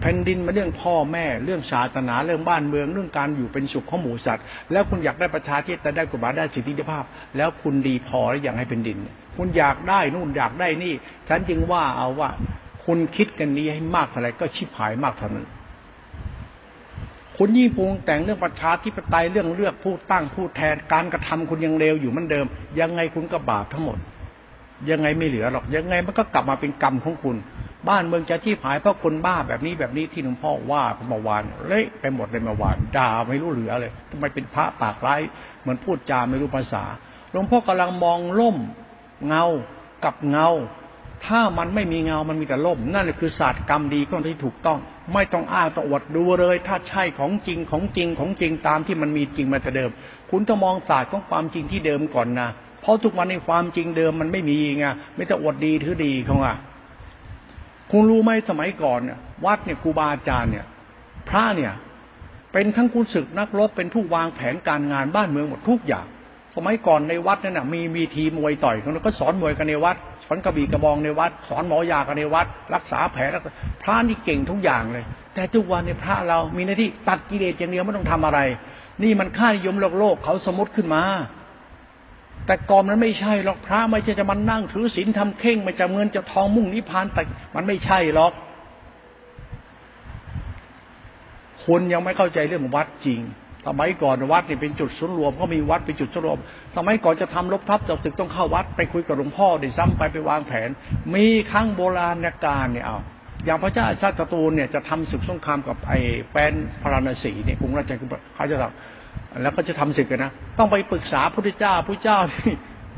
[0.00, 7.04] แผ่นดินมาเรื่องพ่อแม่เรื่องศาสนาเรื่องบ้านเมืองเรื่องการอยู่เป็นสุขของหมูสัตว์ แล้วคุณอยากได้ประชาธิปไตยได้กฎหมายได้สิทธิภาพ
[7.36, 8.98] แล้วคุณดีพอหรือยังให้เป็นดิน
[9.36, 10.92] คุณอยากได้นู่นอยากได้นี่
[11.28, 12.30] ฉันจึงว่าเอาว่า
[12.84, 15.46] คุณคิดกันนี้ให้มากเท่าไรก็ชิบหายมากเท่านั้น
[17.36, 22.46] คุณยิ่งปรุงแต่งเรื่องประชาธิปไตยเรื่องเลือกผู้ตั้งผู้แทนการกระทำคุณยังเลวอยู่เหมือนเดิม
[22.80, 23.98] ยังไงคุณก็บาปทั้งหมด
[24.90, 27.36] ยังไงไม่เหลือหรอกยังไงมันก็กลับมาเป็นกรรมของคุณ
[27.88, 35.20] บ้านเมืองจะที่หายเพราะคนบ้าแบบนี้แบบนี้ที่หลวงพ่อว่าเมื่อวานเละไปหมดเลยเมื่อวานด่าไม่รู้เหลือเลยทำไมเป็นพระปากร้าย
[35.60, 36.84] เหมือนพูดจาไม่รู้ภาษา
[37.32, 38.56] หลวงพ่อกำลังมองล่ม
[39.26, 39.44] เงา
[40.04, 40.48] กับเงา
[41.26, 44.78] ถ้ามันไม่มีเงามันมีแต่ล่ม นั่นแหละคือศาสตร์กรรมดีของที่ถูกต้อง
[45.14, 49.90] ไม่ต้องอ้างต้อวดดูเลย ถ้าใช่ของจริงของจริงของจริงตามที่มันมีจริงมาแต่เดิม
[50.30, 52.48] คุณต้องมองศาสตร์ของความจริงที่เดิมก่อนนะ
[52.88, 54.86] ราะทุกวันในความจริงเดิมมันไม่มีไง
[55.16, 56.56] ไม่ต้องอดดีถือดีเขาอะ
[57.90, 60.66] คุณรู้ไหมสมัยก่อนเนี่ยวัดเนี่ยครูบาอาจารย์เนี่ย
[61.28, 61.72] พระเนี่ย
[62.52, 66.06] เป็นทั้งคุณศึกนักรบเป็นผู้วางแผนการงานบ้านเมืองหมดทุกอย่าง
[66.56, 73.22] สมัยก่อนในวัดนั่นน่ะมีมีทีมวยต่อยกันก็สอนมวยกันในวัดสอนกระบี่กระบองในวัด สอนหมอยากันในวัด รักษาแผล
[73.82, 78.40] พระนี่เก่งทุกอย่างเลย แต่ทุกวันในพระเรามีหน้าที่ตัดกิเลสอย่างเดียวไม่ต้องทำอะไร
[79.02, 81.02] นี่มันค่านิยมโลกโลกเขาสมมติขึ้นมา
[82.48, 87.22] แต่กอมนั้นไม่ใช่หรอกพระไม่ใช่จะมานั่งถือศีลทำเข่งไม่จะเงินจะทองมุ่งนิพพานแต่
[87.54, 88.32] มันไม่ใช่หรอก
[91.64, 93.20] คุณยังไม่เข้าใจเรื่องวัดจริง
[93.66, 96.38] สมัยก่อนวัดนี่เป็นจุดศูนย์รวมก็มีวัดเป็นจุดศูนย์รวม
[96.76, 100.68] สมัยก่อนจะทำลบทับจับศึกต้องเข้าวัดไปคุยกับหลวงพ่อได้ซ้ำไปไปวางแผน
[101.14, 102.98] มีครั้งโบราณการเนี่ยเอา
[103.44, 105.98] อย่างพระเจ้าชาติตูนเนี่ยจะทำศึกสงครามกับไอ้
[106.30, 108.72] แฟนพระราณสีเนี่ยกรุงราชกุมเขาจะทำ
[109.42, 112.18] แล้วก็จะทำศึกนะต้องไปปรึกษาพระพุทธเจ้าพระเจ้า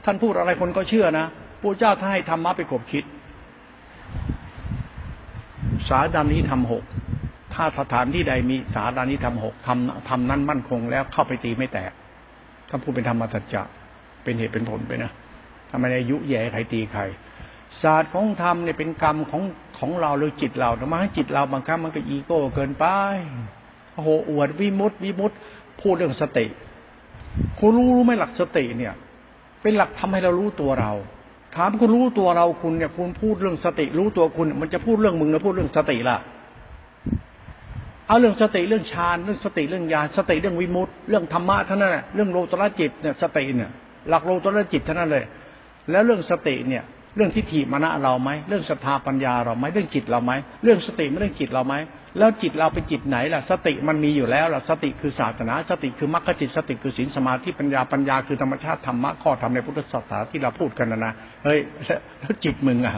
[0.04, 1.26] ท่านพูดอะไรคนก็เชื่อนะ
[1.60, 3.04] พระเจ้าท่านให้ธรรมะไปกบคิด
[5.88, 6.84] สาดานี้ทำหก
[7.54, 11.92] ถ้าสถานที่ใดมีสาดานี้ทำหกทำทำนั้นมั่นคงแล้วเข้าไปตีไม่แตก
[12.68, 13.62] ท่านพูดเป็นธรรมสัจจะ
[14.22, 15.10] เป็นเหตุเป็นผลไปนะ
[15.70, 17.02] ทำไมได้ยุแย่ใครตีใคร
[17.82, 19.42] ศาสตร์ของธรรมเนี่ยเป็นกรรมของ
[19.78, 22.86] ของเราหรือจิตเราแต่มจิตเราบางครั้งมันก็อีโก้เกินไป
[23.94, 25.36] โอ้โหอวดวิมุตติวิมุตติ
[25.82, 26.46] พูดเรื่องสติ
[27.58, 28.94] คุณรู้รู้ไหมหลักสติเนี่ย
[29.62, 30.92] เป็นหลักทำให้เรารู้ตัวเรา
[31.56, 36.18] ถามคุณรู้ตัวเราคุณเนี่ย คุณพูดเรื่องสติ รู้ตัวคุณ มันจะพูดเรื่องมึงแล้วพูดเรื่องสติล่ะ
[38.06, 43.70] เอาเรื่องสติเรื่องฌานเรื่องสติเรื่องญาณสติเรื่องวิมุตต์เรื่องธรรมะท่านั้นแหละเรื่องโลตระจิตเนี่ยสติเนี่ย
[44.08, 45.24] หลักโลตระจิตท่านั้นเลย
[45.90, 46.82] แล้วเรื่องสติเนี่ย
[47.16, 51.74] เรื่องทิฏฐิมณะเราไหมเรื่องศรัทธาปัญญาเราไหมเรื่องจิตเราไหมเรื่องสติไม่เรื่องจิตเราไหม
[52.18, 61.12] แล้วจิตเราเป็นจิตไหนล่ะ สติมันมีอยู่แล้วล่ะ สติคือศาสนา สติคือมรรคจิต สติคือศีลสมาธิปัญญาปัญญาคือธรรมชาติธรรมะข้อธรรมในพุทธศาสนาที่เราพูดกันนะนะ
[61.44, 61.58] เฮ้ย
[62.20, 62.94] แล้วจิตมึงอะ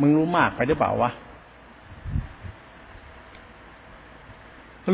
[0.00, 1.10] มึงรู้มากไปหรือเปล่าวะ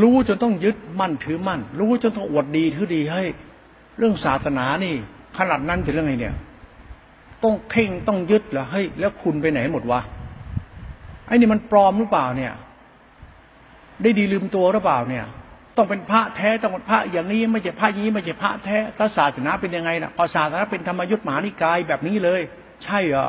[0.03, 3.23] รู้จนต้องยึดมั่นถือมั่น รู้จนต้องอวดดีถือดีให้
[3.99, 4.95] เรื่องศาสนานี่
[5.39, 6.35] ขนาดนั้นเป็นเรื่องไงเนี่ย
[7.45, 10.01] ต้องเพ่งต้องยึดเหรอเฮ้ยแล้วคุณไปไหนหมดวะ
[11.27, 12.53] ไอ้นี่มันปลอมหรือเปล่าเนี่ย
[14.03, 15.25] ได้ดีลืมตัวหรือเปล่าเนี่ย
[15.77, 22.41] ต้องเป็นพระแท้ต้องเป็นพระอย่างนี้ไม่ใช่พระยี้ไม่ใช่พระแท้ถ้าศาสนาเป็นยังไงนะพอศาสนาเป็นธรรมยุทธมหานิกายแบบนี้เลย
[22.85, 23.29] ใช่เหรอ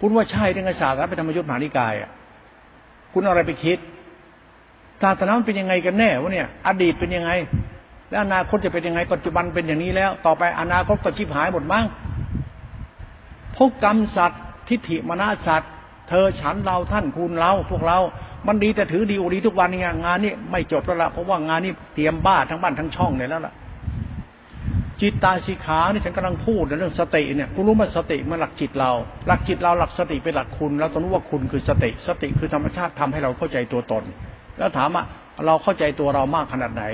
[0.00, 2.10] คุณว่าใช่ได้ไงศาสนาเป็นธรรมยุทธมหานิกายอะ
[3.12, 3.78] คุณอะไรไปคิด
[5.02, 7.30] ศาสนาเป็นยังไงกันแน่วะเนี่ย อดีตเป็นยังไง
[8.08, 11.84] แล้วอนาคตจะเป็นยังไง ปัจจุบันเป็นอย่างนี้แล้ว ต่อไปอนาคตก็ชิบหายหมดมั้ง
[13.56, 15.72] พวกกรรมสัตว์ทิฏฐิมนาสัตว์
[16.08, 17.98] เธอฉันเราท่านคุณเราพวกเรา
[18.46, 23.54] มันดีแต่ถือดีอุดีทุกวันนี่งานนี้ไม่จบแล้วล่ะเพราะว่างานนี้เตรียมบ้าทั้งบ้านทั้งช่องเลยแล้วล่ะ
[25.00, 28.90] จิตตาสิขานี่ฉันกำลังพูดในเรื่องสติเนี่ยคุณรู้ไหมสติมันหลักจิตเรา
[29.26, 34.04] หลักจิตเราหลักสติเป็นหลักคุณแล้วต้องรู้ว่าคุณคือสติ สติคือธรรมชาติทำให้เราเข้าใจตัวตน
[34.58, 35.04] แล้วถามว่า
[35.46, 36.84] เราเข้าใจตัวเรามากขนาดไหน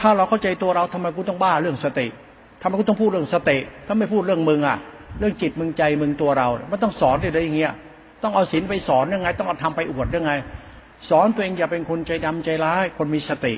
[0.00, 2.06] ถ้าเราเข้าใจตัวเราทำไมกูต้องบ้าเรื่องสติ
[2.60, 4.78] ทำไมกูต้องพูดเรื่องสติถ้าไม่พูดเรื่องมึงอะ
[5.18, 7.72] เรื่องจิตมึงใจมึงตัวเรา มันต้องสอนได้อย่างเงี้ย
[8.24, 10.32] ต้องเอาศีลไปสอนยังไง ต้องเอาทำไปอวดยังไง
[11.10, 13.54] สอนตัวเองอย่าเป็นคนใจดำใจร้าย คนมีสติ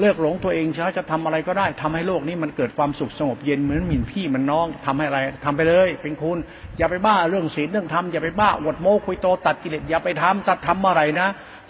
[0.00, 6.38] เลิกหลงตัวเองช้าจะทำอะไรก็ได้ทำให้โลกนี้มันเกิดความสุขสงบเย็นเหมือนหมิ่นพี่มันน้องทำให้อะไรทำไปเลย เป็นคุณ
[6.78, 11.28] อย่าไปบ้าเรื่องศีลเรื่องธรรมอย่าไปบ้าอวดโม้คุยโตตัดกิเลสอย่าไปทำตัดทำอะไรนะ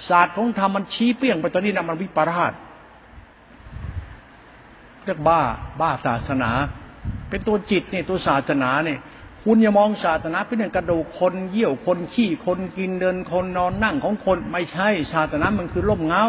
[0.09, 2.53] ศาสตร์ของธรรมมันชี้เปี้ยงไปตอนนี้นะมันวิปราช
[5.05, 5.41] เรียกบ้า
[5.81, 6.51] บ้าศาสนา
[7.29, 8.99] เป็นตัวจิตเนี่ยตัวศาสนาเนี่ย
[9.45, 16.27] คุณอย่ามองศาสนาเป็นอย่างกระดูกคนเยี่ยวคนขี้คนกินเดินคนนอนนั่งของคนไม่ใช่ ศาสนามันคือร่มเงา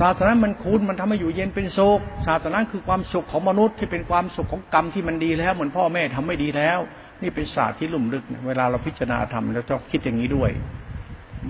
[0.00, 6.78] ศาสนามันคุณมันทำให้อยู่เย็นเป็นสุขศาสนาคือความสุขของมนุษย์ที่เป็นความสุขของกรรมที่มันดีแล้ว เหมือนพ่อแม่ทำไม่ดีแล้ว
[7.22, 10.50] นี่เป็นศาสตร์ที่ลุ่มลึก เวลาเราพิจารณาธรรมแล้วต้องคิดอย่างนี้ด้วย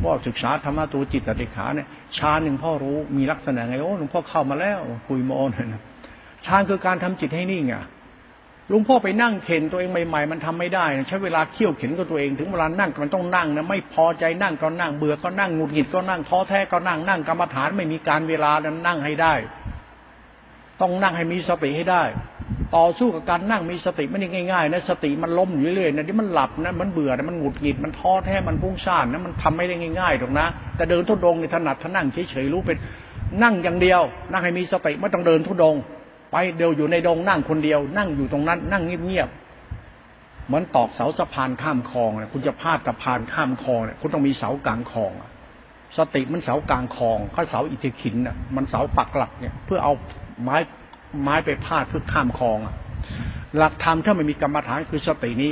[0.04, 5.50] ว่าศึกษาธรรมะตัวจิตติขาเนี่ยฌานหนึ่งพ่อรู้มีลักษณะไงโอ้หลวงพ่อเข้ามาแล้ว คุยโมน
[6.46, 7.84] ฌานคือการทำจิตให้นิ่งอะ
[8.72, 19.34] ลุงพ่อไปนั่งเข็นตัวเองใหม่ๆ มันทำไม่ได้ใช้เวลาเคี่ยวเข็นกับตัวเองถึงเวลานั่งมันต้องนั่งนะไม่พอใจนั่งก็นั่งเบื่อก็นั่งหงุดหงิดก็นั่งท้อแท้ก็นั่งนั่งกรรมฐานไม่มีการเวลานั้นนั่งให้ได้
[20.80, 22.04] ต้องนั่งให้มีสติให้ได้
[22.76, 30.46] ต่อสู้กับการนั่งมีสติไม่ได้ง่ายๆนะสติมันล้มอยู่เรื่อยๆนะที่มันหลับนะมันเบื่อนะมันหงุดหงิดมันท้อแท้มันพุ่งซ่านนะมันทำไม่ได้ง่ายๆหรอกนะ
[30.76, 32.76] แต่เดินทุดงในถนัดถ้านั่งเฉยๆรู้เป็น
[33.42, 34.00] นั่งอย่างเดียว
[34.32, 35.76] นั่งให้มีสติไม่ต้องเดินทุดง
[36.30, 45.12] ไปเดียวอยู่ในดงนั่งคนเดียว นั่งอยู่ตรงนั้น นั่งเงียบๆเหมือนตอกเสาสะพานข้ามคลองเนี่ยคุณจะพาดสะพานข้ามคลองเนี่ยคุณต้องมีเสากลางคลอง
[45.98, 49.92] สติมันเสากลางคลองข้าเสาอิทธิขินน่ะ มันเสาปักหลักเนี่ย เพื่อเอา
[50.42, 50.56] ไม้
[51.22, 52.58] ไม้ไปพาดเพื่อข้ามคลอง
[53.56, 55.50] หลักธรรมถ้าไม่มีกรรมฐานคือสตินี้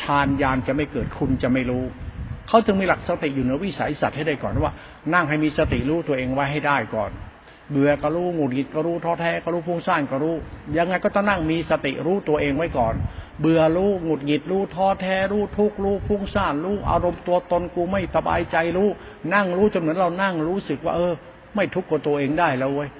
[0.00, 1.84] ฌานยานจะไม่เกิดคุณจะไม่รู้
[2.48, 4.72] เขาจึงมีหลักสติอยู่เหนือวิสัยสัตว์ให้ได้ก่อนว่า
[5.14, 7.10] นั่งให้มีสติรู้ตัวเองไว้ให้ได้ก่อน
[7.72, 10.36] เบื่อก็รู้หงุดหงิดก็รู้ท้อแท้ก็รู้ฟุ้งซ่านก็รู้
[10.76, 12.94] ยังไงก็ต้องนั่งมีสติรู้ตัวเองไว้ก่อน
[13.40, 18.88] เบื่อรู้หงุดหงิดรู้ท้อแท้รู้ทุกข์รู้ฟุ้งซ่านรู้อารมณ์ตัวตนกูไม่สบายใจรู้
[19.34, 21.14] นั่งรู้จนเหมือนเรานั่งรู้สึกว่าเออ
[21.54, 22.90] ไม่ทุกข์กับตัวเองได้แล้วเว้ย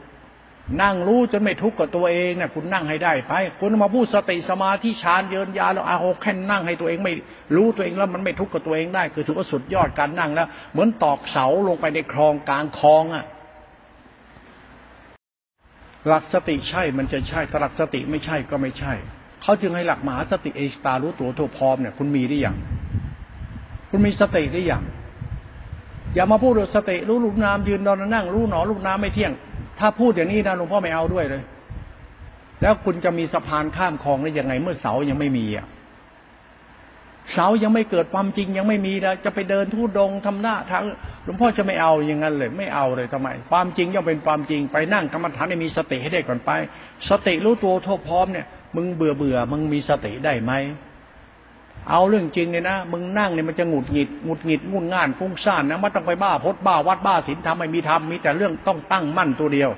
[0.83, 7.15] นั่งรู้จนไม่ทุกข์กับตัวเองเนี่ยคุณนั่งให้ได้ไปคุณมาพูดสติสมาธิฌานเยินยาแล้วอาโหแค่นั่งให้ตัวเองไม่
[7.57, 13.25] รู้ตัวเองแล้วมันไม่ทุกข์กับตัวเองได้ คือถือว่าสุดยอดการนั่งแล้ว เหมือนตอกเสาลงไปในคลองกลางคลองอะ
[16.09, 18.93] หลักสติใช่มันจะใช่ถ้าหลักสติไม่ใช่ก็ไม่ใช่
[19.43, 22.57] เขาจึงให้หลักมหาสติเอสตารู้ตัวทั่วพร้อมเนี่ยคุณมีได้อย่าง
[23.91, 24.83] คุณมีสติได้อย่าง
[26.15, 29.33] อย่ามาพูดเรื่องสติรู้ลูกน้ำยืนนอนนั่ง รู้หนอลูกน้ำไม่เที่ยง
[29.79, 31.43] ถ้าพูดอย่างนี้นะหลวงพ่อไม่เอาด้วยเลย
[32.63, 35.67] แล้วคุณจะมีสะพานข้ามคลองได้ยังไงเมื่อเสายังไม่มีอะ
[37.33, 40.85] เสายังไม่เกิดความจริงยังไม่มีแล้วจะไปเดินทุดงทำหน้าทาง
[41.25, 46.51] หลวงพ่อจะไม่เอาอย่างนั้นเลย ไม่เอาเลยทำไม ความจริงย่อมเป็นความจริงไปนั่งกรรมฐานให้มีสติให้ได้ก่อนไป
[47.09, 48.47] สติรู้ตัวทั่วพร้อมเนี่ย
[48.77, 50.53] มึงเบื่อเบื่อมึงมีสติได้ไหม
[51.91, 59.71] เอาเรื่องจริงเนี่ยนะมึงนั่งเนี่ยมันจะหงุดหงิดหงุดหงิดงุนง่านฟุ้งซ่านนะไม่ต้องไปบ้าพดบ้าวัดบ้าศีลทำไม่มีทำมีแต่เรื่องต้องตั้งมั่นตัวเดียว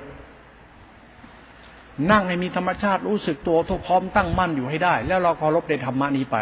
[2.11, 6.37] นั่งให้มีธรรมชาติรู้สึกตัวทุกพร้อมตั้งมั่นอยู่ให้ได้ แล้วเราเคารพในธรรมะนี้ไป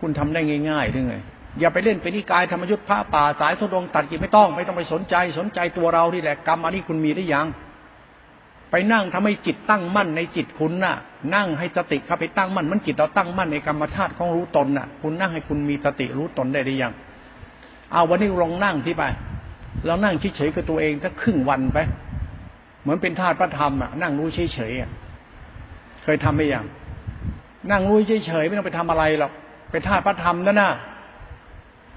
[0.00, 0.40] คุณทำได้
[0.70, 1.14] ง่ายๆด้วยไง
[1.60, 7.46] อย่าไปเล่นไปนิกายธรรมยุทธ์พระป่าสายทุดงตัดกิจไม่ต้องไม่ต้องไปสนใจ สนใจตัวเราที่แหละกรรมอันนี้คุณมีได้ยัง
[8.70, 10.94] ไปนั่งทำให้จิตตั้งมั่นในจิตคุณน่ะ
[11.34, 16.92] นั่งให้สติเข้าไปตั้งมั่นมันจิตเราตั้งมั่นในกรรมชาติของรู้ตนน่ะ คุณนั่งให้คุณมีสติรู้ตนได้หรือยัง
[17.92, 19.04] เอาวันนี้ลองนั่งที่ไป
[19.86, 21.78] เรานั่งเฉยๆกับตัวเองสักครึ่งวันไป
[22.82, 26.64] เหมือนเป็นธาตุพระธรรมอะนั่งรู้เฉยๆเคยทำไหมยัง
[27.70, 29.32] นั่งรู้เฉยๆไม่ต้องไปทำอะไรหรอก
[29.70, 30.72] ไปท่าพระธรรมนั่นน่ะ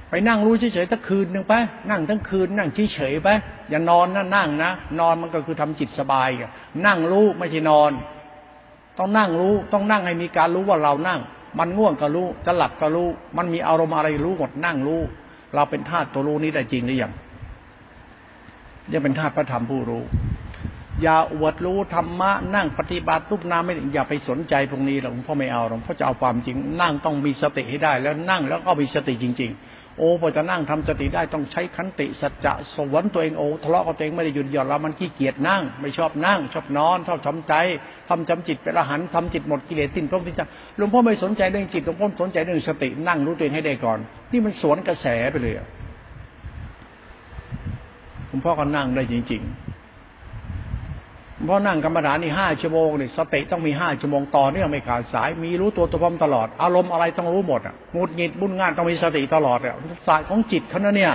[0.10, 1.54] ไปนั่งรู้เฉยๆตั้งคืนหนึ่งไป
[1.90, 3.30] นั่งทั้งคืน นั่งเฉยๆไป
[3.70, 6.30] อย่านอนนะนั่งนะนอนมันก็คือทำจิตสบาย
[6.86, 7.92] นั่งรู้ไม่ใช่นอน
[8.98, 11.20] ต้องนั่งรู้ต้องนั่งให้มีการรู้ว่าเรานั่ง
[11.60, 15.02] มันง่วงก็รู้จะหลับก็รู้ มันมีอารมณ์อะไรรู้หมดนั่งรู้
[15.56, 17.12] เราเป็นธาตุตัวรู้นี้ได้จริงหรือยัง
[18.92, 20.04] ยังเป็นธาตุพระธรรมผู้รู้
[21.02, 37.54] อย่าอวดรู้ธรรมะนั่งปฏิบัติรูปนามไม่อย่าไปสนใจตรงนี้หรอกพ่อไม่เอาหรอกพ่อจะเอาความจริง นั่งต้องมีสติให้ได้ แล้วนั่งแล้วก็มีสติจริง ๆ โอ้พอจะนั่งทำสติได้ต้องใช้ขันติสัจจะสวนตัวเองโอ้ทะเลาะกับตัวเองไม่ได้หยุดหย่อนเรามันขี้เกียจนั่ง ไม่ชอบนั่ง ชอบนอนชอบทำใจ
[38.10, 44.00] ทำจำจิตเป็นละหันทำจิตหมดกิเลสสิ้นพงสิ้นจังหลวงพ่อไม่สนใจเรื่องจิตหลวงพ่อสนใจเรื่องสตินั่งรู้ตัวเองให้ได้ก่อน
[44.32, 45.54] นี่มันสวนกระแสไปเลย
[48.28, 49.71] หลวงพ่อก็นั่งได้จริง ๆ
[51.46, 59.76] เพราะนั่งกรรมฐานนี่ห้าชั่วโมงนี่สติต้องมีห้าชั่วโมงต่อเนื่องไม่ขาดสาย มีรู้ตัวตัวพร้อมตลอด อารมณ์อะไรต้องรู้หมดอะงุดหงิดบุญงานต้องมีสติตลอดอะ
[60.08, 61.14] ศาสตร์ของจิตเขานะเนี่ย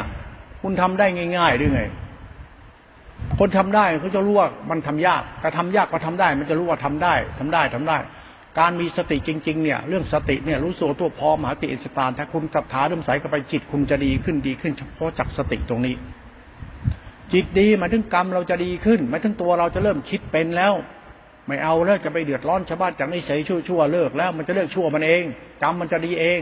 [0.62, 1.07] คุณทำได้
[1.37, 1.83] ง่ายๆด้วยไง
[3.39, 7.99] คนทำได้เขาจะรู้ว่ามันทำยากแต่ทำยากก็ทำได้ มันจะรู้ว่าทำได้ทำได้ทำได้
[8.59, 15.95] การมีสติจริง ๆ เนี่ย เรื่องสติเนี่ยรู้ส่ตัวพอมหาติอิสตานถ้าคุณศรัทธาเริ่มใสกับไปจิตคุณจะดีขึ้นดีขึ้นเฉพาะจากสติตรงนี้
[17.33, 20.74] จิตดีมาถึงกรรมเราจะดีขึ้นมาถึงตัวเราจะเริ่มคิดเป็นแล้ว
[21.47, 25.24] ไม่เอาแล้วจะไปเดือดร้อนชาวบ้านจากนิสัยชั่วชั่วเลิกแล้ว มันจะเลิกชั่วมันเอง
[25.62, 26.41] กรรมมันจะดีเอง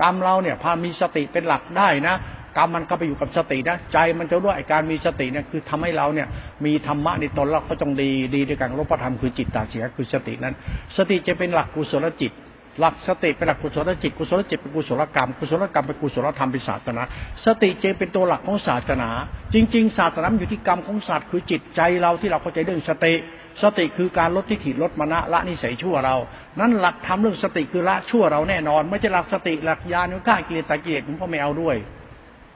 [0.00, 2.14] กรรมเราเนี่ยพามีสติเป็นหลักได้นะ
[2.56, 6.28] กรรมมันก็ไปอยู่กับสตินะใจมันจะรู้ไอการมีสติเนี่ยคือทำให้เราเนี่ย
[6.64, 10.54] มีธรรมะในตนเราก็ต้องดีดีด้วยกันรูปธรรมคือจิตตาเสียคือสตินั้น
[10.96, 12.32] สติจะเป็นหลักกุศลจิต
[12.80, 17.02] หลักสติเป็นหลักกุศลจิตกุศลจิตเป็นกุศลกรรมกุศลกรรมเป็นกุศลธรรมเป็นศาสนา
[17.44, 19.08] สติจึงเป็นตัวหลักของศาสนา
[19.54, 23.14] จริง ๆ ศาสนาอยู่ที่กรรมของศาสตร์คือจิตใจเราที่เราเข้าใจเรื่องสติ
[23.62, 26.16] สติคือการลดทิฏฐิลดมณะละนิสัยชั่วเรา
[26.60, 31.76] นั้นหลักทำเรื่องสติคือละชั่วเราแน่นอน ไม่ใช่หลักสติหลักญาณุก้ากิเลสตะเกียรผมก็ไม่เอาด้วย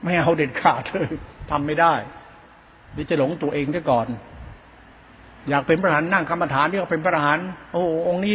[0.05, 1.11] ไม่เอาเด็ดขาดเลย
[1.51, 1.95] ทำไม่ได้
[2.97, 4.07] ดิจะหลงตัวเองได้ก่อน
[5.49, 7.39] อยากเป็นพระหานนั่งกรรมฐานที่เขาเป็นพระหาน
[7.73, 8.35] โอ้องค์นี้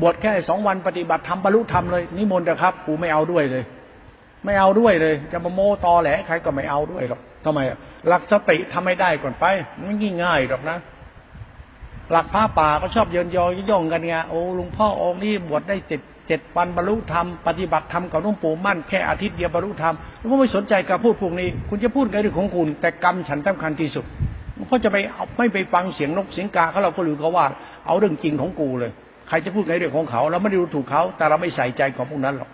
[0.00, 3.64] บวชแค่สองวันปฏิบัติทำบรรลุธรรมเลยนิมนต์เถอะครับกูไม่เอาด้วยเลย
[4.44, 7.60] ไม่เอาด้วยเลย จะมาโมตอแหลใครก็ไม่เอาด้วยหรอกทำไม
[8.08, 9.44] หลักสติทำไม่ได้ก่อนไป
[9.84, 10.78] ง่ายง่ายหรอกนะ
[12.12, 24.04] หลักพระป่าก็ชอบเยินยอย่องกันไงโอ้ลุงพ่อองค์นี้บวชได้เจ็ดเจ็ดวันบรรลุธรรมปฏิบัติธรรมกับหลวงปู่มั่นแค่อาทิตย์เดียวบรรลุธรรมแล้วก็ไม่สนใจการพูดพวกนี้ คุณจะพูดไงเรื่องของคุณ แต่กรรมฉันสำคัญที่สุด
[24.68, 27.46] เขาจะไปเอาไม่ไปฟังเสียงนกเสียงกาเขาเราก็รู้เขาว่า
[27.86, 28.92] เอาเรื่องจริงของกูเลย
[29.28, 32.50] ใครจะพูดในเรื่องของเขา เราไม่ได้รู้ถูกเขาแต่เราไม่ใส่ใจของพวกนั้นหรอก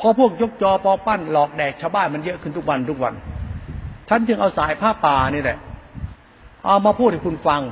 [0.00, 3.14] พอพวกยกจอปอปั้นหลอกแดกชาวบ้านมันเยอะขึ้นทุกวันทุกวัน
[4.08, 5.58] ท่านจึงเอาสายผ้าป่านี่แหละ
[6.64, 7.62] เอามาพูดให้คุณฟัง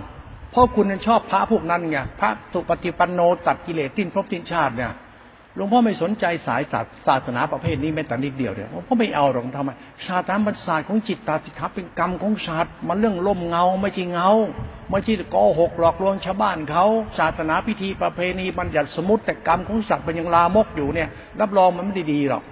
[0.50, 4.92] เพราะคุณชอบพระพวกนั้นไงพระสุปฏิปันโนตัดกิเลสทิ้นพบทิ้นชาติเนี่ย
[5.58, 6.62] หลวงพ่อไม่สนใจสาย
[7.06, 9.70] ศาสนาประเภทนี้แม้แต่นิดเดียวเลยเพราะไม่เอาหรอกทำไม
[10.06, 14.30] ศาสนาบันศาสตร์ของจิตตาสิครับเป็นกรรมของศาสตร์มันเรื่องล่มเงาไม่ใช่เงา
[14.90, 16.84] ไม่ใช่โกหกหลอกลวงชาวบ้านเขา
[17.18, 21.08] ศาสนาพิธีประเพณีบัญญัติสมมติแต่กรรมของสัตว์เป็นยังลามกอยู่เนี่ย
[21.40, 22.42] รับรองมันไม่ดีหรอก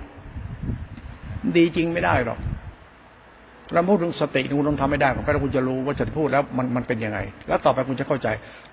[1.56, 2.38] ดีจริงไม่ได้หรอก
[3.72, 8.28] เราพูดถึงสติคุณต้องทำไม่ได้ผมไปแล้วคุณจะรู้ว่าจะพูดแล้วมันมันเป็นยังไง แล้วต่อไปคุณจะเข้าใจ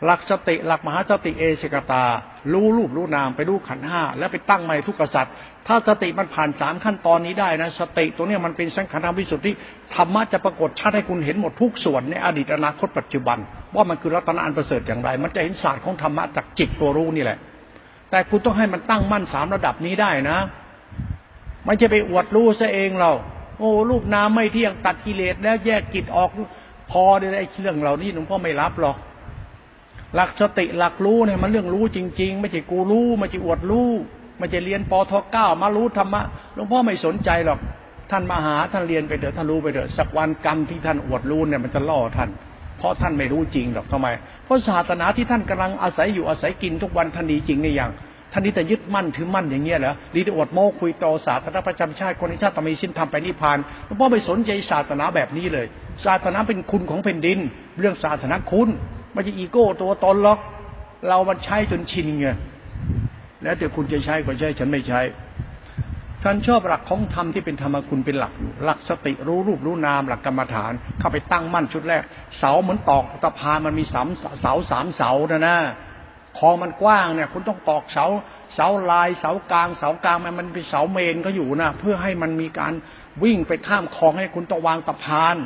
[0.06, 2.04] หลักสติหลักมหาสติเอเสกตา
[2.54, 5.34] รู้รูปรู้นามไปรู้ขันห้าแล้วไปตั้งใหม่ทุกกษัตริย์
[5.68, 9.52] ถ้าสติมันผ่านสามขั้นตอนนี้ได้นะ สติตัวนี้มันเป็นสังขารวิสุทธิ
[9.96, 13.38] ธรรมะจะปรากฏชัดให้คุณเห็นหมดทุกส่วนในอดีตอนาคตปัจจุบัน
[13.76, 17.38] ว่ามันคือรัตนอันประเสริฐอย่างไร มันจะเห็นศาสตร์ของธรรมะจากจิตตัวรู้นี่แหละ
[18.10, 20.38] แต่คุณต้องให้มันตั้งมั่นสามระดับนี้ได้นะ
[21.66, 23.12] ไม่ใช่ไปอวดรู้ซะเองเรา
[23.58, 26.30] โอ้รูปนามไม่เที่ยงตัดกิเลสแล้วแยกกิจออก
[26.92, 28.98] พอได้ไอ้เรื่องเหล่านี้หลวงพ่อไม่รับหรอก
[30.16, 33.90] หลักสติหลักรู้เนี่ยมันเรื่องรู้จริง ๆ ไม่ใช่กูรู้ไม่ใช่อวดรู้
[34.40, 36.22] ไม่ใช่เรียนปทเก้ามารู้ธรรมะ
[36.54, 37.60] หลวงพ่อไม่สนใจหรอก
[38.12, 42.30] ท่านมาหาท่านเรียนไปเถอะท่านรู้ไปเถอะสักวันกรรมที่ท่านอวดรู้เนี่ยมันจะล่อท่าน
[42.78, 44.08] เพราะท่านไม่รู้จริงหรอกทำไม
[44.46, 47.92] เพราะศาสนาที่ท่านกำลังอาศัยอยู่อาศัยกินทุกวันท่านดีจริงในอย่าง
[48.34, 55.66] ท่านนี้แต่ยึดมั่นถือมั่นอย่างเงี้ยเหรอดีแต่อดโม้คุยโตศาสนาประจำชาติคนในชาติตมีสิ้นทำไปนิพพานหลวงพ่อไม่สนใจศาสนาแบบนี้เลย
[56.06, 57.40] ศาสนาเป็นคุณของแผ่นดิน
[57.80, 58.70] เรื่องศาสนาคุณ
[59.14, 60.40] ไม่ใช่อีโก้ตัวตนหรอก
[61.08, 62.28] เรามันใช้จนชินไง
[63.44, 65.02] แล้วแต่คุณจะใช้ก็ใช้ฉันไม่ใช้
[66.24, 72.04] ท่านชอบหลักของธรรมที่เป็นธรรมคุณเป็นหลักอยู่หลักสติรู้รูปรู้นามหลักกรรมฐาน เข้าไปตั้งมั่นชุดแรก
[72.40, 74.08] เสาเหมือนตอกตะพานมันมีสาม
[74.42, 75.58] เสาสามเสานะนะ
[76.40, 78.06] คลองมันกว้างเนี่ย คุณต้องตอกเสา
[78.56, 82.74] เสาลายเสากลาง เสากลางมันมันเป็นเสาเมนก็อยู่นะเพื่อให้มันมีการ
[83.24, 85.38] วิ่งไปข้ามคลองให้คุณต้องวางตะพาน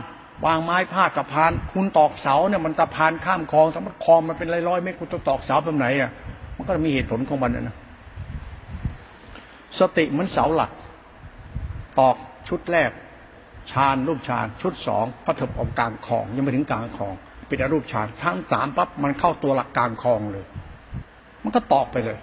[0.46, 6.12] วางไม้พาดตะพาน คุณตอกเสาเนี่ยมันตะพานข้ามคลองสมมติคลองมันเป็นร้อยๆเมตรคุณต้องตอกเสาแบบไหนอะ
[6.56, 7.76] มันก็มีเหตุผลของมันนะ
[9.80, 10.72] สติเหมือนเสาหลัก
[12.00, 12.16] ตอก
[12.48, 12.92] ชุดแรก
[13.72, 17.14] ชานรูปชานชุดสองก็ถบออกกลางคลองยังไม่ถึงกลางคลอง
[17.48, 20.46] เป็นรูปชานทั้งสามปั๊บมันเข้าตัวหลักกลางคลองเลย
[21.48, 22.18] มันก็ตอกไปเลย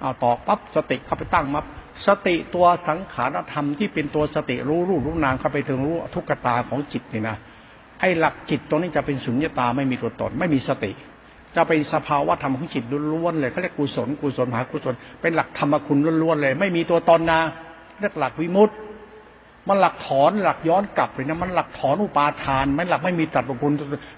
[0.00, 1.64] เอาต่อปั๊บสติเข้าไปตั้งมับ
[2.06, 7.36] สติตัวสังขารธรรมที่เป็นตัวสติรู้รู้รู้นามเข้าไปถึงรู้ทุกขตาของจิตนี่นะ
[8.00, 10.92] ไอ้หลักจิตตรงนี้จะเป็นสุญญตาไม่มีตัวตน ไม่มีสติ
[11.56, 17.40] จะเป็นสภาวะธรรมของจิตล้วนๆเลยเขาเรียกกุศลกุศลมหากุศลเป็นหลักธรรมคุณล้วนๆเลย ไม่มีตัวตนนะ
[18.00, 18.74] เรียกหลักวิมุตติ
[19.68, 23.72] มันหลักถอนหลักย้อนกลับเลยนะมันหลักถอนอุปาทานมันหลักไม่มีตัดบุคุณ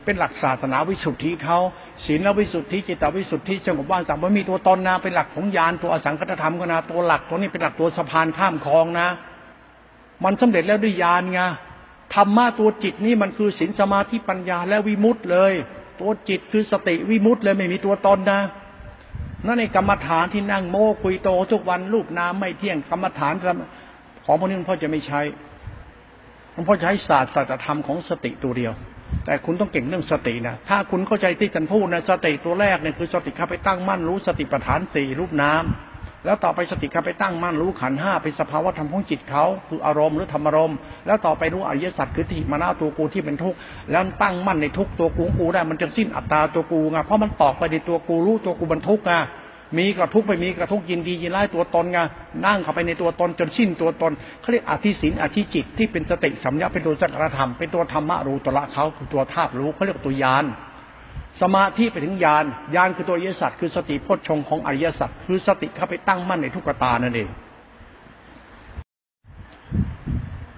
[0.05, 1.59] เป็นหลักศาสนาวิสุทธิเขา
[2.05, 9.09] ศีลวิสุทธิจิตวิสุทธิสงบว่างสักมันมีตัวตนนะเป็นหลักของญาณตัวอสังคตธรรมก็นะตัวหลักตัวนี้เป็นหลักตัวสะพานข้ามคลองนะ
[10.25, 11.41] มันสำเร็จแล้วด้วยญาณไง
[12.15, 15.53] ธรรมะตัวจิตนี้มันคือศีลสมาธิปัญญาและวิมุตต์เลย
[16.01, 18.41] ตัวจิตคือสติวิมุตต์เลยไม่มีตัวตนนะ
[19.47, 23.35] นั่นในกรรมฐานที่นั่งโม้คุยโตทุกวันรูปน้ำไม่เที่ยงกรรมฐาน
[24.25, 25.21] ของพวกนี้หลวงพ่อจะไม่ใช้
[26.53, 28.73] หลวงพ่อใช้ศาสตร์ศาสัจธรรมของสติตัวเดียว
[29.27, 43.59] แต่คุณต้องเก่งเรื่องสตินะถ้าคุณเข้าใจที่ฉันพูดนะสติตัวแรกเนี่ยคือสติเข้าไปตั้งมั่นรู้สติปัฏฐานสี่รูปน้ำแล้วต่อไปสติเข้าไปตั้งมั่นรู้ขันห้าเป็นสภาวะธรรมของจิตเขาคืออารมณ์หรือธรรมอารมณ์ แล้วต่อไปรู้อริยสัจคือที่มานาตัวกูที่เป็นทุกข์
[43.91, 49.13] แล้วตั้งมั่นในทุกตัวกูกูได้มันจะสิ้นอัตตาตัวกูไงเพราะมันตอกไปในตัวกูรู้ตัวกูบรรทุกไง
[49.79, 51.99] มีกระทุกไม่มีกระทุกยินดียินร้ายตัวตนไง
[52.47, 60.45] นั่งเข้าไปในตัวตนจนสิ้นตัวตนเขาเรียกอธิสินอธิจิตที่เป็นสติสัมยาเป็นตัวจักรธรรมเป็นตัวธรรมะรู้ตัวละเขาคือตัวธาตุรู้เขาเรียกตัวยาน
[61.43, 62.45] สมาธิไปถึงญาณ
[62.75, 67.29] ญาณคือตัวอริยสัจคือสติพจชงของอริยสัจคือสติเข้าไปตั้งมั่นในทุกตานั่นเอง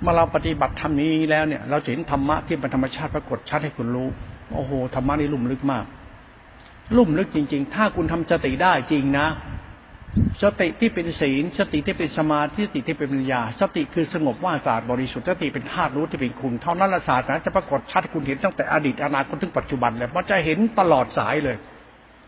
[0.00, 4.08] เมื่อเราปฏิบัติธรรมนี้แล้วเนี่ย เราเห็นธรรมะที่เป็นธรรมชาติปรากฏชัดให้คุณรู้
[4.54, 5.84] โอ้โหธรรมะนี่ลุ่มลึกมาก
[6.96, 9.28] ลุ่มลึกจริง ๆ ถ้าคุณทำสติได้จริงนะ
[10.42, 21.56] สติที่เป็นศีล สติที่เป็นสมาธิสติที่เป็นปัญญา สติคือสงบว่าศาสตร์บริสุทธิ์สติเป็นธาตุรู้ที่เป็นคุณเท่านั้นละศาสตร์นะจะปรากฏชัดคุณเห็นตั้งแต่อดีตอนาคตถึงปัจจุบันเลยมันจะเห็นตลอดสายเลย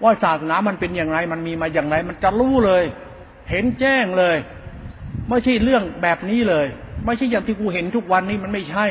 [0.03, 2.85] ว่าศาสนามันเป็นอย่างไรมันมีมาอย่างไร มันจะรู้เลย
[3.51, 4.37] เห็นแจ้งเลย
[5.29, 6.67] ไม่ใช่เรื่องแบบนี้เลย
[7.07, 8.87] ไม่ใช่อย่างที่กูเห็นทุกวันนี้มันไม่ใช่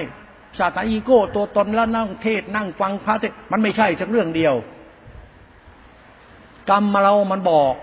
[0.59, 4.55] ศาสนาอีโก้ตัวตนแล้วนั่งเทศนั่งฟังพระเทศมันไม่ใช่สักเรื่องเดียว
[6.69, 7.73] กรรมเรามันบอก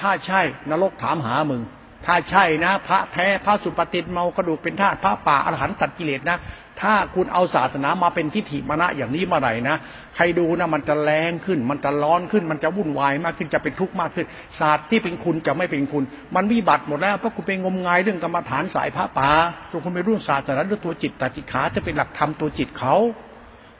[0.00, 0.40] ถ้าใช่
[0.70, 1.62] นรกถามหามึง
[2.06, 6.38] ถ้าใช่นะ พระแท้พระสุปฏิเมากระดูกเป็นธาตุพระป่าอรหันตัดกิเลสนะ
[6.80, 9.76] ถ้าคุณเอาศาสนามาเป็นทิฏฐิมรณะอย่างนี้มาไหนนะ
[10.16, 14.26] ใครดูนะมันจะแรงขึ้น มันจะร้อนขึ้น มันจะวุ่นวายมากขึ้นจะเป็นทุกข์มากขึ้น
[14.60, 16.04] ศาสตร์ที่เป็นคุณจะไม่เป็นคุณ
[16.34, 19.30] มันวิบัติหมดแล้วเพราะคุณเป็นงมงายเรื่องกรรมฐานสายพระป่า
[19.70, 22.94] ตัวคุณไปรุ่นศาสนาเรื่องตัวจิตตจิขาจะเป็นหลักธรรมตัวจิตเขา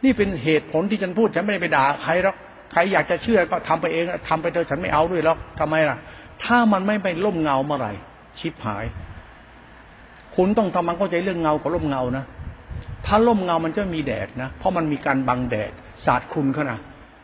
[0.04, 2.36] นี่เป็นเหตุผลที่ฉันพูดฉันไม่ได้ไปด่าใครหรอก
[2.72, 5.96] ใครอยากจะเชื่อก็ทำไปเองทำไปเถอะฉันไม่เอาด้วยหรอกทำไมล่ะ
[6.44, 7.92] ถ้ามันไม่ไปล่มเงาเมื่อไหร่
[8.38, 8.84] ชิบหาย
[10.36, 12.24] คุณต้องทำมันเข้าใจเรื่องเงากับล่มเงานะ
[13.06, 15.70] ถ้าล่มเงามันจะมีแดดนะ เพราะมันมีการบังแดด
[16.06, 16.80] ศาสตร์คุณเขานะ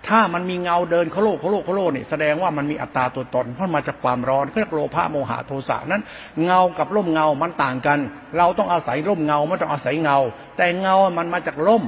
[0.08, 6.02] ถ้ามันมีเงาเดินเขาโลกเขาโลกเขาโลกเนี่ยแสดงว่ามันมีอัตราตัวตนเพราะมาจากความร้อนเรียกโลภะโมหะโทสะนั้น
[6.44, 7.98] เงากับล่มเงามันต่างกัน
[8.38, 10.18] เราต้องอาศัยร่มเงาไม่ต้องอาศัยเงา
[10.56, 11.84] แต่เงามันมาจากล่ม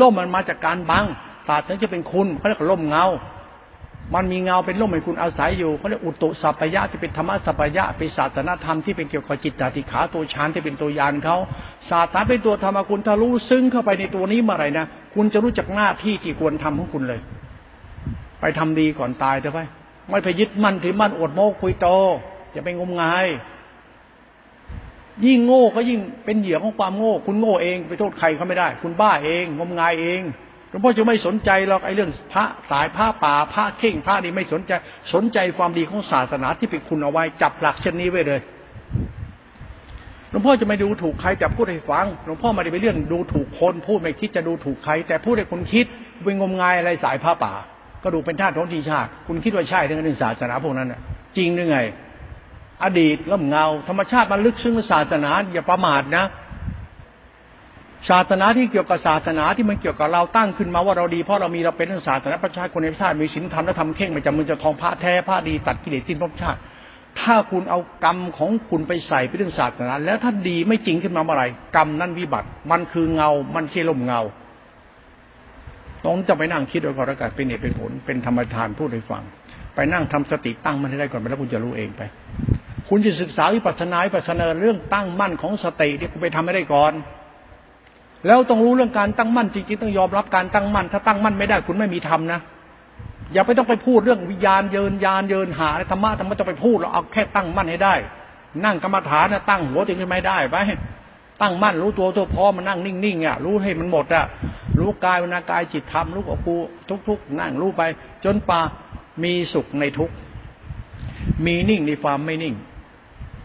[0.00, 1.06] ล่มมันมาจากการบัง
[1.46, 3.06] ศาสตร์นั้นจะเป็นคุณเขาเรียกล่มเงา
[4.14, 11.36] มันมีเงาเป็นร่มให้คุณอาศัยอยู่เขาเรียกอุตุสัพยะที่เป็นธรรมะสัพยะเป็นศาสนธรรมที่เป็นเกี่ยวกับจิตตติขาตัวฌานที่เป็นตัวยานเขา
[11.90, 17.20] ศาสนาเป็นตัวธรรมคุณถ้ารู้ซึ้งเข้าไปในตัวนี้เมื่อไรนะคุณจะรู้จักหน้าที่ที่ควรทำของคุณเลย
[18.40, 19.58] ไปทำดีก่อนตายเถอะไป
[20.08, 21.88] ไม่ไปยึดมั่นถือมั่นอดโมกคุยโต
[22.52, 23.26] อย่าไปงมงาย
[25.24, 30.22] ยิ่งโง่ก็ยิ่งเป็นเหยื่อของความโง่ คุณโง่เอง ไปโทษใครเขาไม่ได้ คุณบ้าเอง งมงายเอง
[30.76, 34.72] ลวงพ่อจะไม่สนใจหรอกไอ้เรื่องพระสายพระป่าพระเข่งพระนี่ไม่สนใจ
[35.12, 38.40] สนใจความดีของศาสนาที่เป็นคุณเอาไว้จับหลักเช่นนี้ไว้เลย
[40.30, 45.86] หลวงพ่อจะไม่ดูถูกใครแต่พูดให้ฟังหลวงพ่อไม่ได้ไปเรื่องดูถูกคนพูดไม่คิดจะดูถูกใคร แต่พูดให้คุณคิด
[46.22, 47.54] เป็นงมงายอะไรสายพระป่า
[48.02, 51.00] ก็ดูเป็นชาติท้องที่ชาติ คุณคิดว่าใช่เรื่องศาสนาพวกนั้นน่ะ
[51.36, 51.78] จริงหรือไง
[52.84, 56.24] อดีตล่มเงา ธรรมชาติมันลึกซึ้งศาสนาอย่าประมาทนะ
[58.10, 66.58] ศาสนาที่เกี่ยวกับศาสนาที่มันเกี่ยวกับเราตั้งขึ้นมาว่าเราดีเพราะเรามีเราเป็นศาสนาประชาชนในชาติมีศีลธรรมและทำเข่งไม่จำมือจะทองพระแท้พระดีตัดกิเลสสิ้นภพชาติ
[67.20, 71.46] ถ้าคุณเอากรรมของคุณไปใส่ไปเรื่องศาสนา แล้วถ้าดีไม่จริงขึ้นมาเมื่อไหร่
[71.76, 74.20] กรรมนั้นวิบัติ มันคือเงา มันใช่ลมเงา
[76.04, 79.22] ต้องจะไปนั่งคิดโดยกรกาเป็นเหตุเป็นผลเป็นธรรมทานพูดให้ฟัง
[79.74, 82.02] ไปนั่งทำสติตั้งมันให้ได้ก่อนไปแล้วคุณจะรู้เองไป
[82.88, 86.92] คุณจะศึกษาวิปัสสนาวิปัสสนาเรื่องตั้งมั่นของสติที่คุณไปทำให้ได้ก่อน
[88.26, 92.40] แล้วต้องรู้เรื่องการตั้งมั่นจริงๆต้องยอมรับการตั้งมั่น ถ้าตั้งมั่นไม่ได้คุณไม่มีธรรมนะ
[93.32, 97.94] อย่าไปต้องไปพูดเรื่องวิญญาณเยินยานเยินหาธรรมะธรรมะจะไปพูดเราเอาแค่ตั้งมั่นให้ได้
[98.64, 100.56] นั่งกรรมฐานนะตั้งหัวถึงไม่ได้ไป
[101.42, 104.24] ตั้งมั่นรู้ตัวตัวพอมานั่งนิ่งๆอะรู้ให้มันหมดอะ
[104.78, 106.54] รู้กายวินากายจิตธรรมรู้กับกู
[107.08, 107.82] ทุกๆ นั่งรู้ไป
[108.24, 108.60] จนป่า
[109.22, 110.10] มีสุขในทุก
[111.44, 112.54] มีนิ่งในความไม่นิ่ง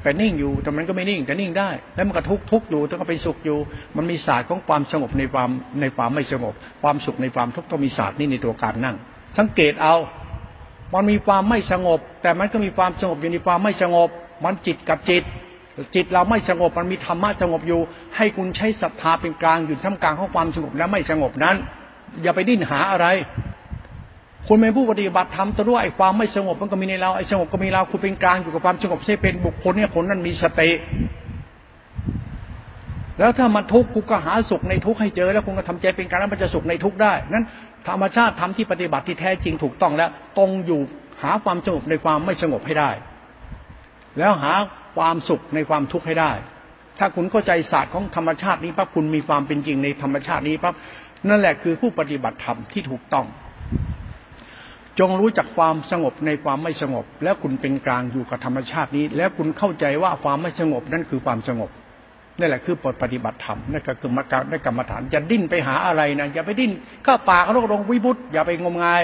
[0.04, 3.58] แต่นิ่งอยู่แต่มันก็ไม่นิ่งแต่นิ่งได้ แล้วมันก็ทุกทุกอยู่แต้องก็เป็นสุขอยู่
[3.98, 5.50] มันมีศาสตร์ของความสงบในความ
[5.82, 8.96] ในความไม่สงบ ความสุขในความทุกข์ต้องมีศาสตร์นี่ในตัวการนั่ง
[9.38, 9.96] สังเกตเอา
[10.94, 14.10] มันมีความไม่สงบ แต่มันก็มีความสงบอยู่ในความไม่สงบ
[14.44, 15.24] มันจิตกับจิต
[15.96, 17.82] จิตเราไม่สงบมันมีธรรมะสงบอยู่
[18.18, 21.56] ให้คุณใช้ศรัทธาเป็นกลางอยู่ท่ามกลางของความสงบและไม่สงบนั้น
[22.24, 23.08] อย่าไปดิ้นหาอะไร
[24.52, 30.70] คุณเป็นผู้ปฏิบัติธรรมตัวด้วยไอ้ความไม่สงบมันก็มีในเราไอ้สงบก็มีเราคุณเป็นกลางอยู่กับความสงบใช่เป็นบุคคลเนี่ยคนนั้นมีสติ
[33.20, 37.46] แล้วถ้ามันทุกข์กูก็หาสุขในทุกข์ให้เจอ แล้วคุณก็ทำใจเป็นกลางแล้วมันจะสุขในทุกข์ได้ นั้น
[37.88, 40.82] ธรรมชาติทำที่ปฏิบัติที่แท้จริงถูกต้องแล้ว ตรงอยู่
[41.24, 42.92] หาความสงบในความไม่สงบให้ได้
[44.20, 44.54] แล้วหา
[44.98, 46.32] ความสุขในความทุกข์ให้ได้
[47.00, 50.76] ถ้าคุณเข้าใจศาสตร์ของธรรมชาตินี้ปั๊บคุณมีความเป็นจริงในธรรมชาตินี้ปั๊บ
[51.30, 53.26] นั่นแหละคือผู้ปฏิบัติธรรมที่ถูกต้อง
[55.00, 61.70] จงรู้จักความสงบในความไม่สงบ แล้วคุณเป็นกลางอยู่กับธรรมชาตินี้ แล้วคุณเข้าใจว่าความไม่สงบนั่นคือความสงบ
[62.40, 66.72] นี่แหละคือปฏปฏิบัติธรรมนั่นก็คือมรรคได้กรรมฐานอย่าดิ้นไปหาอะไรนะอย่าไปดิ้น
[67.06, 69.04] ข้าปากโลกลงวิบุตอย่าไปงมงาย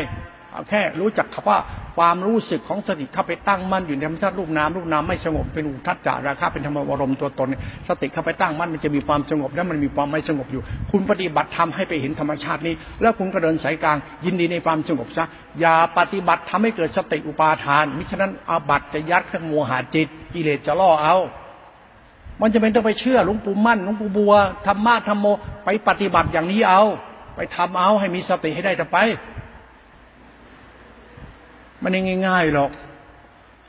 [0.69, 1.59] แค่รู้จักคำว่า
[1.97, 7.47] ความรู้สึกของสติเข้าไปตั้งมั่นอยู่ในธรรมชาติรูปนามรูปนามไม่สงบเป็นอุทัศจาราคาเป็นธรรมวรมตัวตน
[7.87, 15.25] สติเข้าไปตั้งมั่นมันจะมีความสงบและมันมีความไม่สงบอยู่ คุณปฏิบัติทำให้ไปเห็นธรรมชาตินี้ แล้วคุณก็เดินสายกลางยินดีในความสงบซะ
[15.59, 21.17] อย่าปฏิบัติทำให้เกิดสติอุปาทานมิฉะนั้นอาบัตจะยัดข้างโมหะจิตกิเลสจะล่อเอา
[22.41, 24.33] มันจะเป็นต้องไปเชื่อหลวงปู่มั่นหลวงปู่บัว
[24.65, 25.25] ธรรมะธรรมโม
[25.65, 26.83] ไปปฏิบัติอย่างนี้เอา
[27.35, 28.97] ไปทำเอาให้มีสติให้ได้ต่ไป
[31.83, 32.71] มันไม่ง่ายๆหรอก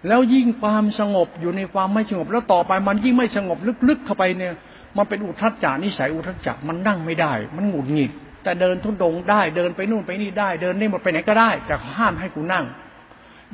[0.09, 4.55] แล้วยิ่งความสงบอยู่ในความไม่สงบ แล้วต่อไปมันยิ่งไม่สงบลึกๆเข้าไปเนี่ย
[4.97, 12.65] มันเป็นอุทัศจานิสัยอุทัศจักมันนั่งไม่ได้ มันหงุดหงิด แต่เดินทุดงได้เดินไปนู่นไปนี่ได้ เดินได้หมดไปไหนก็ได้ แต่ห้ามให้กูนั่ง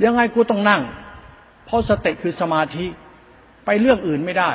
[0.05, 0.83] ยังไงกูต้องนั่ง
[1.67, 2.87] เพราะสติคือสมาธิ
[3.67, 4.51] ไปเรื่องอื่นไม่ได้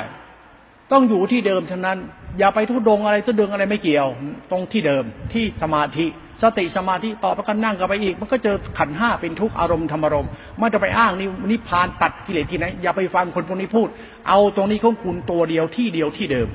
[0.92, 1.98] ต้องอยู่ที่เดิมเท่านั้น
[2.38, 4.08] อย่าไปทุดงอะไรทุดงอะไรไม่เกี่ยว
[4.50, 6.06] ตรงที่เดิมที่สมาธิ
[6.42, 10.30] สติสมาธิต่อไปกันนั่งกันไปอีก มันก็เจอขันห้าเป็นทุกอารมณ์ธรรมอารมณ์
[10.60, 13.88] มันจะไปอ้างนี่นิพพานตัดกิเลสที่ไหนอย่าไปฟังคนพวกนี้พูด
[14.28, 16.48] เอาตรงนี้ของคุณตัวเดียวที่เดียวที่เดิม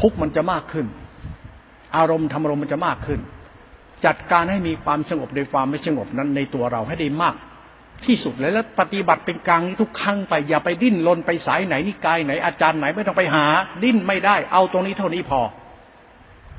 [0.00, 0.86] ทุกมันจะมากขึ้น
[1.96, 3.20] อารมณ์ธรรมอารมณ์มันจะมากขึ้น
[4.06, 7.34] จัดการให้มีความสงบในความไม่สงบนั้นในตัวเราให้ได้มาก
[8.06, 13.44] ที่สุดเลยแล้วปฏิบัติเป็นกลางทุกครั้งไปอย่าไปดิ้นรนไปสายไหนนิกายไหนอาจารย์ไหนไม่ต้องไปหา
[13.82, 15.40] ดิ้นไม่ได้ เอาตรงนี้เท่านี้พอ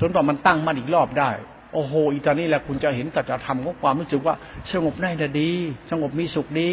[0.00, 1.30] จนกว่ามันตั้งมันอีกรอบได้
[1.74, 4.34] โอ้โหอีตอนนี้แหละคุณจะเห็นตัจธรรมของความรู้สึกว่า
[4.72, 5.50] สงบได้ดี
[5.90, 6.72] สงบมีสุขดี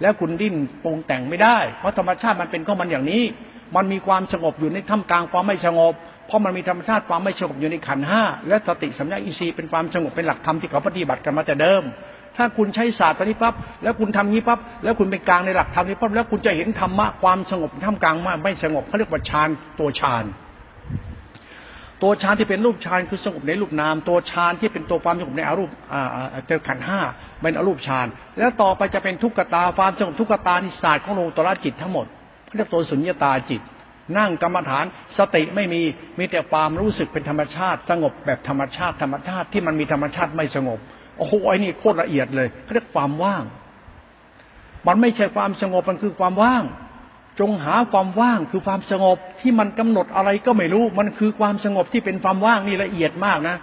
[0.00, 0.54] แล้วคุณดิ้น
[0.84, 3.22] ปรงแต่งไม่ได้ เพราะธรรมชาติมันเป็นของมันอย่างนี้
[3.76, 5.94] มันมีความสงบอยู่ในท่ามกลางความไม่สงบ
[6.26, 11.82] เพราะมันมีธรรมชาติความไม่สงบอยู่ในขันห้าและสติสัมยาอินทรีย์เป็นความสงบเป็นหลักธรรมที่เขาปฏิบัติกันมาแต่เดิม
[12.36, 19.48] ถ้าคุณใช้ศาสตร์ตัวนี้ปั๊บแล้วคุณทำงี้ปั๊บแล้วคุณเป็นกลางในหลักธรรมนี้ปั๊บแล้วคุณจะเห็นธรรมะความสงบท่ามกลางมาไม่สงบเขาเรียกว่าฌาน
[19.78, 20.24] ตัวฌาน
[22.02, 25.70] ตัวฌานที่เป็นรูปฌานคือสงบในรูปนาม ตัวฌานที่เป็นตัวความสงบในอารูป
[26.48, 27.00] เจอขันห้า
[27.42, 28.06] เป็นอรูปฌาน
[28.38, 32.06] แล้วต่อไปจะเป็นทุกขตาความสงบทุกขตานิศาสตร์ของโลตระจิตทั้งหมด
[32.56, 33.62] เรียกตัวสุญญตาจิต
[34.18, 34.84] นั่งกรรมฐาน
[35.18, 35.82] สติไม่มี
[36.18, 40.78] มีแต่ความรู้สึกเป็นธรรมชาติ สงบแบบธรรมชาติธรรมชาติที่มันมีธรรมชาติไม่สงบ
[41.18, 43.44] โอ้โหไอ้นี่โคตรละเอียดเลยเขาเรียกความว่าง
[44.86, 46.62] มันไม่ใช่ความสงบมันคือความว่าง
[47.40, 53.56] จงหาความว่างคือความสงบที่มันกำหนดอะไรก็ไม่รู้ มันคือความสงบที่เป็นความว่างนี่ละเอียดมากนะ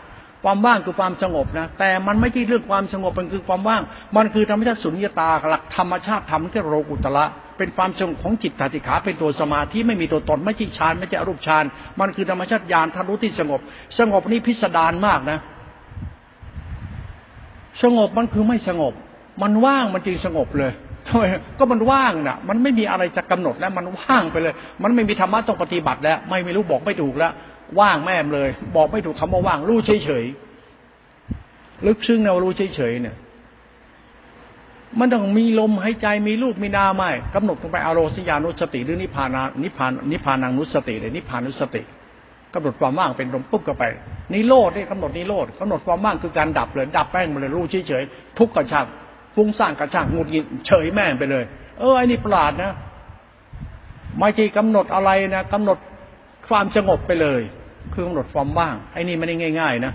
[0.43, 3.81] ความว่างคือความสงบนะ แต่มันไม่ใช่เรื่องความสงบมันคือความว่าง
[4.17, 7.25] มันคือธรรมชาติสุญญตาหลักธรรมชาติธรรมที่โรกุตละ
[7.57, 11.63] เป็นความสงบของจิตตติขาเป็นตัวสมาธิไม่มีตัวตนไม่ใช่ฌานไม่ใช่อรูปฌาน
[11.99, 13.59] มันคือธรรมชาติญาณทะลุที่สงบ
[13.99, 15.39] สงบนี่พิสดารมากนะ
[17.83, 18.93] สงบมันคือไม่สงบ
[19.41, 20.71] มันว่างมันจึงสงบเลย
[21.57, 27.31] ก็มันว่างน่ะมันไม่มีอะไรจะกำหนดแล้วมันว่างไปเลย มันไม่มีธรรมะต้องปฏิบัติแล้ว ไม่ไม่รู้บอกไม่ถูกแล้ว
[27.79, 30.25] ว่างแม่มเลย บอกไม่ถูกคำว่าว่างรู้เฉยเฉย
[31.85, 33.15] ลึกซึ้งแนวรู้เฉยเฉยเนี่ย
[34.99, 41.83] มันต้องมีลมหายใจมีรูปมีนาไม่กำหนดลงไปอารมณ์สัญญานุสติหรือนิพานานิพานนิพานังนุสติเลยนิพานุสติ
[42.53, 43.83] กำหนดความว่างเป็นลมปุ๊บก็ไป
[44.33, 48.03] นิโรธนี่กำหนดนิโรธกำหนดความว่างคือการดับเลย ดับแป้งมาเลยรู้เฉยเฉย
[48.37, 48.85] ทุกข์กระชับ
[49.35, 51.43] ฟุ้งซ่านกระช่างงุดหงิดเฉยแม่งไปเลย
[51.79, 52.73] เออไอ้นี่ประหลาดนะ
[54.19, 55.77] ไม่ใช่กำหนดอะไรนะกำหนด
[56.49, 57.41] ความสงบไปเลย
[57.93, 59.93] คือกำหนดความว่างไอ้นี่ไม่ได้ง่าย ๆ นะ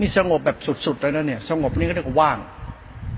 [0.00, 2.38] นี่สงบแบบสุดๆเลยนะเนี่ยสงบนี่ก็เรียกว่าว่าง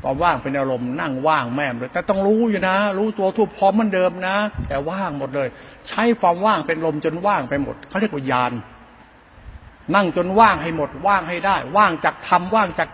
[0.03, 4.37] ความว่างเป็นอารมณ์นั่งว่างแม่เลยแต่ต้องรู้อยู่นะ รู้ตัวทุบพร้อมเหมือนเดิมนะ
[4.69, 5.49] แต่ว่างหมดเลย
[5.89, 8.53] ใช้ความว่างเป็นลมจนว่างไปหมดเขาเรียกว่าญาณ
[9.95, 12.89] นั่งจนว่างให้หมดว่างให้ได้ ว่างจากทำว่างจาก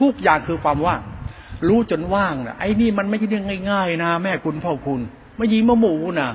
[0.00, 1.00] ทุกอย่างคือความว่าง
[1.68, 5.00] รู้จนว่างนะไอ้นี่มันไม่ใช่เรื่องง่าย ๆ นะ แม่คุณพ่อคุณ
[5.36, 6.30] ไม่ยิงมะหมูนะ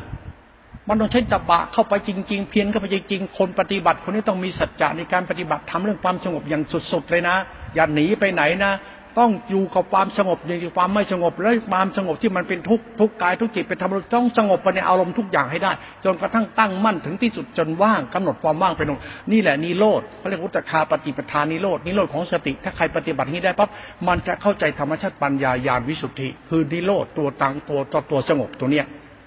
[0.87, 7.35] มันต้องใช้ตะบะเข้าไปจริง ๆ เพียนเข้าไปจริงๆ คนปฏิบัติคนนี้ต้องมีสัจจะในการปฏิบัติทำเรื่องความสงบอย่างสุดๆเลยนะ
[7.75, 8.71] อย่าหนีไปไหนนะ
[9.19, 15.71] ต้องอยู่กับความสงบอย่างความไม่สงบ และความสงบที่มันเป็นทุกทุกกายทุกจิตเป็นธรรมต้องสงบไปในอารมณ์ทุกอย่างให้ได้
[16.05, 18.87] จนกระทั่งตั้งมั่นถึงที่สุดจนว่างกำหนดความว่างเป็น
[19.31, 23.69] นี่แหละนิโรธเขาเรียกวุตคาปฏิปทานนิโรธนิโรธของสติ ถ้าใครปฏิบัตินี้ได้ปั๊บ
[24.07, 28.85] มันจะเข้าใจธรรมชาติปัญญาญาณวิสุทธิ คือนิโรธตัวตังตัวตัวตัวสงบตัวเนี้ย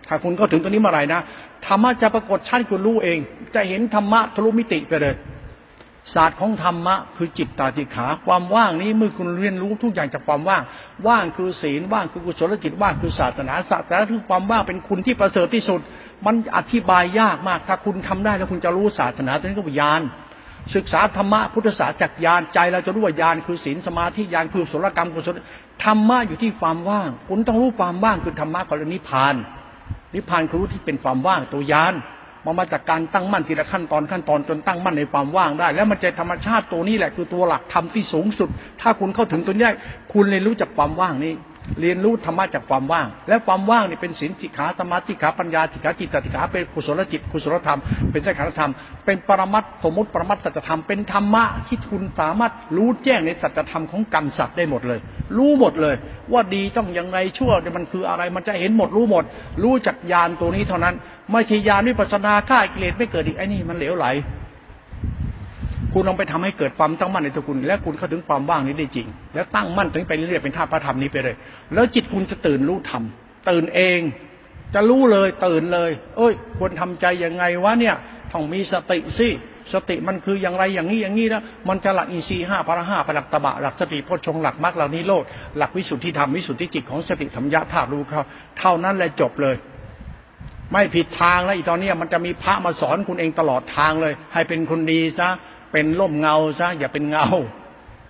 [0.08, 1.20] ถ้าคุณเข้าถึงตัวนี้เมื่อไหร่นะ
[1.66, 3.18] ธรรมะจะปรากฏชัดคุณรู้เอง
[3.54, 5.14] จะเห็นธรรมะทะลุมิติไปเลย
[6.14, 10.62] ศาสตร์ของธรรมะคือจิตตาติขา ความว่างนี้เมื่อคุณเรียนรู้ทุกอย่างจากความว่าง
[11.08, 15.80] ว่างคือศีลว่างคือกุศลจิตว่างคือศาสนาศาสนาคือความว่างเป็นคุณที่ประเสริฐที่สุด
[16.26, 20.00] มันอธิบายยากมากถ้าคุณทำได้แล้วคุณจะรู้ศาสนาตัวนี้ก็วิญญาณ
[20.74, 25.34] ศึกษาธรรมะพุทธศาสตร์จากญาณใจเราจะรู้ว่าญาณคือศีลสมาธิญาณคือสุรกรรมกุศล
[25.84, 29.34] ธรรมะอยู่ที่ความว่าง คุณต้องรู้ความว่างคือธรรมะกรณีพาน
[30.14, 31.94] นิพพานคือรู้ที่เป็นความว่างตัวยาน
[32.46, 38.48] มันมาจากการตั้งมั่นทีละขั้นตอนขั้นตอนจนตั้งมั่นในความว่างได้ แล้วมันจะธรรมชาติตัวนี้แหละคือตัวหลักธรรมที่สูงสุด
[38.80, 39.68] ถ้าคุณเข้าถึงตัวนี้
[40.12, 41.32] คุณเลยรู้จักความว่างนี้
[41.80, 47.80] เรียนรู้ธรรมะจากความว่าง และความว่างนี่เป็นศีลสิกขาสมาธิขาปัญญาสิกขาจิตติขาเป็นกุศลจิตกุศลธรรม
[48.10, 48.72] เป็นสังขารธรรม
[49.04, 55.00] เป็นปรมัตสมมติปรมัตสัจธรรม เป็นธรรมะที่คุณสามารถรู้แจ้งในสัจธรรมของกรรมสัตว์ได้หมดเลย
[55.36, 55.96] รู้หมดเลย
[56.32, 59.24] ว่าดีต้องยังไงชั่วมันคืออะไรมันจะเห็นหมดรู้หมด
[59.62, 60.94] รู้จักญาณตัวนี้เท่านั้น
[61.32, 64.06] ไม่ใช่ญาณวิปัสนาฆ่ากิเลสไม่เกิดอีกไอ้นี่มันเหลวไหล
[65.98, 71.34] คุณลองไปทำให้เกิดความตั้งมั่นในตัวคุณ และคุณเข้าถึงความว่างนี้ได้จริง แล้วตั้งมั่นถึงไปเรื่อยๆเป็นท่าพระธรรมนี้ไปเลย
[71.74, 73.02] แล้วจิตคุณจะตื่นรู้ธรรม
[73.50, 74.00] ตื่นเอง
[74.74, 77.94] จะรู้เลยตื่นเลย เอ้ย ควรทำใจยังไงวะเนี่ย
[78.32, 79.28] ต้องมีสติสิ
[79.72, 85.24] สติมันคืออย่างไรอย่างนี้อย่างนี้นะมันจะหลักอินทรีย์ห้าพระห้าหลักตบะหลักสติพชงหลักมรรคเหล่านี้โลด
[85.56, 88.22] หลักวิสุทธิธรรมวิสุทธิจิตของสติธรรมยะธาตุรู้เขา
[88.58, 89.56] เท่านั้นแหละจบเลย
[90.72, 95.28] ไม่ผิดทางแล้วอีตอนนี้มันจะมีพระมาสอนคุณเองตลอดทางเลย ให้เป็นคนดีซะ
[95.76, 97.26] เป็นร่มเงาซะอย่าเป็นเงา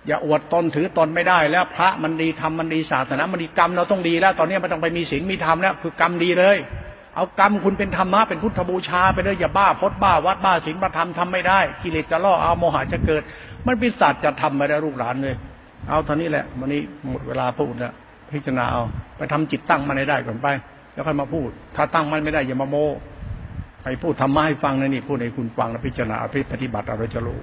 [0.07, 6.57] อย่าอวดตนถือตนไม่ได้แล้ว พระมันดีทำมันดีศาสนามันดีกรรมเราต้องดีแล้ว ตอนนี้มันต้องไปมีศีลมีธรรมแล้วคือกรรมดีเลย
[7.15, 13.21] เอากรรมคุณเป็นธรรมะเป็นพุทธบูชาไปเลยอย่าบ้าพดบ้าวัดบ้าศีลมาทำทำไม่ได้ กิเลสจะล่อเอาโมหะจะเกิด
[13.67, 15.35] มันเป็นศาสตร์จะทำไม่ได้ลูกหลานเลย
[15.89, 17.93] เอาเท่านี้แหละวันนี้หมดเวลาพูดแล้ว
[18.33, 18.83] พิจารณาเอา
[19.17, 20.47] ไปทำจิตตั้งมาในได้ก่อนไป
[20.93, 22.77] แล้วค่อยมาพูด ถ้าตั้งมันไม่ได้อย่ามาโม
[23.81, 26.15] ใครพูดทำมาให้ฟังนะนี่พูดให้คุณฟังแล้วพิจารณา
[26.51, 27.39] ปฏิบัติเราจะรู้